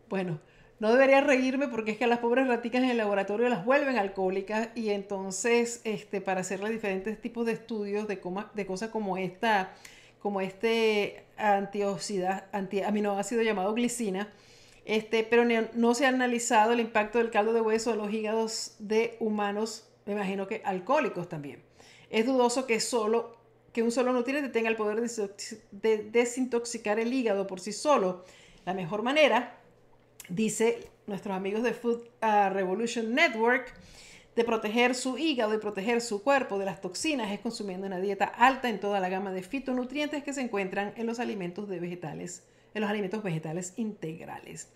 bueno, 0.09 0.41
no 0.81 0.93
debería 0.93 1.21
reírme 1.21 1.69
porque 1.69 1.93
es 1.93 1.97
que 1.97 2.07
las 2.07 2.19
pobres 2.19 2.49
raticas 2.49 2.83
en 2.83 2.91
el 2.91 2.97
laboratorio 2.97 3.49
las 3.49 3.65
vuelven 3.65 3.99
alcohólicas 3.99 4.69
y 4.75 4.91
entonces 4.91 5.81
este, 5.85 6.21
para 6.21 6.41
hacerle 6.41 6.71
diferentes 6.71 7.21
tipos 7.21 7.47
de 7.47 7.53
estudios 7.53 8.09
de, 8.09 8.21
de 8.55 8.67
cosas 8.67 8.91
como 8.91 9.17
esta, 9.17 9.75
como 10.19 10.41
este 10.41 11.25
aminoácido 11.39 13.43
llamado 13.43 13.75
glicina, 13.75 14.29
este, 14.89 15.23
pero 15.23 15.45
no 15.75 15.95
se 15.95 16.07
ha 16.07 16.09
analizado 16.09 16.73
el 16.73 16.81
impacto 16.81 17.19
del 17.19 17.31
caldo 17.31 17.53
de 17.53 17.61
hueso 17.61 17.93
en 17.93 17.99
los 17.99 18.11
hígados 18.11 18.75
de 18.79 19.19
humanos, 19.21 19.87
me 20.07 20.15
imagino 20.15 20.49
que 20.49 20.63
alcohólicos 20.65 21.29
también. 21.29 21.63
Es 22.09 22.25
dudoso 22.25 22.67
que, 22.67 22.81
solo, 22.81 23.37
que 23.75 23.83
un 23.83 23.93
solo 23.93 24.15
nutriente 24.15 24.49
tenga 24.49 24.71
el 24.71 24.77
poder 24.77 25.03
de 25.03 25.99
desintoxicar 26.11 26.99
el 26.99 27.13
hígado 27.13 27.47
por 27.47 27.61
sí 27.61 27.75
solo. 27.75 28.25
La 28.65 28.73
mejor 28.73 29.03
manera, 29.03 29.61
dice 30.31 30.89
nuestros 31.07 31.37
amigos 31.37 31.63
de 31.63 31.75
Food 31.75 32.05
uh, 32.23 32.49
Revolution 32.51 33.15
Network, 33.15 33.75
de 34.37 34.45
proteger 34.45 34.95
su 34.95 35.19
hígado 35.19 35.53
y 35.53 35.59
proteger 35.59 36.01
su 36.01 36.23
cuerpo 36.23 36.59
de 36.59 36.65
las 36.65 36.81
toxinas 36.81 37.31
es 37.31 37.41
consumiendo 37.41 37.87
una 37.87 38.01
dieta 38.01 38.25
alta 38.25 38.71
en 38.71 38.81
toda 38.81 39.01
la 39.01 39.11
gama 39.11 39.33
de 39.33 39.43
fitonutrientes 39.43 40.25
que 40.25 40.33
se 40.33 40.41
encuentran 40.41 40.95
en 40.97 41.05
los 41.05 41.21
alimentos 41.21 41.69
de 41.69 41.79
vegetales 41.79 42.43
en 42.79 42.83
los 42.83 42.91
alimentos 42.91 43.23
vegetales 43.23 43.75
integrales. 43.77 44.73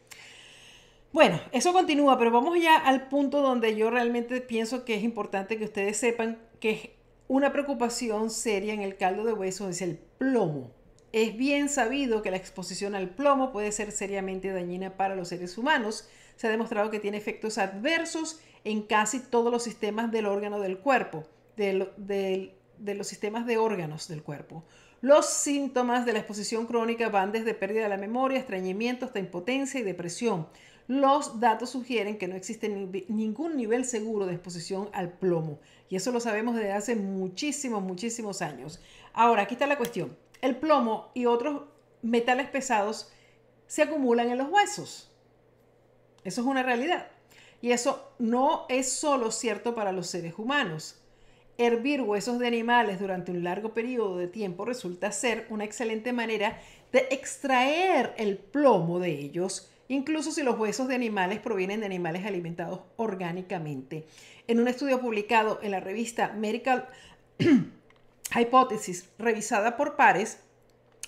Bueno, 1.13 1.41
eso 1.53 1.73
continúa, 1.73 2.19
pero 2.19 2.31
vamos 2.31 2.61
ya 2.61 2.77
al 2.77 3.09
punto 3.09 3.41
donde 3.43 3.77
yo 3.77 3.91
realmente 3.91 4.41
pienso 4.41 4.85
que 4.85 4.95
es 4.95 5.03
importante 5.03 5.59
que 5.59 5.65
ustedes 5.65 5.97
sepan 5.97 6.39
que 6.61 6.97
una 7.29 7.53
preocupación 7.53 8.31
seria 8.31 8.75
en 8.75 8.81
el 8.81 8.97
caldo 8.97 9.25
de 9.25 9.33
hueso 9.33 9.69
es 9.69 9.83
el 9.83 9.99
plomo. 10.19 10.71
Es 11.13 11.37
bien 11.37 11.69
sabido 11.69 12.23
que 12.23 12.31
la 12.31 12.39
exposición 12.39 12.95
al 12.95 13.11
plomo 13.11 13.53
puede 13.53 13.73
ser 13.73 13.93
seriamente 13.93 14.53
dañina 14.53 14.97
para 14.97 15.15
los 15.15 15.29
seres 15.29 15.59
humanos. 15.59 16.09
Se 16.37 16.47
ha 16.47 16.51
demostrado 16.51 16.91
que 16.91 17.01
tiene 17.01 17.19
efectos 17.19 17.59
adversos 17.59 18.41
en 18.65 18.83
casi 18.83 19.21
todos 19.21 19.53
los 19.53 19.63
sistemas 19.63 20.11
del 20.11 20.27
órgano 20.27 20.61
del 20.61 20.79
cuerpo, 20.79 21.27
de 21.57 22.55
los 22.79 23.07
sistemas 23.07 23.45
de 23.45 23.59
órganos 23.59 24.09
del 24.09 24.23
cuerpo. 24.23 24.65
Los 25.03 25.27
síntomas 25.27 26.07
de 26.07 26.13
la 26.13 26.21
exposición 26.21 26.65
crónica 26.65 27.09
van 27.09 27.33
desde 27.33 27.55
pérdida 27.55 27.83
de 27.83 27.89
la 27.89 27.97
memoria, 27.97 28.39
estreñimiento 28.39 29.05
hasta 29.05 29.19
impotencia 29.19 29.81
y 29.81 29.83
depresión. 29.83 30.47
Los 30.87 31.41
datos 31.41 31.71
sugieren 31.71 32.19
que 32.19 32.29
no 32.29 32.37
existe 32.37 32.69
ningún 33.09 33.57
nivel 33.57 33.85
seguro 33.85 34.27
de 34.27 34.35
exposición 34.35 34.91
al 34.93 35.11
plomo 35.11 35.59
y 35.89 35.97
eso 35.97 36.13
lo 36.13 36.21
sabemos 36.21 36.55
desde 36.55 36.71
hace 36.71 36.95
muchísimos, 36.95 37.83
muchísimos 37.83 38.43
años. 38.43 38.81
Ahora, 39.13 39.43
aquí 39.43 39.55
está 39.55 39.67
la 39.67 39.77
cuestión. 39.77 40.17
El 40.41 40.55
plomo 40.55 41.11
y 41.15 41.27
otros 41.27 41.63
metales 42.03 42.49
pesados 42.49 43.11
se 43.67 43.83
acumulan 43.83 44.31
en 44.31 44.39
los 44.39 44.51
huesos. 44.51 45.11
Eso 46.23 46.43
es 46.43 46.47
una 46.47 46.63
realidad. 46.63 47.09
Y 47.61 47.73
eso 47.73 48.13
no 48.21 48.67
es 48.69 48.93
solo 48.93 49.33
cierto 49.33 49.75
para 49.75 49.91
los 49.91 50.07
seres 50.07 50.35
humanos. 50.39 51.02
Hervir 51.63 52.03
huesos 52.03 52.41
de 52.41 52.49
animales 52.49 52.99
durante 52.99 53.31
un 53.31 53.45
largo 53.45 53.73
periodo 53.73 54.19
de 54.19 54.27
tiempo 54.27 54.65
resulta 54.65 55.13
ser 55.13 55.47
una 55.49 55.63
excelente 55.63 56.13
manera 56.13 56.59
de 56.91 57.07
extraer 57.13 58.15
el 58.17 58.37
plomo 58.37 58.99
de 58.99 59.11
ellos, 59.11 59.71
incluso 59.87 60.33
si 60.33 60.43
los 60.43 60.59
huesos 60.59 60.89
de 60.89 60.97
animales 60.97 61.39
provienen 61.39 61.79
de 61.79 61.87
animales 61.87 62.27
alimentados 62.27 62.81
orgánicamente. 62.97 64.09
En 64.49 64.59
un 64.59 64.67
estudio 64.67 65.01
publicado 65.01 65.61
en 65.63 65.71
la 65.71 65.79
revista 65.79 66.33
Medical 66.33 66.89
Hypothesis, 68.37 69.09
revisada 69.17 69.77
por 69.77 69.95
pares, 69.95 70.41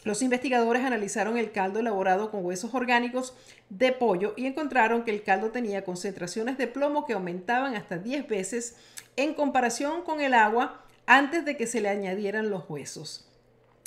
los 0.05 0.23
investigadores 0.23 0.85
analizaron 0.85 1.37
el 1.37 1.51
caldo 1.51 1.81
elaborado 1.81 2.31
con 2.31 2.45
huesos 2.45 2.75
orgánicos 2.75 3.35
de 3.71 3.91
pollo 3.91 4.35
y 4.37 4.47
encontraron 4.47 5.03
que 5.03 5.11
el 5.11 5.25
caldo 5.25 5.51
tenía 5.51 5.83
concentraciones 5.83 6.59
de 6.59 6.69
plomo 6.69 7.07
que 7.07 7.15
aumentaban 7.15 7.75
hasta 7.75 7.99
10 7.99 8.29
veces 8.29 8.77
en 9.17 9.35
comparación 9.35 10.03
con 10.03 10.21
el 10.21 10.35
agua 10.35 10.85
antes 11.07 11.45
de 11.45 11.57
que 11.57 11.67
se 11.67 11.81
le 11.81 11.89
añadieran 11.89 12.51
los 12.51 12.69
huesos. 12.69 13.29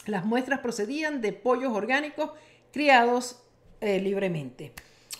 Las 0.05 0.25
muestras 0.25 0.59
procedían 0.59 1.21
de 1.21 1.33
pollos 1.33 1.73
orgánicos 1.73 2.31
criados 2.71 3.41
eh, 3.81 3.99
libremente. 3.99 4.71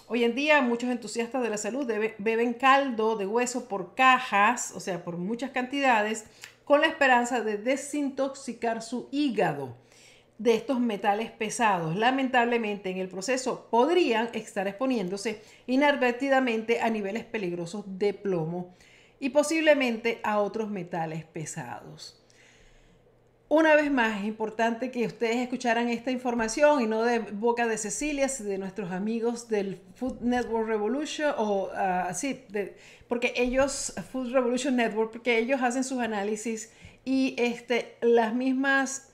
Hoy 0.08 0.24
en 0.24 0.36
día 0.36 0.62
muchos 0.62 0.90
entusiastas 0.90 1.44
de 1.44 1.50
la 1.50 1.58
salud 1.58 1.92
beben 2.18 2.54
caldo 2.54 3.18
de 3.18 3.26
hueso 3.26 3.68
por 3.68 3.94
cajas, 3.94 4.72
o 4.74 4.80
sea, 4.80 5.04
por 5.04 5.18
muchas 5.18 5.52
cantidades, 5.52 6.26
con 6.64 6.80
la 6.82 6.88
esperanza 6.88 7.42
de 7.42 7.58
desintoxicar 7.58 8.82
su 8.82 9.10
hígado 9.12 9.76
de 10.38 10.56
estos 10.56 10.80
metales 10.80 11.32
pesados. 11.32 11.96
Lamentablemente 11.96 12.90
en 12.90 13.00
el 13.00 13.10
proceso 13.10 13.68
podrían 13.70 14.30
estar 14.34 14.68
exponiéndose 14.68 15.42
inadvertidamente 15.66 16.80
a 16.80 16.90
niveles 16.90 17.26
peligrosos 17.26 17.84
de 17.88 18.14
plomo 18.14 18.76
y 19.20 19.30
posiblemente 19.30 20.20
a 20.24 20.40
otros 20.40 20.70
metales 20.70 21.26
pesados. 21.26 22.24
Una 23.50 23.76
vez 23.76 23.90
más, 23.90 24.20
es 24.20 24.26
importante 24.26 24.92
que 24.92 25.06
ustedes 25.06 25.38
escucharan 25.38 25.88
esta 25.88 26.12
información 26.12 26.82
y 26.82 26.86
no 26.86 27.04
de 27.04 27.20
boca 27.20 27.66
de 27.66 27.78
Cecilia, 27.78 28.28
de 28.28 28.58
nuestros 28.58 28.92
amigos 28.92 29.48
del 29.48 29.80
Food 29.96 30.20
Network 30.20 30.68
Revolution, 30.68 31.34
o 31.38 31.70
así, 31.72 32.44
ah, 32.54 32.64
porque 33.08 33.34
ellos, 33.38 33.94
Food 34.12 34.34
Revolution 34.34 34.76
Network, 34.76 35.12
porque 35.14 35.38
ellos 35.38 35.62
hacen 35.62 35.86
sus 35.86 36.00
análisis 36.00 36.74
y 37.06 37.36
este, 37.38 37.96
las 38.02 38.34
mismas 38.34 39.14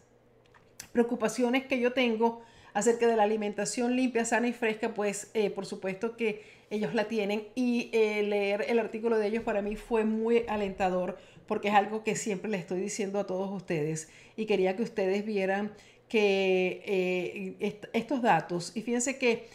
preocupaciones 0.94 1.68
que 1.68 1.80
yo 1.80 1.94
tengo 1.94 2.42
acerca 2.74 3.06
de 3.06 3.16
la 3.16 3.24
alimentación 3.24 3.96
limpia, 3.96 4.26
sana 4.26 4.48
y 4.48 4.54
fresca, 4.54 4.96
pues 4.96 5.30
eh, 5.36 5.52
por 5.52 5.68
supuesto 5.68 6.18
que 6.18 6.44
ellos 6.74 6.96
la 6.96 7.06
tienen 7.06 7.48
y 7.54 7.92
eh, 7.94 8.24
leer 8.24 8.66
el 8.68 8.80
artículo 8.80 9.20
de 9.20 9.28
ellos 9.28 9.44
para 9.44 9.62
mí 9.62 9.76
fue 9.76 10.06
muy 10.06 10.44
alentador 10.48 11.20
porque 11.46 11.68
es 11.68 11.76
algo 11.76 12.04
que 12.04 12.16
siempre 12.16 12.50
les 12.50 12.62
estoy 12.62 12.80
diciendo 12.80 13.20
a 13.20 13.28
todos 13.28 13.52
ustedes 13.52 14.10
y 14.36 14.48
quería 14.48 14.76
que 14.76 14.82
ustedes 14.82 15.24
vieran 15.24 15.72
que 16.10 16.82
eh, 16.86 17.80
estos 17.94 18.22
datos, 18.24 18.72
y 18.76 18.82
fíjense 18.82 19.20
que 19.20 19.48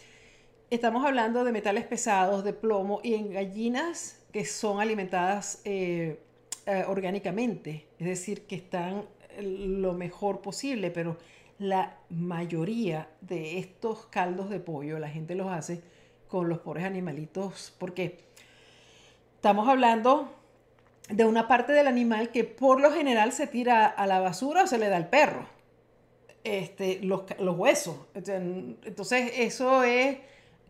estamos 0.71 1.05
hablando 1.05 1.43
de 1.43 1.51
metales 1.51 1.85
pesados, 1.85 2.45
de 2.45 2.53
plomo 2.53 3.01
y 3.03 3.15
en 3.15 3.33
gallinas 3.33 4.21
que 4.33 4.45
son 4.45 4.81
alimentadas 4.81 5.61
eh, 5.65 6.19
orgánicamente, 6.87 7.87
es 7.99 8.07
decir, 8.07 8.43
que 8.43 8.57
están 8.57 9.05
lo 9.41 9.93
mejor 9.93 10.41
posible, 10.41 10.91
pero 10.91 11.17
la 11.59 11.97
mayoría 12.11 13.09
de 13.21 13.59
estos 13.59 14.07
caldos 14.07 14.51
de 14.51 14.61
pollo 14.61 14.99
la 14.99 15.09
gente 15.09 15.35
los 15.35 15.49
hace 15.49 15.81
con 16.29 16.49
los 16.49 16.59
pobres 16.59 16.85
animalitos 16.85 17.75
porque 17.79 18.19
estamos 19.37 19.69
hablando 19.69 20.33
de 21.09 21.25
una 21.25 21.49
parte 21.49 21.73
del 21.73 21.87
animal 21.87 22.31
que 22.31 22.45
por 22.45 22.81
lo 22.81 22.93
general 22.93 23.33
se 23.33 23.47
tira 23.47 23.87
a 23.87 24.07
la 24.07 24.21
basura 24.21 24.65
o 24.65 24.67
se 24.67 24.79
le 24.79 24.89
da 24.89 24.97
al 24.97 25.09
perro. 25.09 25.47
Este, 26.45 27.01
los, 27.03 27.25
huesos. 27.41 27.97
Entonces, 28.15 29.33
eso 29.37 29.83
es 29.83 30.19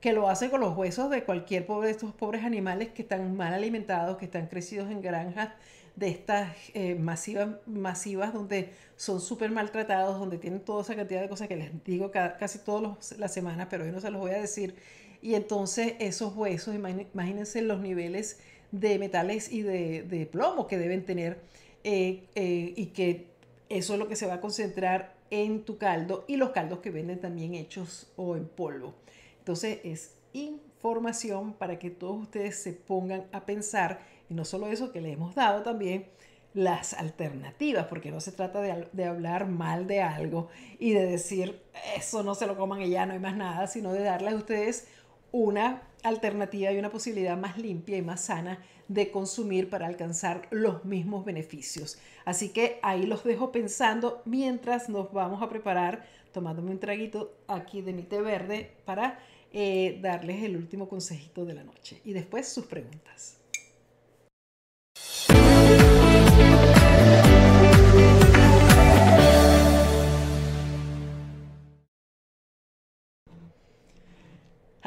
que 0.00 0.12
lo 0.12 0.28
hace 0.28 0.50
con 0.50 0.60
los 0.60 0.76
huesos 0.76 1.10
de 1.10 1.24
cualquier 1.24 1.66
pobre 1.66 1.88
de 1.88 1.92
estos 1.92 2.12
pobres 2.12 2.44
animales 2.44 2.88
que 2.88 3.02
están 3.02 3.36
mal 3.36 3.52
alimentados, 3.52 4.16
que 4.16 4.24
están 4.24 4.46
crecidos 4.46 4.90
en 4.90 5.02
granjas 5.02 5.50
de 5.96 6.08
estas 6.08 6.54
eh, 6.74 6.94
masivas, 6.94 7.48
masivas 7.66 8.32
donde 8.32 8.72
son 8.96 9.20
súper 9.20 9.50
maltratados, 9.50 10.18
donde 10.18 10.38
tienen 10.38 10.60
toda 10.60 10.82
esa 10.82 10.94
cantidad 10.94 11.20
de 11.20 11.28
cosas 11.28 11.48
que 11.48 11.56
les 11.56 11.84
digo 11.84 12.12
casi 12.12 12.60
todas 12.60 13.18
las 13.18 13.32
semanas, 13.32 13.66
pero 13.68 13.84
hoy 13.84 13.90
no 13.90 14.00
se 14.00 14.10
los 14.10 14.20
voy 14.20 14.30
a 14.30 14.40
decir. 14.40 14.76
Y 15.20 15.34
entonces 15.34 15.94
esos 15.98 16.36
huesos, 16.36 16.74
imagínense 16.74 17.62
los 17.62 17.80
niveles 17.80 18.38
de 18.70 18.98
metales 18.98 19.50
y 19.50 19.62
de, 19.62 20.28
plomo 20.30 20.66
que 20.66 20.78
deben 20.78 21.04
tener 21.04 21.40
eh, 21.84 22.24
eh, 22.34 22.74
y 22.76 22.86
que 22.86 23.26
eso 23.68 23.94
es 23.94 23.98
lo 23.98 24.08
que 24.08 24.16
se 24.16 24.26
va 24.26 24.34
a 24.34 24.40
concentrar 24.40 25.14
en 25.30 25.64
tu 25.64 25.78
caldo 25.78 26.24
y 26.26 26.36
los 26.36 26.50
caldos 26.50 26.80
que 26.80 26.90
venden 26.90 27.20
también 27.20 27.54
hechos 27.54 28.10
o 28.16 28.36
en 28.36 28.46
polvo. 28.46 28.94
Entonces 29.38 29.80
es 29.84 30.14
información 30.32 31.54
para 31.54 31.78
que 31.78 31.90
todos 31.90 32.22
ustedes 32.22 32.56
se 32.56 32.72
pongan 32.72 33.24
a 33.32 33.44
pensar 33.44 34.00
y 34.28 34.34
no 34.34 34.44
solo 34.44 34.68
eso 34.68 34.92
que 34.92 35.00
le 35.00 35.12
hemos 35.12 35.34
dado 35.34 35.62
también 35.62 36.06
las 36.54 36.94
alternativas, 36.94 37.86
porque 37.86 38.10
no 38.10 38.20
se 38.20 38.32
trata 38.32 38.60
de, 38.60 38.88
de, 38.92 39.04
hablar 39.04 39.46
mal 39.46 39.86
de 39.86 40.00
algo 40.00 40.48
y 40.78 40.92
de 40.92 41.04
decir 41.04 41.62
eso 41.96 42.22
no 42.22 42.34
se 42.34 42.46
lo 42.46 42.56
coman 42.56 42.80
y 42.80 42.90
ya 42.90 43.06
no 43.06 43.12
hay 43.12 43.18
más 43.18 43.36
nada, 43.36 43.66
sino 43.66 43.92
de 43.92 44.02
darles 44.02 44.32
a 44.32 44.36
ustedes 44.36 44.88
una 45.32 45.82
alternativa 46.02 46.72
y 46.72 46.78
una 46.78 46.90
posibilidad 46.90 47.36
más 47.36 47.58
limpia 47.58 47.96
y 47.96 48.02
más 48.02 48.22
sana 48.22 48.62
de 48.88 49.10
consumir 49.10 49.68
para 49.68 49.86
alcanzar 49.86 50.48
los 50.50 50.84
mismos 50.84 51.24
beneficios. 51.24 51.98
Así 52.24 52.50
que 52.50 52.78
ahí 52.82 53.06
los 53.06 53.24
dejo 53.24 53.52
pensando 53.52 54.22
mientras 54.24 54.88
nos 54.88 55.12
vamos 55.12 55.42
a 55.42 55.48
preparar, 55.48 56.06
tomándome 56.32 56.70
un 56.70 56.80
traguito 56.80 57.34
aquí 57.46 57.82
de 57.82 57.92
mi 57.92 58.02
té 58.02 58.20
verde 58.20 58.70
para 58.84 59.18
eh, 59.52 59.98
darles 60.02 60.42
el 60.42 60.56
último 60.56 60.88
consejito 60.88 61.44
de 61.44 61.54
la 61.54 61.64
noche 61.64 62.00
y 62.04 62.12
después 62.12 62.48
sus 62.48 62.66
preguntas. 62.66 63.37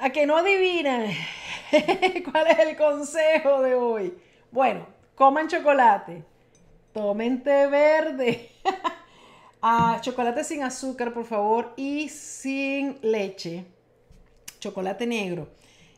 A 0.02 0.10
que 0.10 0.26
no 0.26 0.36
adivinan 0.36 1.12
cuál 2.32 2.48
es 2.48 2.58
el 2.58 2.76
consejo 2.76 3.62
de 3.62 3.76
hoy. 3.76 4.18
Bueno, 4.50 4.88
coman 5.14 5.48
chocolate, 5.48 6.24
tomen 6.92 7.44
té 7.44 7.68
verde. 7.68 8.50
ah, 9.62 10.00
chocolate 10.02 10.44
sin 10.44 10.64
azúcar, 10.64 11.14
por 11.14 11.26
favor, 11.26 11.74
y 11.78 12.10
sin 12.10 12.98
leche. 13.04 13.66
Chocolate 14.60 15.06
negro. 15.06 15.50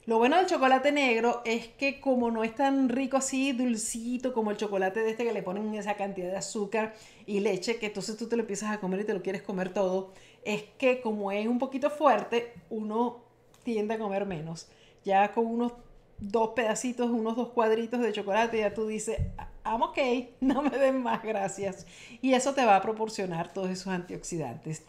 Lo 0.06 0.18
bueno 0.18 0.36
del 0.36 0.48
chocolate 0.48 0.92
negro 0.92 1.42
es 1.46 1.68
que 1.68 2.02
como 2.02 2.30
no 2.30 2.44
es 2.44 2.54
tan 2.56 2.90
rico 2.90 3.16
así, 3.16 3.54
dulcito 3.54 4.34
como 4.34 4.52
el 4.52 4.58
chocolate 4.58 5.00
de 5.00 5.12
este 5.12 5.24
que 5.24 5.32
le 5.32 5.44
ponen 5.44 5.74
esa 5.76 5.94
cantidad 5.94 6.30
de 6.30 6.36
azúcar 6.36 6.94
y 7.26 7.40
leche, 7.40 7.78
que 7.78 7.86
entonces 7.86 8.18
tú 8.18 8.28
te 8.28 8.36
lo 8.36 8.42
empiezas 8.42 8.72
a 8.72 8.82
comer 8.82 9.00
y 9.00 9.06
te 9.06 9.14
lo 9.14 9.22
quieres 9.22 9.44
comer 9.44 9.72
todo, 9.72 10.12
es 10.44 10.64
que 10.78 11.00
como 11.00 11.32
es 11.32 11.48
un 11.48 11.58
poquito 11.58 11.90
fuerte, 11.90 12.54
uno 12.70 13.32
tiende 13.64 13.96
a 13.96 14.00
comer 14.00 14.26
menos. 14.26 14.68
Ya 15.04 15.32
con 15.32 15.46
unos 15.46 15.74
dos 16.20 16.50
pedacitos, 16.50 17.10
unos 17.10 17.36
dos 17.36 17.50
cuadritos 17.50 18.00
de 18.02 18.14
chocolate, 18.14 18.60
ya 18.60 18.74
tú 18.74 18.88
dices, 18.88 19.20
I'm 19.66 19.82
ok, 19.82 19.98
no 20.42 20.62
me 20.62 20.78
den 20.78 21.02
más, 21.02 21.24
gracias. 21.24 21.86
Y 22.22 22.34
eso 22.34 22.54
te 22.54 22.66
va 22.66 22.76
a 22.76 22.82
proporcionar 22.82 23.52
todos 23.52 23.70
esos 23.70 23.88
antioxidantes. 23.88 24.84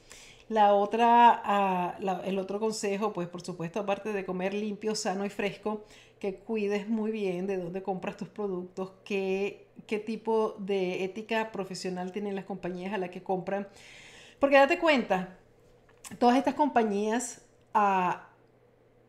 La 0.49 0.75
otra, 0.75 1.41
ah, 1.45 1.97
el 2.25 2.39
otro 2.39 2.61
consejo, 2.61 3.13
pues 3.13 3.29
por 3.29 3.41
supuesto, 3.41 3.81
aparte 3.81 4.13
de 4.13 4.27
comer 4.27 4.53
limpio, 4.53 4.95
sano 4.95 5.25
y 5.25 5.31
fresco, 5.31 5.85
que 6.19 6.37
cuides 6.37 6.89
muy 6.89 7.11
bien 7.11 7.47
de 7.47 7.57
dónde 7.57 7.83
compras 7.83 8.17
tus 8.17 8.29
productos, 8.29 8.93
qué, 9.05 9.67
qué 9.87 9.99
tipo 9.99 10.55
de 10.59 11.05
ética 11.05 11.51
profesional 11.51 12.13
tienen 12.13 12.35
las 12.35 12.45
compañías 12.45 12.93
a 12.93 12.99
las 12.99 13.11
que 13.11 13.23
compran. 13.23 13.67
Porque 14.39 14.57
date 14.57 14.79
cuenta, 14.79 15.39
todas 16.19 16.37
estas 16.37 16.55
compañías 16.55 17.43
ah, 17.73 18.29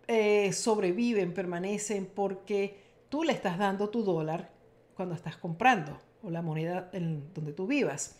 eh, 0.08 0.51
sobreviven, 0.53 1.34
permanecen, 1.34 2.06
porque 2.06 2.78
tú 3.10 3.24
le 3.24 3.34
estás 3.34 3.58
dando 3.58 3.89
tu 3.89 4.03
dólar 4.03 4.49
cuando 4.95 5.16
estás 5.16 5.38
comprando 5.38 5.97
o 6.24 6.30
la 6.30 6.41
moneda 6.41 6.89
en 6.93 7.34
donde 7.34 7.53
tú 7.53 7.68
vivas. 7.68 8.20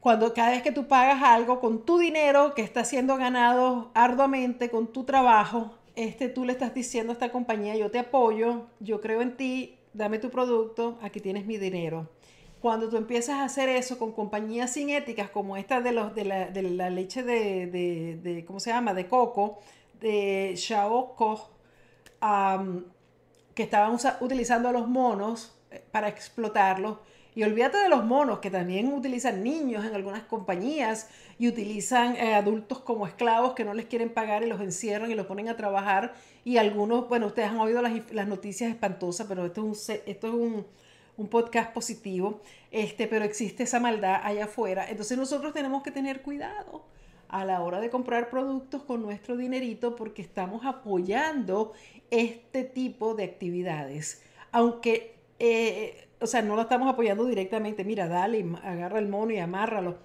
Cuando 0.00 0.32
cada 0.32 0.50
vez 0.50 0.62
que 0.62 0.72
tú 0.72 0.88
pagas 0.88 1.22
algo 1.22 1.60
con 1.60 1.84
tu 1.84 1.98
dinero 1.98 2.54
que 2.54 2.62
está 2.62 2.84
siendo 2.84 3.16
ganado 3.16 3.90
arduamente 3.94 4.70
con 4.70 4.86
tu 4.92 5.04
trabajo, 5.04 5.74
este, 5.94 6.28
tú 6.28 6.44
le 6.44 6.52
estás 6.52 6.72
diciendo 6.72 7.12
a 7.12 7.14
esta 7.14 7.30
compañía, 7.30 7.76
yo 7.76 7.90
te 7.90 7.98
apoyo, 7.98 8.66
yo 8.80 9.00
creo 9.00 9.20
en 9.20 9.36
ti, 9.36 9.76
dame 9.92 10.18
tu 10.18 10.30
producto, 10.30 10.98
aquí 11.02 11.20
tienes 11.20 11.44
mi 11.44 11.58
dinero. 11.58 12.08
Cuando 12.62 12.88
tú 12.88 12.96
empiezas 12.96 13.36
a 13.36 13.44
hacer 13.44 13.68
eso 13.68 13.98
con 13.98 14.12
compañías 14.12 14.72
sin 14.72 14.90
éticas 14.90 15.30
como 15.30 15.56
esta 15.56 15.80
de, 15.80 15.92
los, 15.92 16.14
de, 16.14 16.24
la, 16.24 16.90
leche 16.90 17.22
de, 17.22 17.66
de, 18.22 18.44
¿cómo 18.46 18.60
se 18.60 18.70
llama?, 18.70 18.94
de 18.94 19.06
coco, 19.08 19.58
de 20.00 20.54
Xiaoco 20.56 21.50
que 23.54 23.62
estaban 23.62 23.98
utilizando 24.20 24.68
a 24.68 24.72
los 24.72 24.88
monos 24.88 25.54
eh, 25.70 25.82
para 25.90 26.08
explotarlos. 26.08 26.98
Y 27.34 27.44
olvídate 27.44 27.78
de 27.78 27.88
los 27.88 28.04
monos, 28.04 28.40
que 28.40 28.50
también 28.50 28.92
utilizan 28.92 29.44
niños 29.44 29.84
en 29.84 29.94
algunas 29.94 30.24
compañías 30.24 31.08
y 31.38 31.46
utilizan 31.46 32.16
eh, 32.16 32.34
adultos 32.34 32.80
como 32.80 33.06
esclavos 33.06 33.54
que 33.54 33.64
no 33.64 33.72
les 33.72 33.86
quieren 33.86 34.12
pagar 34.12 34.42
y 34.42 34.46
los 34.46 34.60
encierran 34.60 35.10
y 35.10 35.14
los 35.14 35.26
ponen 35.26 35.48
a 35.48 35.56
trabajar. 35.56 36.14
Y 36.44 36.56
algunos, 36.56 37.08
bueno, 37.08 37.26
ustedes 37.28 37.50
han 37.50 37.58
oído 37.58 37.82
las, 37.82 37.92
las 38.12 38.26
noticias 38.26 38.70
espantosas, 38.70 39.26
pero 39.28 39.46
esto 39.46 39.60
es, 39.60 39.88
un, 39.88 39.96
esto 40.06 40.26
es 40.26 40.34
un, 40.34 40.66
un, 41.16 41.28
podcast 41.28 41.72
positivo, 41.72 42.42
este, 42.72 43.06
pero 43.06 43.24
existe 43.24 43.62
esa 43.62 43.78
maldad 43.78 44.20
allá 44.24 44.46
afuera. 44.46 44.90
Entonces 44.90 45.16
nosotros 45.16 45.52
tenemos 45.52 45.84
que 45.84 45.92
tener 45.92 46.22
cuidado 46.22 46.84
a 47.30 47.44
la 47.44 47.62
hora 47.62 47.80
de 47.80 47.90
comprar 47.90 48.28
productos 48.28 48.82
con 48.82 49.02
nuestro 49.02 49.36
dinerito 49.36 49.94
porque 49.94 50.20
estamos 50.20 50.66
apoyando 50.66 51.72
este 52.10 52.64
tipo 52.64 53.14
de 53.14 53.24
actividades. 53.24 54.22
Aunque, 54.52 55.14
eh, 55.38 56.08
o 56.20 56.26
sea, 56.26 56.42
no 56.42 56.56
lo 56.56 56.62
estamos 56.62 56.92
apoyando 56.92 57.24
directamente, 57.24 57.84
mira, 57.84 58.08
dale, 58.08 58.44
agarra 58.62 58.98
el 58.98 59.08
mono 59.08 59.32
y 59.32 59.38
amárralo, 59.38 59.98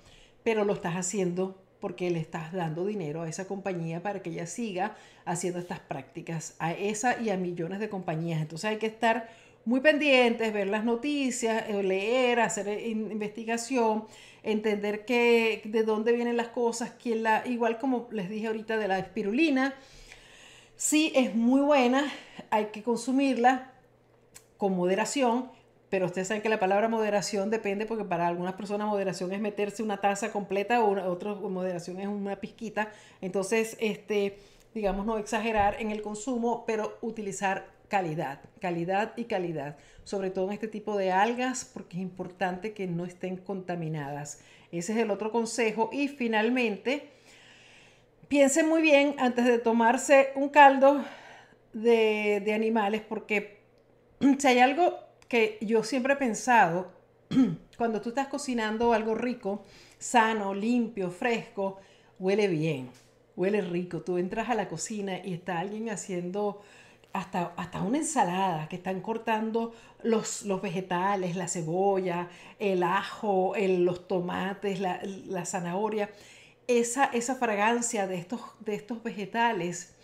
pero 0.44 0.64
lo 0.66 0.74
estás 0.74 0.94
haciendo 0.96 1.60
porque 1.80 2.10
le 2.10 2.20
estás 2.20 2.54
dando 2.54 2.86
dinero 2.86 3.24
a 3.24 3.30
esa 3.30 3.48
compañía 3.48 4.02
para 4.02 4.22
que 4.22 4.30
ella 4.30 4.46
siga 4.46 4.96
haciendo 5.26 5.60
estas 5.60 5.80
prácticas, 5.80 6.56
a 6.60 6.74
esa 6.74 7.20
y 7.22 7.32
a 7.32 7.38
millones 7.38 7.80
de 7.80 7.90
compañías. 7.90 8.42
Entonces 8.42 8.70
hay 8.70 8.78
que 8.78 8.88
estar 8.88 9.30
muy 9.66 9.82
pendientes, 9.82 10.54
ver 10.54 10.68
las 10.68 10.86
noticias, 10.86 11.66
eh, 11.68 11.84
leer, 11.84 12.40
hacer 12.40 12.68
eh, 12.68 12.88
investigación, 12.88 14.06
entender 14.44 15.06
que, 15.06 15.62
de 15.66 15.84
dónde 15.84 16.12
vienen 16.12 16.38
las 16.38 16.50
cosas, 16.50 16.94
quién 17.02 17.24
la, 17.24 17.42
igual 17.48 17.80
como 17.80 18.08
les 18.12 18.30
dije 18.30 18.48
ahorita 18.48 18.78
de 18.78 18.88
la 18.88 19.00
espirulina, 19.00 19.74
sí 20.76 21.12
es 21.16 21.36
muy 21.36 21.62
buena, 21.62 22.06
hay 22.52 22.68
que 22.68 22.84
consumirla 22.84 23.72
con 24.58 24.76
moderación, 24.76 25.50
pero 25.90 26.06
ustedes 26.06 26.28
saben 26.28 26.44
que 26.44 26.50
la 26.50 26.60
palabra 26.60 26.88
moderación 26.88 27.50
depende 27.50 27.86
porque 27.86 28.04
para 28.04 28.28
algunas 28.28 28.54
personas 28.54 28.88
moderación 28.88 29.32
es 29.32 29.40
meterse 29.40 29.82
una 29.82 29.98
taza 29.98 30.32
completa 30.32 30.84
o 30.84 31.10
otra 31.10 31.34
moderación 31.36 32.00
es 32.00 32.08
una 32.08 32.36
pizquita. 32.36 32.92
Entonces, 33.22 33.78
este, 33.80 34.38
digamos, 34.74 35.06
no 35.06 35.18
exagerar 35.18 35.80
en 35.80 35.92
el 35.92 36.02
consumo, 36.02 36.66
pero 36.68 36.98
utilizar 37.02 37.75
calidad, 37.88 38.42
calidad 38.60 39.14
y 39.18 39.26
calidad, 39.26 39.78
sobre 40.04 40.30
todo 40.30 40.48
en 40.48 40.54
este 40.54 40.68
tipo 40.68 40.98
de 40.98 41.12
algas, 41.12 41.70
porque 41.74 41.98
es 41.98 42.02
importante 42.02 42.74
que 42.74 42.88
no 42.88 43.06
estén 43.06 43.38
contaminadas. 43.38 44.40
Ese 44.72 44.94
es 44.94 45.00
el 45.00 45.12
otro 45.12 45.32
consejo. 45.32 45.90
Y 45.92 46.08
finalmente, 46.08 47.10
piensen 48.28 48.68
muy 48.68 48.82
bien 48.82 49.16
antes 49.20 49.46
de 49.46 49.60
tomarse 49.60 50.30
un 50.36 50.50
caldo 50.50 51.04
de, 51.74 52.42
de 52.44 52.54
animales, 52.54 53.02
porque 53.02 53.60
si 54.40 54.48
hay 54.48 54.60
algo 54.60 55.00
que 55.28 55.58
yo 55.62 55.84
siempre 55.84 56.14
he 56.14 56.18
pensado, 56.18 56.92
cuando 57.78 58.02
tú 58.02 58.10
estás 58.10 58.28
cocinando 58.28 58.94
algo 58.94 59.16
rico, 59.16 59.64
sano, 59.98 60.54
limpio, 60.54 61.10
fresco, 61.12 61.80
huele 62.20 62.48
bien, 62.48 62.90
huele 63.36 63.62
rico. 63.62 64.02
Tú 64.02 64.18
entras 64.18 64.50
a 64.50 64.56
la 64.56 64.68
cocina 64.68 65.20
y 65.24 65.34
está 65.34 65.60
alguien 65.60 65.90
haciendo 65.90 66.62
hasta, 67.16 67.54
hasta 67.56 67.82
una 67.82 67.98
ensalada, 67.98 68.68
que 68.68 68.76
están 68.76 69.00
cortando 69.00 69.74
los, 70.04 70.44
los 70.44 70.62
vegetales, 70.62 71.36
la 71.36 71.48
cebolla, 71.48 72.28
el 72.60 72.84
ajo, 72.84 73.54
los 73.58 74.08
tomates, 74.08 74.80
la, 74.80 75.46
zanahoria. 75.46 76.10
Esa, 76.68 77.06
esa 77.06 77.36
fragancia 77.36 78.06
de 78.08 78.18
estos, 78.18 78.42
de 78.60 78.76
estos 78.76 79.02
vegetales 79.02 79.96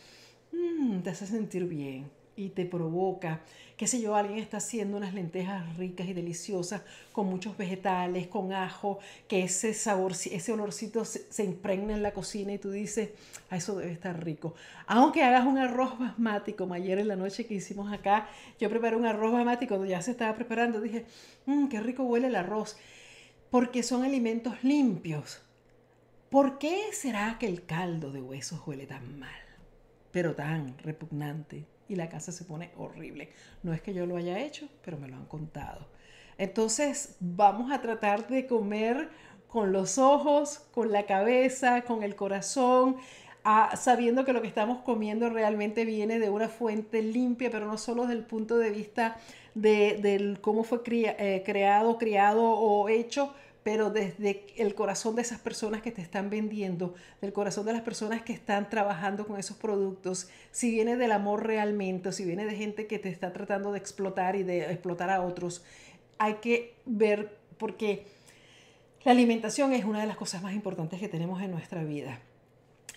mm, 0.54 1.00
te 1.02 1.10
hace 1.10 1.28
sentir 1.28 1.66
bien 1.66 2.21
y 2.36 2.50
te 2.50 2.66
provoca, 2.66 3.42
qué 3.78 3.88
sé 3.88 4.00
yo, 4.00 4.16
alguien 4.16 4.40
está 4.40 4.58
haciendo 4.58 4.98
unas 4.98 5.14
lentejas 5.14 5.76
ricas 5.78 6.08
y 6.08 6.14
deliciosas 6.14 6.82
con 7.12 7.28
muchos 7.28 7.58
vegetales, 7.58 8.28
con 8.28 8.54
ajo, 8.54 9.00
que 9.28 9.44
ese 9.44 9.74
sabor, 9.74 10.12
ese 10.12 10.52
olorcito 10.52 11.04
se, 11.04 11.44
impregna 11.44 11.94
en 11.94 12.04
la 12.04 12.14
cocina 12.14 12.54
y 12.54 12.58
tú 12.58 12.72
dices, 12.72 13.10
ah, 13.50 13.58
eso 13.58 13.78
debe 13.78 13.92
estar 13.92 14.24
rico. 14.24 14.56
Aunque 14.88 15.24
hagas 15.24 15.46
un 15.46 15.58
arroz 15.58 15.98
basmático, 16.00 16.60
como 16.60 16.74
ayer 16.74 17.00
en 17.00 17.08
la 17.08 17.16
noche 17.16 17.46
que 17.46 17.56
hicimos 17.56 17.92
acá, 17.92 18.30
yo 18.60 18.70
preparé 18.70 18.96
un 18.96 19.06
arroz 19.06 19.34
basmático, 19.34 19.76
cuando 19.76 19.90
ya 19.90 20.02
se 20.02 20.12
estaba 20.12 20.36
preparando, 20.36 20.80
dije, 20.80 21.06
mmm, 21.46 21.68
qué 21.68 21.80
rico 21.82 22.04
huele 22.04 22.28
el 22.28 22.36
arroz, 22.36 22.78
porque 23.50 23.84
son 23.84 24.04
alimentos 24.04 24.64
limpios. 24.64 25.42
¿Por 26.30 26.60
qué 26.60 26.94
será 26.94 27.38
que 27.40 27.48
el 27.48 27.66
caldo 27.66 28.12
de 28.12 28.22
huesos 28.22 28.62
huele 28.66 28.86
tan 28.86 29.20
mal, 29.20 29.42
pero 30.12 30.34
tan 30.34 30.78
repugnante? 30.78 31.66
Y 31.92 31.96
la 31.96 32.08
casa 32.08 32.32
se 32.32 32.46
pone 32.46 32.72
horrible. 32.78 33.30
No 33.64 33.74
es 33.74 33.82
que 33.82 33.94
yo 33.94 34.06
lo 34.06 34.16
haya 34.16 34.40
hecho, 34.40 34.70
pero 34.84 34.98
me 34.98 35.10
lo 35.10 35.18
han 35.18 35.26
contado. 35.26 35.88
Entonces 36.38 37.18
vamos 37.20 37.72
a 37.72 37.82
tratar 37.82 38.28
de 38.30 38.48
comer 38.48 39.10
con 39.48 39.74
los 39.74 39.98
ojos, 39.98 40.60
con 40.74 40.92
la 40.94 41.06
cabeza, 41.06 41.82
con 41.82 42.04
el 42.04 42.16
corazón, 42.16 42.96
sabiendo 43.76 44.24
que 44.24 44.32
lo 44.32 44.42
que 44.42 44.48
estamos 44.48 44.82
comiendo 44.84 45.30
realmente 45.30 45.84
viene 45.84 46.18
de 46.20 46.30
una 46.30 46.48
fuente 46.48 47.02
limpia, 47.02 47.52
pero 47.52 47.66
no 47.66 47.78
solo 47.78 48.04
desde 48.04 48.20
el 48.20 48.26
punto 48.26 48.58
de 48.58 48.70
vista 48.70 49.18
de, 49.54 50.38
cómo 50.40 50.64
fue 50.64 50.80
eh, 50.86 51.44
creado, 51.46 51.98
criado 51.98 52.42
o 52.42 52.88
hecho, 52.88 53.34
pero 53.64 53.92
desde 53.92 54.48
el 54.58 54.74
corazón 54.74 55.16
de 55.16 55.22
esas 55.22 55.40
personas 55.40 55.82
que 55.82 55.92
te 55.92 56.02
están 56.02 56.30
vendiendo, 56.30 56.96
del 57.22 57.32
corazón 57.32 57.66
de 57.66 57.74
las 57.74 57.82
personas 57.82 58.24
que 58.24 58.34
están 58.34 58.70
trabajando 58.70 59.28
con 59.28 59.40
esos 59.40 59.58
productos, 59.58 60.30
si 60.52 60.72
viene 60.72 60.98
del 60.98 61.12
amor 61.12 61.46
realmente 61.46 62.10
o 62.10 62.12
si 62.12 62.26
viene 62.26 62.46
de 62.46 62.56
gente 62.56 62.88
que 62.88 62.98
te 62.98 63.10
está 63.10 63.34
tratando 63.34 63.72
de 63.72 63.78
explotar 63.78 64.36
y 64.36 64.44
de 64.44 64.72
explotar 64.72 65.10
a 65.12 65.22
otros, 65.22 65.64
hay 66.18 66.36
que 66.36 66.76
ver 66.86 67.38
porque 67.58 68.08
la 69.04 69.12
alimentación 69.12 69.74
es 69.74 69.86
una 69.86 70.02
de 70.02 70.08
las 70.08 70.18
cosas 70.18 70.42
más 70.42 70.54
importantes 70.54 71.00
que 71.00 71.08
tenemos 71.08 71.42
en 71.42 71.52
nuestra 71.52 71.84
vida. 71.84 72.20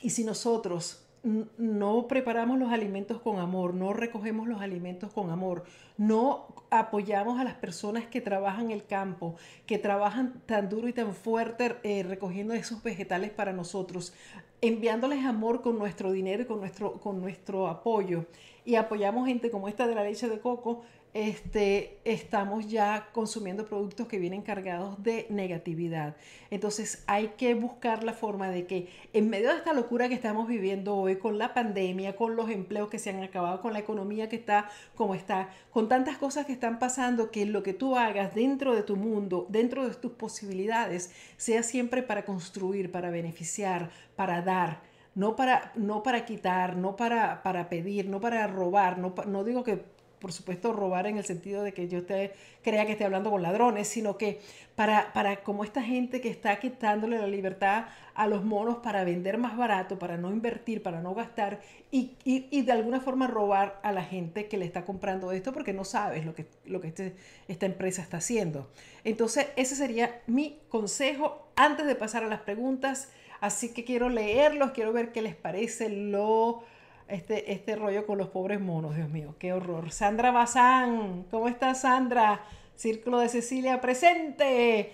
Y 0.01 0.11
si 0.11 0.25
nosotros 0.25 1.04
no 1.25 2.07
preparamos 2.07 2.59
los 2.59 2.71
alimentos 2.71 3.21
con 3.21 3.39
amor, 3.39 3.73
no 3.75 3.95
recogemos 3.95 4.47
los 4.47 4.61
alimentos 4.61 5.11
con 5.13 5.31
amor, 5.31 5.65
no 5.97 6.47
apoyamos 6.71 7.41
a 7.41 7.45
las 7.45 7.55
personas 7.55 8.07
que 8.07 8.21
trabajan 8.21 8.71
el 8.71 8.85
campo, 8.85 9.37
que 9.67 9.79
trabajan 9.79 10.43
tan 10.45 10.69
duro 10.69 10.87
y 10.87 10.93
tan 10.93 11.15
fuerte 11.15 11.77
eh, 11.83 12.03
recogiendo 12.03 12.53
esos 12.53 12.83
vegetales 12.83 13.31
para 13.31 13.55
nosotros, 13.55 14.13
enviándoles 14.61 15.25
amor 15.25 15.63
con 15.63 15.79
nuestro 15.79 16.13
dinero 16.13 16.43
y 16.43 16.47
con 16.47 16.61
nuestro, 16.61 17.01
con 17.01 17.21
nuestro 17.21 17.69
apoyo. 17.69 18.27
Y 18.67 18.75
apoyamos 18.75 19.27
gente 19.27 19.51
como 19.51 19.69
esta 19.69 19.87
de 19.87 19.95
la 19.95 20.05
leche 20.05 20.29
de 20.29 20.41
coco, 20.41 20.83
este, 21.15 22.01
estamos 22.05 22.69
ya 22.69 23.09
consumiendo 23.13 23.65
productos 23.65 24.09
que 24.09 24.19
vienen 24.19 24.43
cargados 24.43 25.01
de 25.01 25.27
negatividad. 25.31 26.17
Entonces 26.51 27.05
hay 27.07 27.29
que 27.39 27.55
buscar 27.55 28.03
la 28.03 28.13
forma 28.13 28.51
de 28.51 28.67
que 28.67 28.89
en 29.13 29.31
medio 29.31 29.51
de 29.51 29.57
esta 29.57 29.73
locura 29.73 30.09
que 30.09 30.17
estamos 30.17 30.49
viviendo 30.49 30.97
hoy, 30.97 31.17
con 31.17 31.39
la 31.39 31.55
pandemia, 31.55 32.17
con 32.17 32.35
los 32.35 32.51
empleos 32.51 32.91
que 32.91 32.99
se 32.99 33.11
han 33.11 33.23
acabado, 33.23 33.61
con 33.61 33.73
la 33.73 33.79
economía 33.79 34.29
que 34.29 34.35
está 34.35 34.69
como 34.97 35.15
está, 35.15 35.51
con 35.71 35.89
tantas 35.89 36.19
cosas 36.19 36.47
que 36.47 36.53
están 36.53 36.81
pasando, 36.81 37.31
que 37.31 37.47
lo 37.47 37.63
que 37.63 37.75
tú 37.75 37.97
hagas 37.97 38.35
dentro 38.35 38.75
de 38.75 38.83
tu 38.83 38.97
mundo, 38.97 39.47
dentro 39.49 39.89
de 39.89 39.95
tus 39.95 40.13
posibilidades, 40.13 41.13
sea 41.37 41.63
siempre 41.63 42.03
para 42.03 42.25
construir, 42.25 42.91
para 42.91 43.11
beneficiar, 43.11 43.91
para 44.17 44.43
dar 44.43 44.93
no 45.15 45.37
para, 45.37 45.71
no 45.77 46.03
para 46.03 46.25
quitar, 46.25 46.77
no 46.77 46.97
para, 46.97 47.45
para 47.45 47.69
pedir, 47.69 48.09
no 48.09 48.21
para 48.21 48.49
robar, 48.49 48.99
no, 48.99 49.15
no 49.29 49.45
digo 49.45 49.63
que 49.63 49.94
por 50.25 50.33
supuesto, 50.33 50.73
robar 50.73 51.07
en 51.07 51.19
el 51.19 51.25
sentido 51.27 51.63
de 51.63 51.75
que 51.75 51.87
yo 51.87 52.07
te 52.07 52.33
crea 52.63 52.87
que 52.87 52.93
esté 52.93 53.05
hablando 53.05 53.31
con 53.31 53.43
ladrones, 53.43 53.89
sino 53.89 54.17
que 54.17 54.41
para, 54.75 55.13
para 55.13 55.43
como 55.43 55.65
esta 55.65 55.83
gente 55.83 56.23
que 56.23 56.31
está 56.31 56.59
quitándole 56.61 57.19
la 57.19 57.27
libertad 57.27 57.89
a 58.15 58.27
los 58.27 58.43
monos 58.43 58.79
para 58.79 59.05
vender 59.05 59.37
más 59.37 59.55
barato, 59.55 59.99
para 59.99 60.17
no 60.17 60.31
invertir, 60.31 60.83
para 60.83 61.03
no 61.03 61.15
gastar 61.15 61.61
y, 61.91 62.13
y, 62.25 62.63
de 62.63 62.73
alguna 62.73 63.01
forma 63.01 63.27
robar 63.27 63.79
a 63.83 63.93
la 63.93 64.03
gente 64.03 64.49
que 64.49 64.57
le 64.57 64.65
está 64.65 64.87
comprando 64.87 65.31
esto 65.31 65.53
porque 65.53 65.75
no 65.75 65.85
sabes 65.85 66.25
lo 66.25 66.35
que, 66.35 66.47
lo 66.65 66.81
que 66.81 66.89
este, 66.89 67.15
esta 67.47 67.67
empresa 67.67 68.01
está 68.01 68.17
haciendo. 68.17 68.71
Entonces, 69.05 69.49
ese 69.57 69.77
sería 69.77 70.23
mi 70.27 70.59
consejo 70.71 71.49
antes 71.55 71.85
de 71.85 71.97
pasar 71.97 72.25
a 72.25 72.29
las 72.29 72.41
preguntas. 72.41 73.11
Así 73.43 73.75
que 73.75 73.85
quiero 73.85 74.09
leerlos, 74.09 74.71
quiero 74.71 74.95
ver 74.95 75.13
qué 75.13 75.21
les 75.21 75.35
parece 75.35 75.91
lo 75.91 76.63
este, 77.09 77.53
este 77.53 77.77
rollo 77.77 78.07
con 78.07 78.19
los 78.19 78.29
pobres 78.29 78.61
monos, 78.61 78.97
Dios 78.97 79.09
mío, 79.09 79.35
qué 79.39 79.53
horror. 79.53 79.91
Sandra 79.91 80.31
Bazán, 80.31 81.27
¿cómo 81.31 81.49
estás 81.49 81.83
Sandra? 81.83 82.45
Círculo 82.77 83.19
de 83.19 83.29
Cecilia 83.29 83.81
presente. 83.81 84.93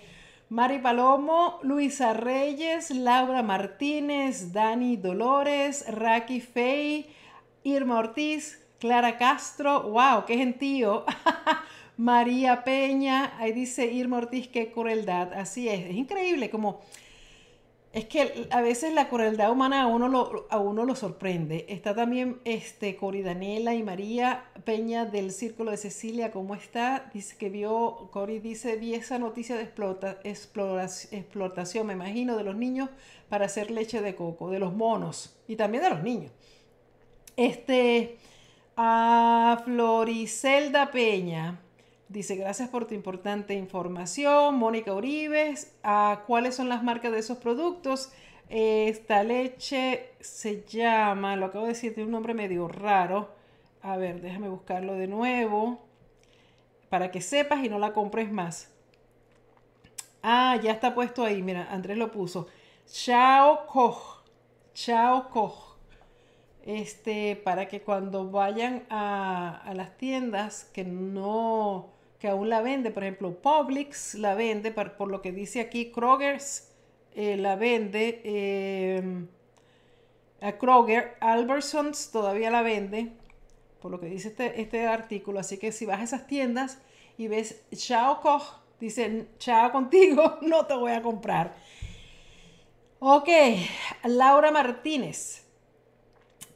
Mari 0.49 0.79
Palomo, 0.79 1.59
Luisa 1.63 2.13
Reyes, 2.13 2.91
Laura 2.91 3.41
Martínez, 3.41 4.51
Dani 4.51 4.97
Dolores, 4.97 5.85
Raki 5.87 6.41
Fey, 6.41 7.09
Irma 7.63 7.99
Ortiz, 7.99 8.61
Clara 8.77 9.17
Castro, 9.17 9.83
wow, 9.83 10.25
qué 10.25 10.35
gentío. 10.35 11.05
María 11.97 12.65
Peña, 12.65 13.33
ahí 13.37 13.53
dice 13.53 13.85
Irma 13.85 14.17
Ortiz, 14.17 14.49
qué 14.49 14.71
crueldad. 14.71 15.31
Así 15.33 15.69
es, 15.69 15.85
es 15.85 15.95
increíble 15.95 16.49
como 16.49 16.81
es 17.93 18.05
que 18.05 18.47
a 18.51 18.61
veces 18.61 18.93
la 18.93 19.09
crueldad 19.09 19.51
humana 19.51 19.81
a 19.81 19.87
uno 19.87 20.07
lo, 20.07 20.47
a 20.49 20.59
uno 20.59 20.85
lo 20.85 20.95
sorprende. 20.95 21.65
Está 21.67 21.93
también 21.93 22.39
este, 22.45 22.95
Cori 22.95 23.21
Daniela 23.21 23.75
y 23.75 23.83
María 23.83 24.45
Peña 24.63 25.05
del 25.05 25.31
Círculo 25.31 25.71
de 25.71 25.77
Cecilia. 25.77 26.31
¿Cómo 26.31 26.55
está? 26.55 27.09
Dice 27.13 27.35
que 27.37 27.49
vio, 27.49 28.09
Cori 28.11 28.39
dice, 28.39 28.77
vi 28.77 28.93
esa 28.93 29.19
noticia 29.19 29.57
de 29.57 29.63
explota, 29.63 30.19
explotación, 30.23 31.87
me 31.87 31.93
imagino, 31.93 32.37
de 32.37 32.45
los 32.45 32.55
niños 32.55 32.89
para 33.27 33.45
hacer 33.45 33.69
leche 33.69 34.01
de 34.01 34.15
coco, 34.15 34.49
de 34.49 34.59
los 34.59 34.73
monos 34.73 35.35
y 35.49 35.57
también 35.57 35.83
de 35.83 35.89
los 35.89 36.01
niños. 36.01 36.31
Este, 37.35 38.17
a 38.77 39.61
Floricelda 39.65 40.91
Peña 40.91 41.59
Dice, 42.11 42.35
gracias 42.35 42.67
por 42.67 42.87
tu 42.87 42.93
importante 42.93 43.53
información. 43.53 44.55
Mónica 44.55 44.93
Uribes, 44.93 45.73
ah, 45.81 46.23
¿cuáles 46.27 46.55
son 46.55 46.67
las 46.67 46.83
marcas 46.83 47.13
de 47.13 47.19
esos 47.19 47.37
productos? 47.37 48.11
Esta 48.49 49.23
leche 49.23 50.09
se 50.19 50.65
llama, 50.65 51.37
lo 51.37 51.45
acabo 51.45 51.67
de 51.67 51.71
decir, 51.71 51.93
tiene 51.93 52.07
un 52.07 52.11
nombre 52.11 52.33
medio 52.33 52.67
raro. 52.67 53.29
A 53.81 53.95
ver, 53.95 54.19
déjame 54.19 54.49
buscarlo 54.49 54.95
de 54.95 55.07
nuevo 55.07 55.79
para 56.89 57.11
que 57.11 57.21
sepas 57.21 57.63
y 57.63 57.69
no 57.69 57.79
la 57.79 57.93
compres 57.93 58.29
más. 58.29 58.69
Ah, 60.21 60.59
ya 60.61 60.73
está 60.73 60.93
puesto 60.93 61.23
ahí, 61.23 61.41
mira, 61.41 61.71
Andrés 61.71 61.97
lo 61.97 62.11
puso. 62.11 62.47
Chao 62.91 63.67
Koch. 63.67 64.25
Chao 64.73 65.29
Koch. 65.29 65.77
Este, 66.65 67.37
para 67.37 67.69
que 67.69 67.83
cuando 67.83 68.29
vayan 68.29 68.83
a, 68.89 69.61
a 69.63 69.73
las 69.73 69.95
tiendas 69.95 70.65
que 70.73 70.83
no, 70.83 72.00
que 72.21 72.27
aún 72.27 72.49
la 72.49 72.61
vende, 72.61 72.91
por 72.91 73.03
ejemplo, 73.03 73.33
Publix 73.41 74.13
la 74.13 74.35
vende, 74.35 74.71
por, 74.71 74.95
por 74.95 75.09
lo 75.09 75.23
que 75.23 75.31
dice 75.31 75.59
aquí, 75.59 75.91
Kroger's 75.91 76.69
eh, 77.15 77.35
la 77.35 77.55
vende, 77.55 78.21
eh, 78.23 79.25
a 80.39 80.51
Kroger, 80.51 81.17
Albertsons 81.19 82.11
todavía 82.11 82.51
la 82.51 82.61
vende, 82.61 83.11
por 83.81 83.89
lo 83.89 83.99
que 83.99 84.05
dice 84.05 84.27
este, 84.27 84.61
este 84.61 84.85
artículo, 84.85 85.39
así 85.39 85.57
que 85.57 85.71
si 85.71 85.87
vas 85.87 85.99
a 85.99 86.03
esas 86.03 86.27
tiendas 86.27 86.77
y 87.17 87.27
ves 87.27 87.63
Chao 87.73 88.21
Koch, 88.21 88.59
dicen 88.79 89.27
chao 89.39 89.71
contigo, 89.71 90.37
no 90.43 90.67
te 90.67 90.75
voy 90.75 90.91
a 90.91 91.01
comprar. 91.01 91.55
Ok, 92.99 93.29
Laura 94.03 94.51
Martínez. 94.51 95.40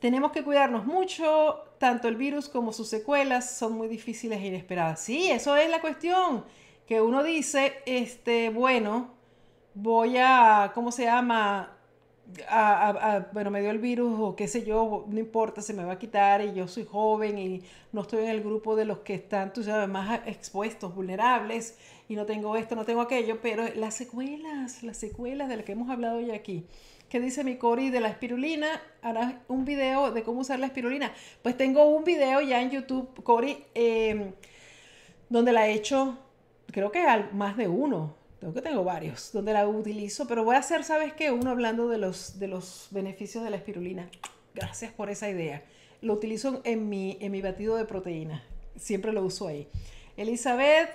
Tenemos 0.05 0.31
que 0.31 0.43
cuidarnos 0.43 0.85
mucho, 0.85 1.63
tanto 1.79 2.07
el 2.07 2.15
virus 2.15 2.47
como 2.47 2.71
sus 2.73 2.87
secuelas 2.87 3.57
son 3.57 3.73
muy 3.73 3.87
difíciles 3.87 4.39
e 4.39 4.45
inesperadas. 4.45 4.99
Sí, 4.99 5.31
eso 5.31 5.55
es 5.55 5.67
la 5.67 5.81
cuestión, 5.81 6.45
que 6.85 7.01
uno 7.01 7.23
dice, 7.23 7.73
este, 7.87 8.49
bueno, 8.49 9.15
voy 9.73 10.17
a, 10.19 10.73
¿cómo 10.75 10.91
se 10.91 11.05
llama? 11.05 11.75
Bueno, 13.33 13.49
me 13.49 13.61
dio 13.61 13.71
el 13.71 13.79
virus 13.79 14.19
o 14.19 14.35
qué 14.35 14.47
sé 14.47 14.63
yo, 14.63 15.05
no 15.07 15.19
importa, 15.19 15.63
se 15.63 15.73
me 15.73 15.83
va 15.83 15.93
a 15.93 15.97
quitar 15.97 16.43
y 16.43 16.53
yo 16.53 16.67
soy 16.67 16.85
joven 16.85 17.39
y 17.39 17.63
no 17.91 18.01
estoy 18.01 18.25
en 18.25 18.29
el 18.29 18.43
grupo 18.43 18.75
de 18.75 18.85
los 18.85 18.99
que 18.99 19.15
están, 19.15 19.53
tú 19.53 19.63
sabes, 19.63 19.89
más 19.89 20.21
expuestos, 20.27 20.93
vulnerables 20.93 21.79
y 22.07 22.15
no 22.15 22.27
tengo 22.27 22.55
esto, 22.55 22.75
no 22.75 22.85
tengo 22.85 23.01
aquello, 23.01 23.39
pero 23.41 23.63
las 23.73 23.95
secuelas, 23.95 24.83
las 24.83 24.97
secuelas 24.97 25.49
de 25.49 25.55
las 25.55 25.65
que 25.65 25.71
hemos 25.71 25.89
hablado 25.89 26.17
hoy 26.17 26.29
aquí. 26.29 26.67
¿Qué 27.09 27.19
dice 27.19 27.43
mi 27.43 27.57
Cori 27.57 27.91
de 27.91 27.99
la 28.01 28.09
espirulina? 28.09 28.81
Harás 29.01 29.35
un 29.47 29.63
video 29.63 30.11
de 30.11 30.23
cómo 30.23 30.41
usar 30.41 30.59
la 30.59 30.65
espirulina. 30.65 31.13
Pues 31.43 31.55
tengo 31.55 31.85
un 31.85 32.03
video 32.03 32.41
ya 32.41 32.61
en 32.61 32.71
YouTube, 32.71 33.23
Cori, 33.23 33.63
eh, 33.75 34.33
donde 35.29 35.51
la 35.51 35.67
he 35.67 35.73
hecho, 35.73 36.17
creo 36.71 36.91
que 36.91 37.05
más 37.33 37.57
de 37.57 37.67
uno. 37.67 38.15
Creo 38.39 38.53
que 38.53 38.61
tengo 38.61 38.83
varios 38.83 39.31
donde 39.31 39.53
la 39.53 39.67
utilizo, 39.67 40.27
pero 40.27 40.43
voy 40.43 40.55
a 40.55 40.59
hacer, 40.59 40.83
¿sabes 40.83 41.13
qué? 41.13 41.31
Uno 41.31 41.51
hablando 41.51 41.87
de 41.87 41.97
los, 41.97 42.37
de 42.39 42.47
los 42.47 42.87
beneficios 42.91 43.43
de 43.43 43.49
la 43.49 43.57
espirulina. 43.57 44.09
Gracias 44.53 44.91
por 44.91 45.09
esa 45.09 45.29
idea. 45.29 45.63
Lo 46.01 46.13
utilizo 46.13 46.61
en 46.63 46.89
mi, 46.89 47.17
en 47.21 47.31
mi 47.31 47.41
batido 47.41 47.75
de 47.75 47.85
proteína. 47.85 48.43
Siempre 48.75 49.13
lo 49.13 49.23
uso 49.23 49.47
ahí. 49.47 49.67
Elizabeth 50.17 50.89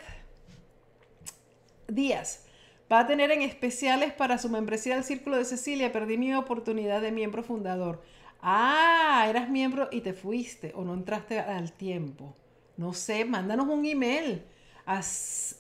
Díaz. 1.89 2.47
Va 2.91 3.01
a 3.01 3.07
tener 3.07 3.31
en 3.31 3.43
especiales 3.43 4.13
para 4.13 4.39
su 4.39 4.49
membresía 4.49 4.97
del 4.97 5.05
Círculo 5.05 5.37
de 5.37 5.45
Cecilia. 5.45 5.93
Perdí 5.93 6.19
mi 6.19 6.35
oportunidad 6.35 7.01
de 7.01 7.13
miembro 7.13 7.45
fundador. 7.45 8.03
Ah, 8.43 9.27
eras 9.29 9.49
miembro 9.49 9.89
y 9.93 10.01
te 10.01 10.13
fuiste 10.13 10.73
o 10.75 10.85
no 10.85 10.95
entraste 10.95 11.39
al 11.39 11.73
tiempo. 11.73 12.35
No 12.77 12.93
sé, 12.93 13.25
mándanos 13.25 13.69
un 13.69 13.85
email 13.85 14.43
a 14.87 15.03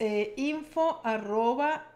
eh, 0.00 0.34
info 0.36 1.00
arroba. 1.04 1.86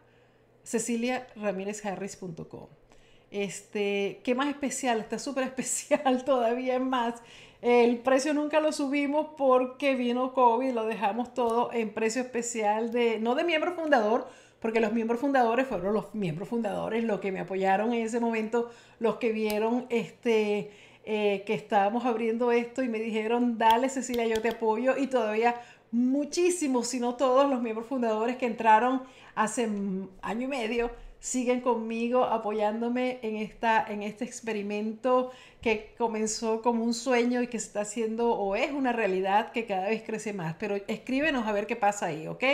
Este, 3.31 4.21
¿qué 4.23 4.35
más 4.37 4.49
especial? 4.49 5.01
Está 5.01 5.19
súper 5.19 5.45
especial 5.45 6.25
todavía 6.27 6.79
más. 6.79 7.21
El 7.61 7.99
precio 7.99 8.35
nunca 8.35 8.61
lo 8.61 8.73
subimos 8.73 9.29
porque 9.37 9.97
vino 9.97 10.35
COVID, 10.35 10.73
lo 10.73 10.85
dejamos 10.85 11.35
todo 11.35 11.73
en 11.73 11.93
precio 11.93 12.23
especial 12.23 12.93
de, 12.93 13.19
no 13.19 13.35
de 13.35 13.43
miembro 13.43 13.73
fundador, 13.73 14.29
porque 14.65 14.81
los 14.81 14.95
miembros 14.95 15.21
fundadores 15.21 15.67
fueron 15.67 15.93
los 15.93 16.15
miembros 16.15 16.49
fundadores 16.49 17.05
los 17.05 17.21
que 17.21 17.31
me 17.31 17.41
apoyaron 17.41 17.93
en 17.93 18.01
ese 18.01 18.19
momento, 18.19 18.71
los 18.99 19.17
que 19.17 19.31
vieron 19.31 19.85
este, 19.91 20.71
eh, 21.05 21.43
que 21.45 21.53
estábamos 21.53 22.07
abriendo 22.07 22.51
esto 22.51 22.83
y 22.83 22.89
me 22.89 22.99
dijeron, 22.99 23.59
dale 23.59 23.91
Cecilia, 23.91 24.27
yo 24.27 24.41
te 24.41 24.49
apoyo 24.49 24.97
y 24.97 25.09
todavía 25.09 25.61
muchísimos, 25.91 26.89
si 26.89 26.99
no 26.99 27.15
todos 27.15 27.47
los 27.51 27.61
miembros 27.61 27.87
fundadores 27.89 28.39
que 28.39 28.47
entraron 28.47 29.03
hace 29.35 29.69
año 30.23 30.45
y 30.45 30.49
medio 30.49 30.91
siguen 31.21 31.61
conmigo 31.61 32.25
apoyándome 32.25 33.19
en, 33.21 33.37
esta, 33.37 33.85
en 33.87 34.03
este 34.03 34.25
experimento 34.25 35.31
que 35.61 35.95
comenzó 35.99 36.63
como 36.63 36.85
un 36.85 36.95
sueño 36.95 37.43
y 37.43 37.49
que 37.49 37.59
está 37.59 37.83
haciendo 37.83 38.33
o 38.33 38.57
es 38.57 38.73
una 38.73 38.95
realidad 38.95 39.53
que 39.53 39.67
cada 39.67 39.91
vez 39.91 40.03
crece 40.03 40.33
más. 40.33 40.57
Pero 40.59 40.77
escríbenos 40.89 41.47
a 41.47 41.53
ver 41.53 41.67
qué 41.67 41.77
pasa 41.77 42.07
ahí, 42.07 42.27
¿ok? 42.27 42.45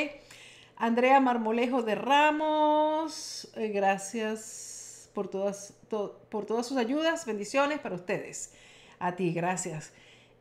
Andrea 0.80 1.20
Marmolejo 1.20 1.82
de 1.82 1.94
Ramos, 1.94 3.52
eh, 3.54 3.68
gracias 3.68 5.10
por 5.12 5.28
todas, 5.28 5.74
por 5.90 6.46
todas 6.46 6.66
sus 6.66 6.78
ayudas, 6.78 7.26
bendiciones 7.26 7.80
para 7.80 7.96
ustedes. 7.96 8.54
A 8.98 9.14
ti, 9.14 9.34
gracias. 9.34 9.92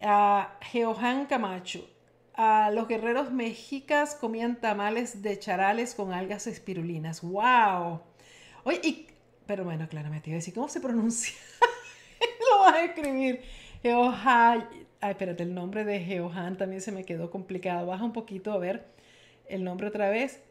A 0.01 0.57
Geohan 0.61 1.25
Camacho, 1.25 1.85
a 2.35 2.71
los 2.71 2.87
guerreros 2.87 3.33
mexicas 3.33 4.15
comían 4.15 4.61
tamales 4.61 5.21
de 5.21 5.37
charales 5.37 5.93
con 5.93 6.13
algas 6.13 6.47
espirulinas. 6.47 7.21
¡Wow! 7.21 7.99
Oye, 8.63 9.07
pero 9.45 9.65
bueno, 9.65 9.89
claramente 9.89 10.23
te 10.23 10.29
iba 10.29 10.35
a 10.35 10.39
decir, 10.39 10.53
¿cómo 10.53 10.69
se 10.69 10.79
pronuncia? 10.79 11.35
Lo 12.49 12.59
vas 12.59 12.75
a 12.75 12.85
escribir. 12.85 13.41
Geohan. 13.83 14.69
Ay, 15.01 15.11
espérate, 15.11 15.43
el 15.43 15.53
nombre 15.53 15.83
de 15.83 15.99
Geohan 15.99 16.57
también 16.57 16.81
se 16.81 16.93
me 16.93 17.03
quedó 17.03 17.29
complicado. 17.29 17.87
Baja 17.87 18.05
un 18.05 18.13
poquito 18.13 18.53
a 18.53 18.57
ver 18.57 18.98
el 19.49 19.63
nombre 19.63 19.87
otra 19.87 20.09
vez. 20.09 20.41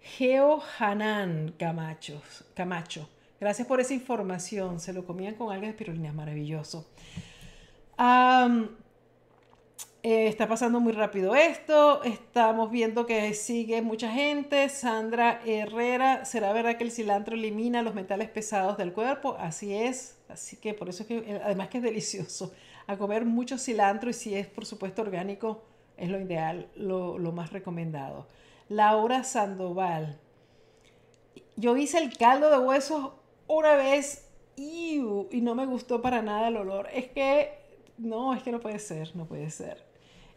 Geohanan 0.00 1.54
Camacho. 1.58 2.22
Camacho. 2.54 3.08
Gracias 3.40 3.66
por 3.66 3.80
esa 3.80 3.94
información. 3.94 4.80
Se 4.80 4.92
lo 4.92 5.04
comían 5.04 5.34
con 5.34 5.52
algas 5.52 5.70
espirulinas. 5.70 6.14
Maravilloso. 6.14 6.86
Eh, 10.02 10.28
está 10.28 10.46
pasando 10.46 10.80
muy 10.80 10.92
rápido 10.92 11.34
esto. 11.34 12.02
Estamos 12.02 12.70
viendo 12.70 13.06
que 13.06 13.32
sigue 13.32 13.80
mucha 13.80 14.10
gente. 14.12 14.68
Sandra 14.68 15.40
Herrera, 15.46 16.26
¿será 16.26 16.52
verdad 16.52 16.76
que 16.76 16.84
el 16.84 16.90
cilantro 16.90 17.34
elimina 17.34 17.80
los 17.80 17.94
metales 17.94 18.28
pesados 18.28 18.76
del 18.76 18.92
cuerpo? 18.92 19.36
Así 19.38 19.74
es. 19.74 20.18
Así 20.28 20.56
que 20.56 20.74
por 20.74 20.90
eso 20.90 21.04
es 21.04 21.08
que, 21.08 21.18
eh, 21.18 21.40
además 21.42 21.68
que 21.68 21.78
es 21.78 21.84
delicioso, 21.84 22.52
a 22.86 22.98
comer 22.98 23.24
mucho 23.24 23.56
cilantro 23.56 24.10
y 24.10 24.12
si 24.12 24.34
es 24.34 24.46
por 24.46 24.66
supuesto 24.66 25.00
orgánico, 25.00 25.64
es 25.96 26.10
lo 26.10 26.20
ideal, 26.20 26.68
lo 26.76 27.32
más 27.32 27.50
recomendado. 27.52 28.26
Laura 28.68 29.24
Sandoval. 29.24 30.18
Yo 31.56 31.76
hice 31.76 31.98
el 31.98 32.16
caldo 32.16 32.50
de 32.50 32.58
huesos 32.58 33.12
una 33.46 33.74
vez 33.76 34.28
y 34.56 35.00
no 35.32 35.54
me 35.54 35.66
gustó 35.66 36.00
para 36.02 36.22
nada 36.22 36.48
el 36.48 36.56
olor. 36.56 36.88
Es 36.92 37.08
que, 37.08 37.52
no, 37.98 38.34
es 38.34 38.42
que 38.42 38.52
no 38.52 38.60
puede 38.60 38.78
ser, 38.78 39.14
no 39.14 39.26
puede 39.26 39.50
ser. 39.50 39.84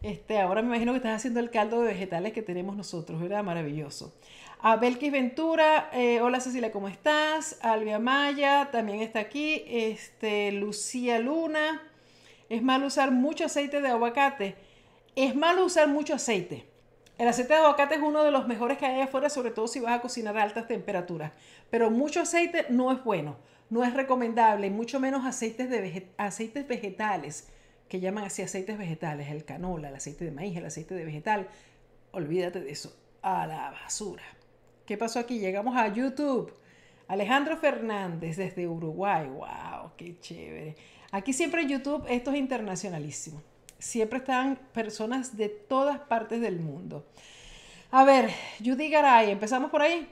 Este, 0.02 0.38
ahora 0.38 0.62
me 0.62 0.68
imagino 0.68 0.92
que 0.92 0.98
estás 0.98 1.16
haciendo 1.16 1.40
el 1.40 1.50
caldo 1.50 1.80
de 1.80 1.88
vegetales 1.88 2.32
que 2.32 2.42
tenemos 2.42 2.76
nosotros, 2.76 3.20
¿verdad? 3.20 3.42
Maravilloso. 3.42 4.14
A 4.60 4.76
Belkis 4.76 5.10
Ventura, 5.10 5.90
eh, 5.92 6.20
hola 6.20 6.40
Cecilia, 6.40 6.70
¿cómo 6.70 6.88
estás? 6.88 7.58
Albia 7.62 7.98
Maya 7.98 8.68
también 8.70 9.00
está 9.00 9.20
aquí. 9.20 9.64
Este, 9.66 10.52
Lucía 10.52 11.18
Luna, 11.18 11.82
es 12.48 12.62
malo 12.62 12.86
usar 12.86 13.10
mucho 13.10 13.44
aceite 13.44 13.80
de 13.80 13.88
aguacate. 13.88 14.54
Es 15.16 15.34
malo 15.34 15.64
usar 15.64 15.88
mucho 15.88 16.14
aceite. 16.14 16.64
El 17.18 17.26
aceite 17.26 17.52
de 17.52 17.58
aguacate 17.58 17.96
es 17.96 18.00
uno 18.00 18.22
de 18.22 18.30
los 18.30 18.46
mejores 18.46 18.78
que 18.78 18.86
hay 18.86 19.00
afuera, 19.00 19.28
sobre 19.28 19.50
todo 19.50 19.66
si 19.66 19.80
vas 19.80 19.98
a 19.98 20.00
cocinar 20.00 20.38
a 20.38 20.42
altas 20.44 20.68
temperaturas. 20.68 21.32
Pero 21.68 21.90
mucho 21.90 22.20
aceite 22.20 22.66
no 22.70 22.92
es 22.92 23.02
bueno, 23.02 23.36
no 23.70 23.82
es 23.82 23.92
recomendable, 23.92 24.70
mucho 24.70 25.00
menos 25.00 25.26
aceites, 25.26 25.68
de 25.68 26.08
aceites 26.16 26.68
vegetales 26.68 27.48
que 27.88 27.98
llaman 28.00 28.24
así 28.24 28.42
aceites 28.42 28.78
vegetales, 28.78 29.30
el 29.30 29.44
canola, 29.44 29.88
el 29.88 29.96
aceite 29.96 30.26
de 30.26 30.30
maíz, 30.30 30.56
el 30.56 30.66
aceite 30.66 30.94
de 30.94 31.04
vegetal. 31.04 31.48
Olvídate 32.12 32.60
de 32.60 32.70
eso, 32.70 32.96
a 33.22 33.46
la 33.46 33.70
basura. 33.70 34.22
¿Qué 34.86 34.96
pasó 34.96 35.18
aquí? 35.18 35.40
Llegamos 35.40 35.76
a 35.76 35.88
YouTube. 35.88 36.52
Alejandro 37.08 37.56
Fernández 37.56 38.36
desde 38.36 38.68
Uruguay. 38.68 39.26
¡Wow! 39.26 39.92
¡Qué 39.96 40.20
chévere! 40.20 40.76
Aquí 41.10 41.32
siempre 41.32 41.62
en 41.62 41.68
YouTube 41.70 42.04
esto 42.08 42.30
es 42.30 42.36
internacionalísimo. 42.36 43.42
Siempre 43.78 44.18
están 44.18 44.58
personas 44.72 45.36
de 45.36 45.48
todas 45.48 45.98
partes 46.00 46.40
del 46.40 46.58
mundo. 46.58 47.06
A 47.90 48.04
ver, 48.04 48.30
Judy 48.64 48.90
Garay, 48.90 49.30
empezamos 49.30 49.70
por 49.70 49.82
ahí. 49.82 50.08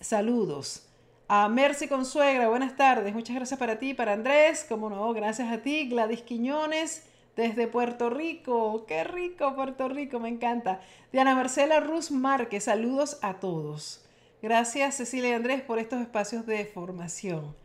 Saludos. 0.00 0.86
A 1.28 1.48
Mercy 1.48 1.88
Consuegra, 1.88 2.48
buenas 2.48 2.76
tardes. 2.76 3.12
Muchas 3.12 3.34
gracias 3.34 3.58
para 3.58 3.78
ti, 3.78 3.94
para 3.94 4.12
Andrés. 4.12 4.64
Como 4.68 4.88
no, 4.90 5.12
gracias 5.12 5.50
a 5.50 5.58
ti. 5.62 5.88
Gladys 5.88 6.22
Quiñones, 6.22 7.04
desde 7.34 7.66
Puerto 7.66 8.10
Rico. 8.10 8.84
Qué 8.86 9.02
rico 9.02 9.54
Puerto 9.56 9.88
Rico, 9.88 10.20
me 10.20 10.28
encanta. 10.28 10.80
Diana 11.12 11.34
Marcela 11.34 11.80
Ruz 11.80 12.10
Márquez, 12.10 12.64
saludos 12.64 13.18
a 13.22 13.40
todos. 13.40 14.04
Gracias 14.42 14.96
Cecilia 14.96 15.30
y 15.30 15.32
Andrés 15.32 15.62
por 15.62 15.78
estos 15.78 16.00
espacios 16.00 16.46
de 16.46 16.64
formación. 16.66 17.56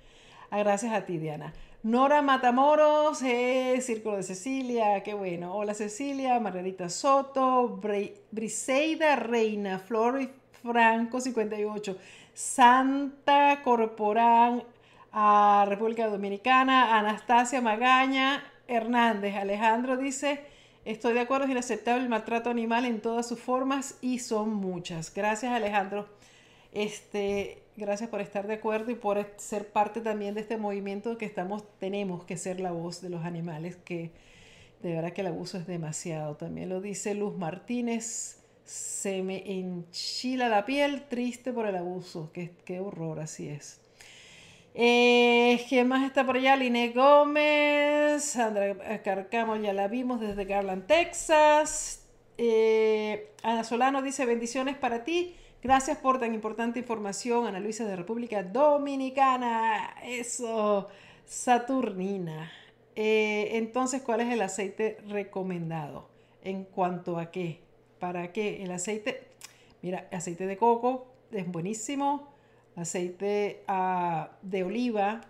Ah, 0.49 0.57
gracias 0.59 0.93
a 0.93 1.05
ti, 1.05 1.17
Diana. 1.17 1.53
Nora 1.83 2.21
Matamoros, 2.21 3.23
eh, 3.23 3.79
Círculo 3.81 4.17
de 4.17 4.21
Cecilia, 4.21 5.01
qué 5.01 5.15
bueno. 5.15 5.55
Hola 5.55 5.73
Cecilia, 5.73 6.39
Margarita 6.39 6.89
Soto, 6.89 7.81
Briseida 8.29 9.15
Reina, 9.15 9.79
Flor 9.79 10.29
Franco 10.61 11.19
58. 11.19 11.97
Santa 12.35 13.63
Corporán, 13.63 14.63
a 15.11 15.65
República 15.67 16.07
Dominicana, 16.07 16.99
Anastasia 16.99 17.61
Magaña 17.61 18.43
Hernández. 18.67 19.35
Alejandro 19.35 19.97
dice, 19.97 20.45
estoy 20.85 21.15
de 21.15 21.21
acuerdo, 21.21 21.45
es 21.45 21.51
inaceptable 21.51 22.03
el 22.03 22.09
maltrato 22.09 22.51
animal 22.51 22.85
en 22.85 23.01
todas 23.01 23.27
sus 23.27 23.39
formas 23.39 23.97
y 24.01 24.19
son 24.19 24.53
muchas. 24.53 25.11
Gracias 25.11 25.51
Alejandro. 25.51 26.07
Este, 26.73 27.60
gracias 27.77 28.09
por 28.09 28.21
estar 28.21 28.47
de 28.47 28.55
acuerdo 28.55 28.91
y 28.91 28.95
por 28.95 29.25
ser 29.37 29.67
parte 29.69 30.01
también 30.01 30.33
de 30.35 30.41
este 30.41 30.57
movimiento 30.57 31.17
que 31.17 31.25
estamos, 31.25 31.63
tenemos 31.79 32.23
que 32.25 32.37
ser 32.37 32.59
la 32.59 32.71
voz 32.71 33.01
de 33.01 33.09
los 33.09 33.25
animales, 33.25 33.77
que 33.77 34.11
de 34.81 34.93
verdad 34.95 35.13
que 35.13 35.21
el 35.21 35.27
abuso 35.27 35.57
es 35.57 35.67
demasiado. 35.67 36.35
También 36.35 36.69
lo 36.69 36.81
dice 36.81 37.13
Luz 37.13 37.37
Martínez. 37.37 38.37
Se 38.63 39.21
me 39.21 39.59
enchila 39.59 40.47
la 40.49 40.65
piel, 40.65 41.03
triste 41.07 41.51
por 41.51 41.67
el 41.67 41.75
abuso. 41.75 42.31
Qué, 42.33 42.51
qué 42.65 42.79
horror, 42.79 43.19
así 43.19 43.47
es. 43.47 43.81
Eh, 44.73 45.65
¿Quién 45.67 45.87
más 45.87 46.05
está 46.05 46.25
por 46.25 46.37
allá? 46.37 46.55
Line 46.55 46.93
Gómez, 46.93 48.23
Sandra 48.23 49.01
Carcamo, 49.03 49.57
ya 49.57 49.73
la 49.73 49.87
vimos 49.87 50.21
desde 50.21 50.45
Garland, 50.45 50.87
Texas. 50.87 52.05
Eh, 52.37 53.33
Ana 53.43 53.63
Solano 53.63 54.01
dice 54.01 54.25
bendiciones 54.25 54.77
para 54.77 55.03
ti. 55.03 55.35
Gracias 55.63 55.97
por 55.99 56.19
tan 56.19 56.33
importante 56.33 56.79
información, 56.79 57.45
Ana 57.45 57.59
Luisa 57.59 57.85
de 57.85 57.95
República 57.95 58.41
Dominicana. 58.41 59.95
Eso, 60.03 60.87
Saturnina. 61.25 62.51
Eh, 62.95 63.49
entonces, 63.53 64.01
¿cuál 64.01 64.21
es 64.21 64.33
el 64.33 64.41
aceite 64.41 64.97
recomendado? 65.07 66.09
¿En 66.43 66.63
cuanto 66.63 67.19
a 67.19 67.29
qué? 67.29 67.61
¿Para 67.99 68.31
qué? 68.31 68.63
El 68.63 68.71
aceite, 68.71 69.27
mira, 69.83 70.07
aceite 70.11 70.47
de 70.47 70.57
coco 70.57 71.07
es 71.31 71.47
buenísimo 71.47 72.31
aceite 72.75 73.63
ah, 73.67 74.31
de 74.41 74.63
oliva, 74.63 75.21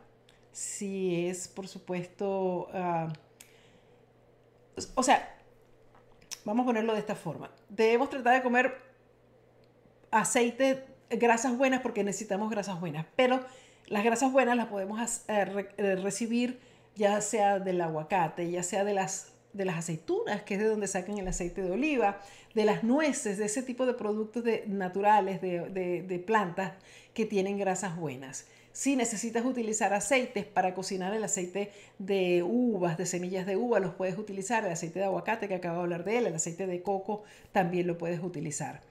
si 0.51 1.27
es, 1.27 1.47
por 1.47 1.67
supuesto, 1.67 2.69
ah, 2.73 3.11
o 4.95 5.03
sea, 5.03 5.37
vamos 6.45 6.63
a 6.63 6.67
ponerlo 6.67 6.93
de 6.93 6.99
esta 6.99 7.15
forma. 7.15 7.51
Debemos 7.69 8.09
tratar 8.09 8.35
de 8.35 8.43
comer 8.43 8.90
aceite, 10.11 10.83
grasas 11.09 11.57
buenas, 11.57 11.81
porque 11.81 12.03
necesitamos 12.03 12.49
grasas 12.49 12.79
buenas, 12.79 13.05
pero 13.15 13.43
las 13.87 14.03
grasas 14.03 14.31
buenas 14.31 14.55
las 14.55 14.67
podemos 14.67 15.21
eh, 15.27 15.67
eh, 15.77 15.95
recibir 15.95 16.59
ya 16.95 17.19
sea 17.21 17.59
del 17.59 17.81
aguacate, 17.81 18.49
ya 18.51 18.63
sea 18.63 18.83
de 18.83 18.93
las, 18.93 19.33
de 19.53 19.65
las 19.65 19.77
aceitunas, 19.77 20.43
que 20.43 20.55
es 20.55 20.59
de 20.59 20.67
donde 20.67 20.87
sacan 20.87 21.17
el 21.17 21.27
aceite 21.27 21.61
de 21.61 21.71
oliva, 21.71 22.19
de 22.53 22.65
las 22.65 22.83
nueces, 22.83 23.37
de 23.37 23.45
ese 23.45 23.63
tipo 23.63 23.85
de 23.85 23.93
productos 23.93 24.43
de, 24.43 24.65
naturales, 24.67 25.41
de, 25.41 25.69
de 25.69 26.19
plantas 26.19 26.73
que 27.13 27.25
tienen 27.25 27.57
grasas 27.57 27.95
buenas. 27.95 28.45
Si 28.73 28.95
necesitas 28.95 29.43
utilizar 29.43 29.93
aceites 29.93 30.45
para 30.45 30.73
cocinar 30.73 31.13
el 31.13 31.23
aceite 31.23 31.71
de 31.99 32.41
uvas, 32.41 32.97
de 32.97 33.05
semillas 33.05 33.45
de 33.45 33.57
uva, 33.57 33.79
los 33.81 33.93
puedes 33.93 34.17
utilizar. 34.17 34.63
El 34.63 34.71
aceite 34.71 34.99
de 34.99 35.05
aguacate, 35.05 35.49
que 35.49 35.55
acabo 35.55 35.77
de 35.77 35.83
hablar 35.83 36.05
de 36.05 36.17
él, 36.17 36.27
el 36.27 36.35
aceite 36.35 36.67
de 36.67 36.81
coco, 36.81 37.23
también 37.51 37.85
lo 37.85 37.97
puedes 37.97 38.21
utilizar. 38.21 38.81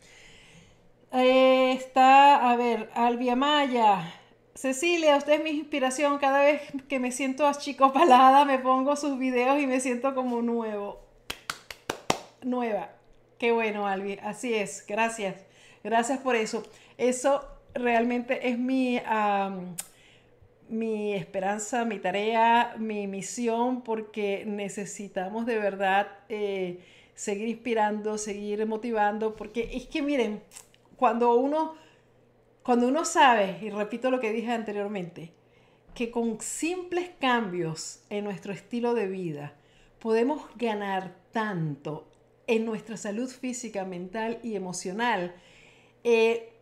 Eh, 1.12 1.72
está, 1.72 2.50
a 2.50 2.56
ver, 2.56 2.88
Albia 2.94 3.34
Maya. 3.34 4.14
Cecilia, 4.54 5.16
usted 5.16 5.34
es 5.34 5.42
mi 5.42 5.50
inspiración. 5.50 6.18
Cada 6.18 6.40
vez 6.42 6.62
que 6.88 7.00
me 7.00 7.10
siento 7.10 7.46
achicopalada, 7.46 8.44
me 8.44 8.58
pongo 8.58 8.94
sus 8.94 9.18
videos 9.18 9.60
y 9.60 9.66
me 9.66 9.80
siento 9.80 10.14
como 10.14 10.40
nuevo. 10.42 11.00
Nueva. 12.42 12.90
Qué 13.38 13.52
bueno, 13.52 13.86
Albi. 13.86 14.18
Así 14.22 14.54
es. 14.54 14.84
Gracias. 14.86 15.36
Gracias 15.82 16.18
por 16.18 16.36
eso. 16.36 16.62
Eso 16.96 17.44
realmente 17.74 18.48
es 18.48 18.58
mi, 18.58 19.00
mi 20.68 21.14
esperanza, 21.14 21.84
mi 21.84 21.98
tarea, 21.98 22.74
mi 22.78 23.06
misión, 23.08 23.82
porque 23.82 24.44
necesitamos 24.46 25.46
de 25.46 25.58
verdad 25.58 26.06
eh, 26.28 26.80
seguir 27.14 27.48
inspirando, 27.48 28.18
seguir 28.18 28.64
motivando, 28.66 29.34
porque 29.34 29.70
es 29.72 29.86
que 29.86 30.02
miren, 30.02 30.42
cuando 31.00 31.34
uno, 31.34 31.76
cuando 32.62 32.86
uno 32.86 33.06
sabe, 33.06 33.58
y 33.62 33.70
repito 33.70 34.10
lo 34.10 34.20
que 34.20 34.34
dije 34.34 34.52
anteriormente, 34.52 35.32
que 35.94 36.10
con 36.10 36.38
simples 36.42 37.10
cambios 37.18 38.04
en 38.10 38.22
nuestro 38.24 38.52
estilo 38.52 38.92
de 38.92 39.06
vida 39.06 39.54
podemos 39.98 40.42
ganar 40.56 41.16
tanto 41.32 42.06
en 42.46 42.66
nuestra 42.66 42.98
salud 42.98 43.30
física, 43.30 43.86
mental 43.86 44.40
y 44.42 44.56
emocional, 44.56 45.34
eh, 46.04 46.52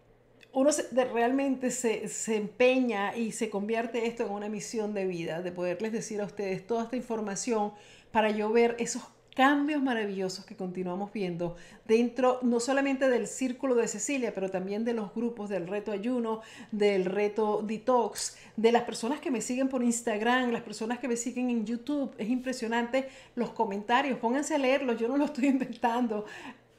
uno 0.53 0.71
realmente 1.13 1.73
se, 1.73 2.07
se, 2.07 2.37
empeña 2.37 3.17
y 3.17 3.33
se 3.33 3.51
convierte 3.51 4.07
esto 4.07 4.25
en 4.25 4.31
una 4.31 4.49
misión 4.49 4.95
de 4.95 5.05
vida, 5.05 5.43
de 5.43 5.51
poderles 5.51 5.91
decir 5.91 6.21
a 6.21 6.27
ustedes 6.27 6.65
toda 6.65 6.85
esta 6.85 6.97
información 6.97 7.73
para 8.13 8.31
yo 8.31 8.53
ver 8.53 8.77
esos 8.79 9.03
cambios 9.39 9.81
maravillosos 9.81 10.45
que 10.45 10.57
continuamos 10.57 11.13
viendo 11.13 11.55
dentro 11.87 12.41
no 12.43 12.59
solamente 12.59 13.09
del 13.09 13.29
círculo 13.29 13.77
de 13.77 13.87
Cecilia, 13.87 14.35
pero 14.35 14.51
también 14.51 14.85
de 14.85 14.95
los 14.95 15.15
grupos 15.15 15.49
del 15.49 15.69
reto 15.69 15.93
ayuno, 15.93 16.41
del 16.73 17.05
reto 17.05 17.63
detox, 17.63 18.37
de 18.57 18.73
las 18.73 18.83
personas 18.83 19.21
que 19.21 19.31
me 19.31 19.41
siguen 19.41 19.69
por 19.69 19.85
Instagram, 19.85 20.51
las 20.51 20.63
personas 20.63 20.99
que 20.99 21.07
me 21.07 21.15
siguen 21.15 21.51
en 21.51 21.65
YouTube. 21.65 22.13
Es 22.19 22.29
impresionante 22.29 23.11
los 23.37 23.51
comentarios, 23.51 24.19
pónganse 24.19 24.57
a 24.57 24.59
leerlos, 24.59 24.99
yo 24.99 25.07
no 25.07 25.17
lo 25.17 25.27
estoy 25.27 25.47
inventando. 25.55 26.25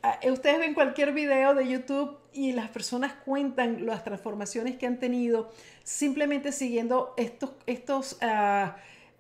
Ah, 0.03 0.19
eh, 0.21 0.29
ustedes 0.29 0.59
ven 0.59 0.73
cualquier 0.73 1.13
video 1.13 1.55
de 1.55 1.65
YouTube 1.65 2.17
y 2.33 2.51
las 2.51 2.67
personas 2.71 3.13
cuentan 3.23 3.85
las 3.85 4.03
transformaciones 4.03 4.75
que 4.75 4.85
han 4.85 4.99
tenido 4.99 5.49
simplemente 5.85 6.51
siguiendo 6.51 7.13
estos, 7.15 7.51
estos 7.67 8.17
uh, 8.21 8.71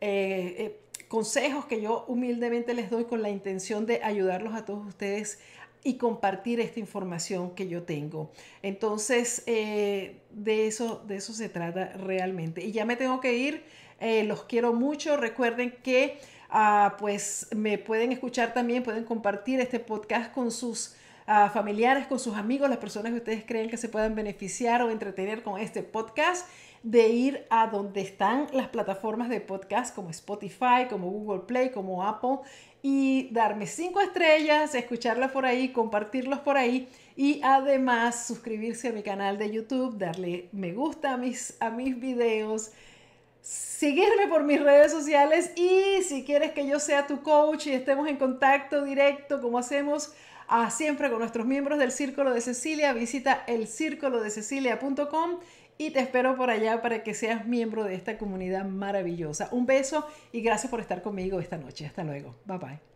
eh, 0.01 0.77
consejos 1.09 1.65
que 1.65 1.81
yo 1.81 2.05
humildemente 2.07 2.73
les 2.73 2.89
doy 2.89 3.03
con 3.03 3.21
la 3.21 3.29
intención 3.29 3.85
de 3.85 4.01
ayudarlos 4.03 4.55
a 4.55 4.63
todos 4.63 4.87
ustedes 4.87 5.39
y 5.83 5.97
compartir 5.97 6.61
esta 6.61 6.79
información 6.79 7.55
que 7.55 7.67
yo 7.67 7.83
tengo. 7.83 8.31
Entonces, 8.63 9.43
eh, 9.47 10.21
de, 10.29 10.67
eso, 10.67 11.03
de 11.05 11.17
eso 11.17 11.33
se 11.33 11.49
trata 11.49 11.91
realmente. 11.97 12.63
Y 12.63 12.71
ya 12.71 12.85
me 12.85 12.95
tengo 12.95 13.19
que 13.19 13.35
ir. 13.35 13.63
los 14.25 14.43
quiero 14.43 14.73
mucho. 14.73 15.17
Recuerden 15.17 15.75
que 15.83 16.19
Ah, 16.49 16.95
pues 16.97 17.47
me 17.55 17.77
pueden 17.77 18.11
escuchar 18.11 18.53
también, 18.53 18.81
pueden 18.81 19.03
compartir 19.03 19.59
este 19.59 19.79
podcast 19.79 20.33
con 20.33 20.49
sus 20.49 20.95
ah, 21.27 21.51
familiares, 21.53 22.07
con 22.07 22.17
sus 22.19 22.35
amigos, 22.35 22.69
las 22.69 22.79
personas 22.79 23.11
que 23.11 23.19
ustedes 23.19 23.43
creen 23.45 23.69
que 23.69 23.77
se 23.77 23.87
puedan 23.87 24.15
beneficiar 24.15 24.81
o 24.81 24.89
entretener 24.89 25.43
con 25.43 25.59
este 25.59 25.83
podcast, 25.83 26.47
de 26.83 27.09
ir 27.09 27.45
a 27.49 27.67
donde 27.67 28.01
están 28.01 28.47
las 28.53 28.69
plataformas 28.69 29.29
de 29.29 29.41
podcast 29.41 29.93
como 29.93 30.09
Spotify, 30.09 30.87
como 30.89 31.09
Google 31.09 31.41
Play, 31.47 31.71
como 31.71 32.03
Apple 32.05 32.39
y 32.81 33.29
darme 33.31 33.67
cinco 33.67 33.99
estrellas, 33.99 34.73
escucharlas 34.75 35.31
por 35.31 35.45
ahí, 35.45 35.69
compartirlos 35.69 36.39
por 36.39 36.57
ahí 36.57 36.87
y 37.17 37.41
además 37.43 38.25
suscribirse 38.25 38.89
a 38.89 38.93
mi 38.93 39.03
canal 39.03 39.37
de 39.37 39.51
YouTube, 39.51 39.97
darle 39.97 40.47
me 40.51 40.71
gusta 40.71 41.13
a 41.13 41.17
mis, 41.17 41.55
a 41.59 41.69
mis 41.69 41.99
videos 41.99 42.71
seguirme 43.41 44.27
por 44.27 44.43
mis 44.43 44.61
redes 44.61 44.91
sociales 44.91 45.51
y 45.55 46.03
si 46.03 46.23
quieres 46.23 46.51
que 46.51 46.67
yo 46.67 46.79
sea 46.79 47.07
tu 47.07 47.21
coach 47.21 47.67
y 47.67 47.73
estemos 47.73 48.07
en 48.07 48.17
contacto 48.17 48.83
directo 48.83 49.41
como 49.41 49.57
hacemos 49.57 50.13
ah, 50.47 50.69
siempre 50.69 51.09
con 51.09 51.19
nuestros 51.19 51.45
miembros 51.45 51.79
del 51.79 51.91
Círculo 51.91 52.33
de 52.33 52.41
Cecilia, 52.41 52.93
visita 52.93 53.43
el 53.47 53.67
círculodececilia.com 53.67 55.39
y 55.79 55.91
te 55.91 56.01
espero 56.01 56.35
por 56.35 56.49
allá 56.49 56.81
para 56.81 57.03
que 57.03 57.13
seas 57.13 57.47
miembro 57.47 57.85
de 57.85 57.95
esta 57.95 58.17
comunidad 58.17 58.65
maravillosa. 58.65 59.47
Un 59.51 59.65
beso 59.65 60.05
y 60.33 60.41
gracias 60.41 60.69
por 60.69 60.81
estar 60.81 61.01
conmigo 61.01 61.39
esta 61.39 61.57
noche. 61.57 61.85
Hasta 61.85 62.03
luego. 62.03 62.35
Bye 62.45 62.57
bye. 62.57 62.88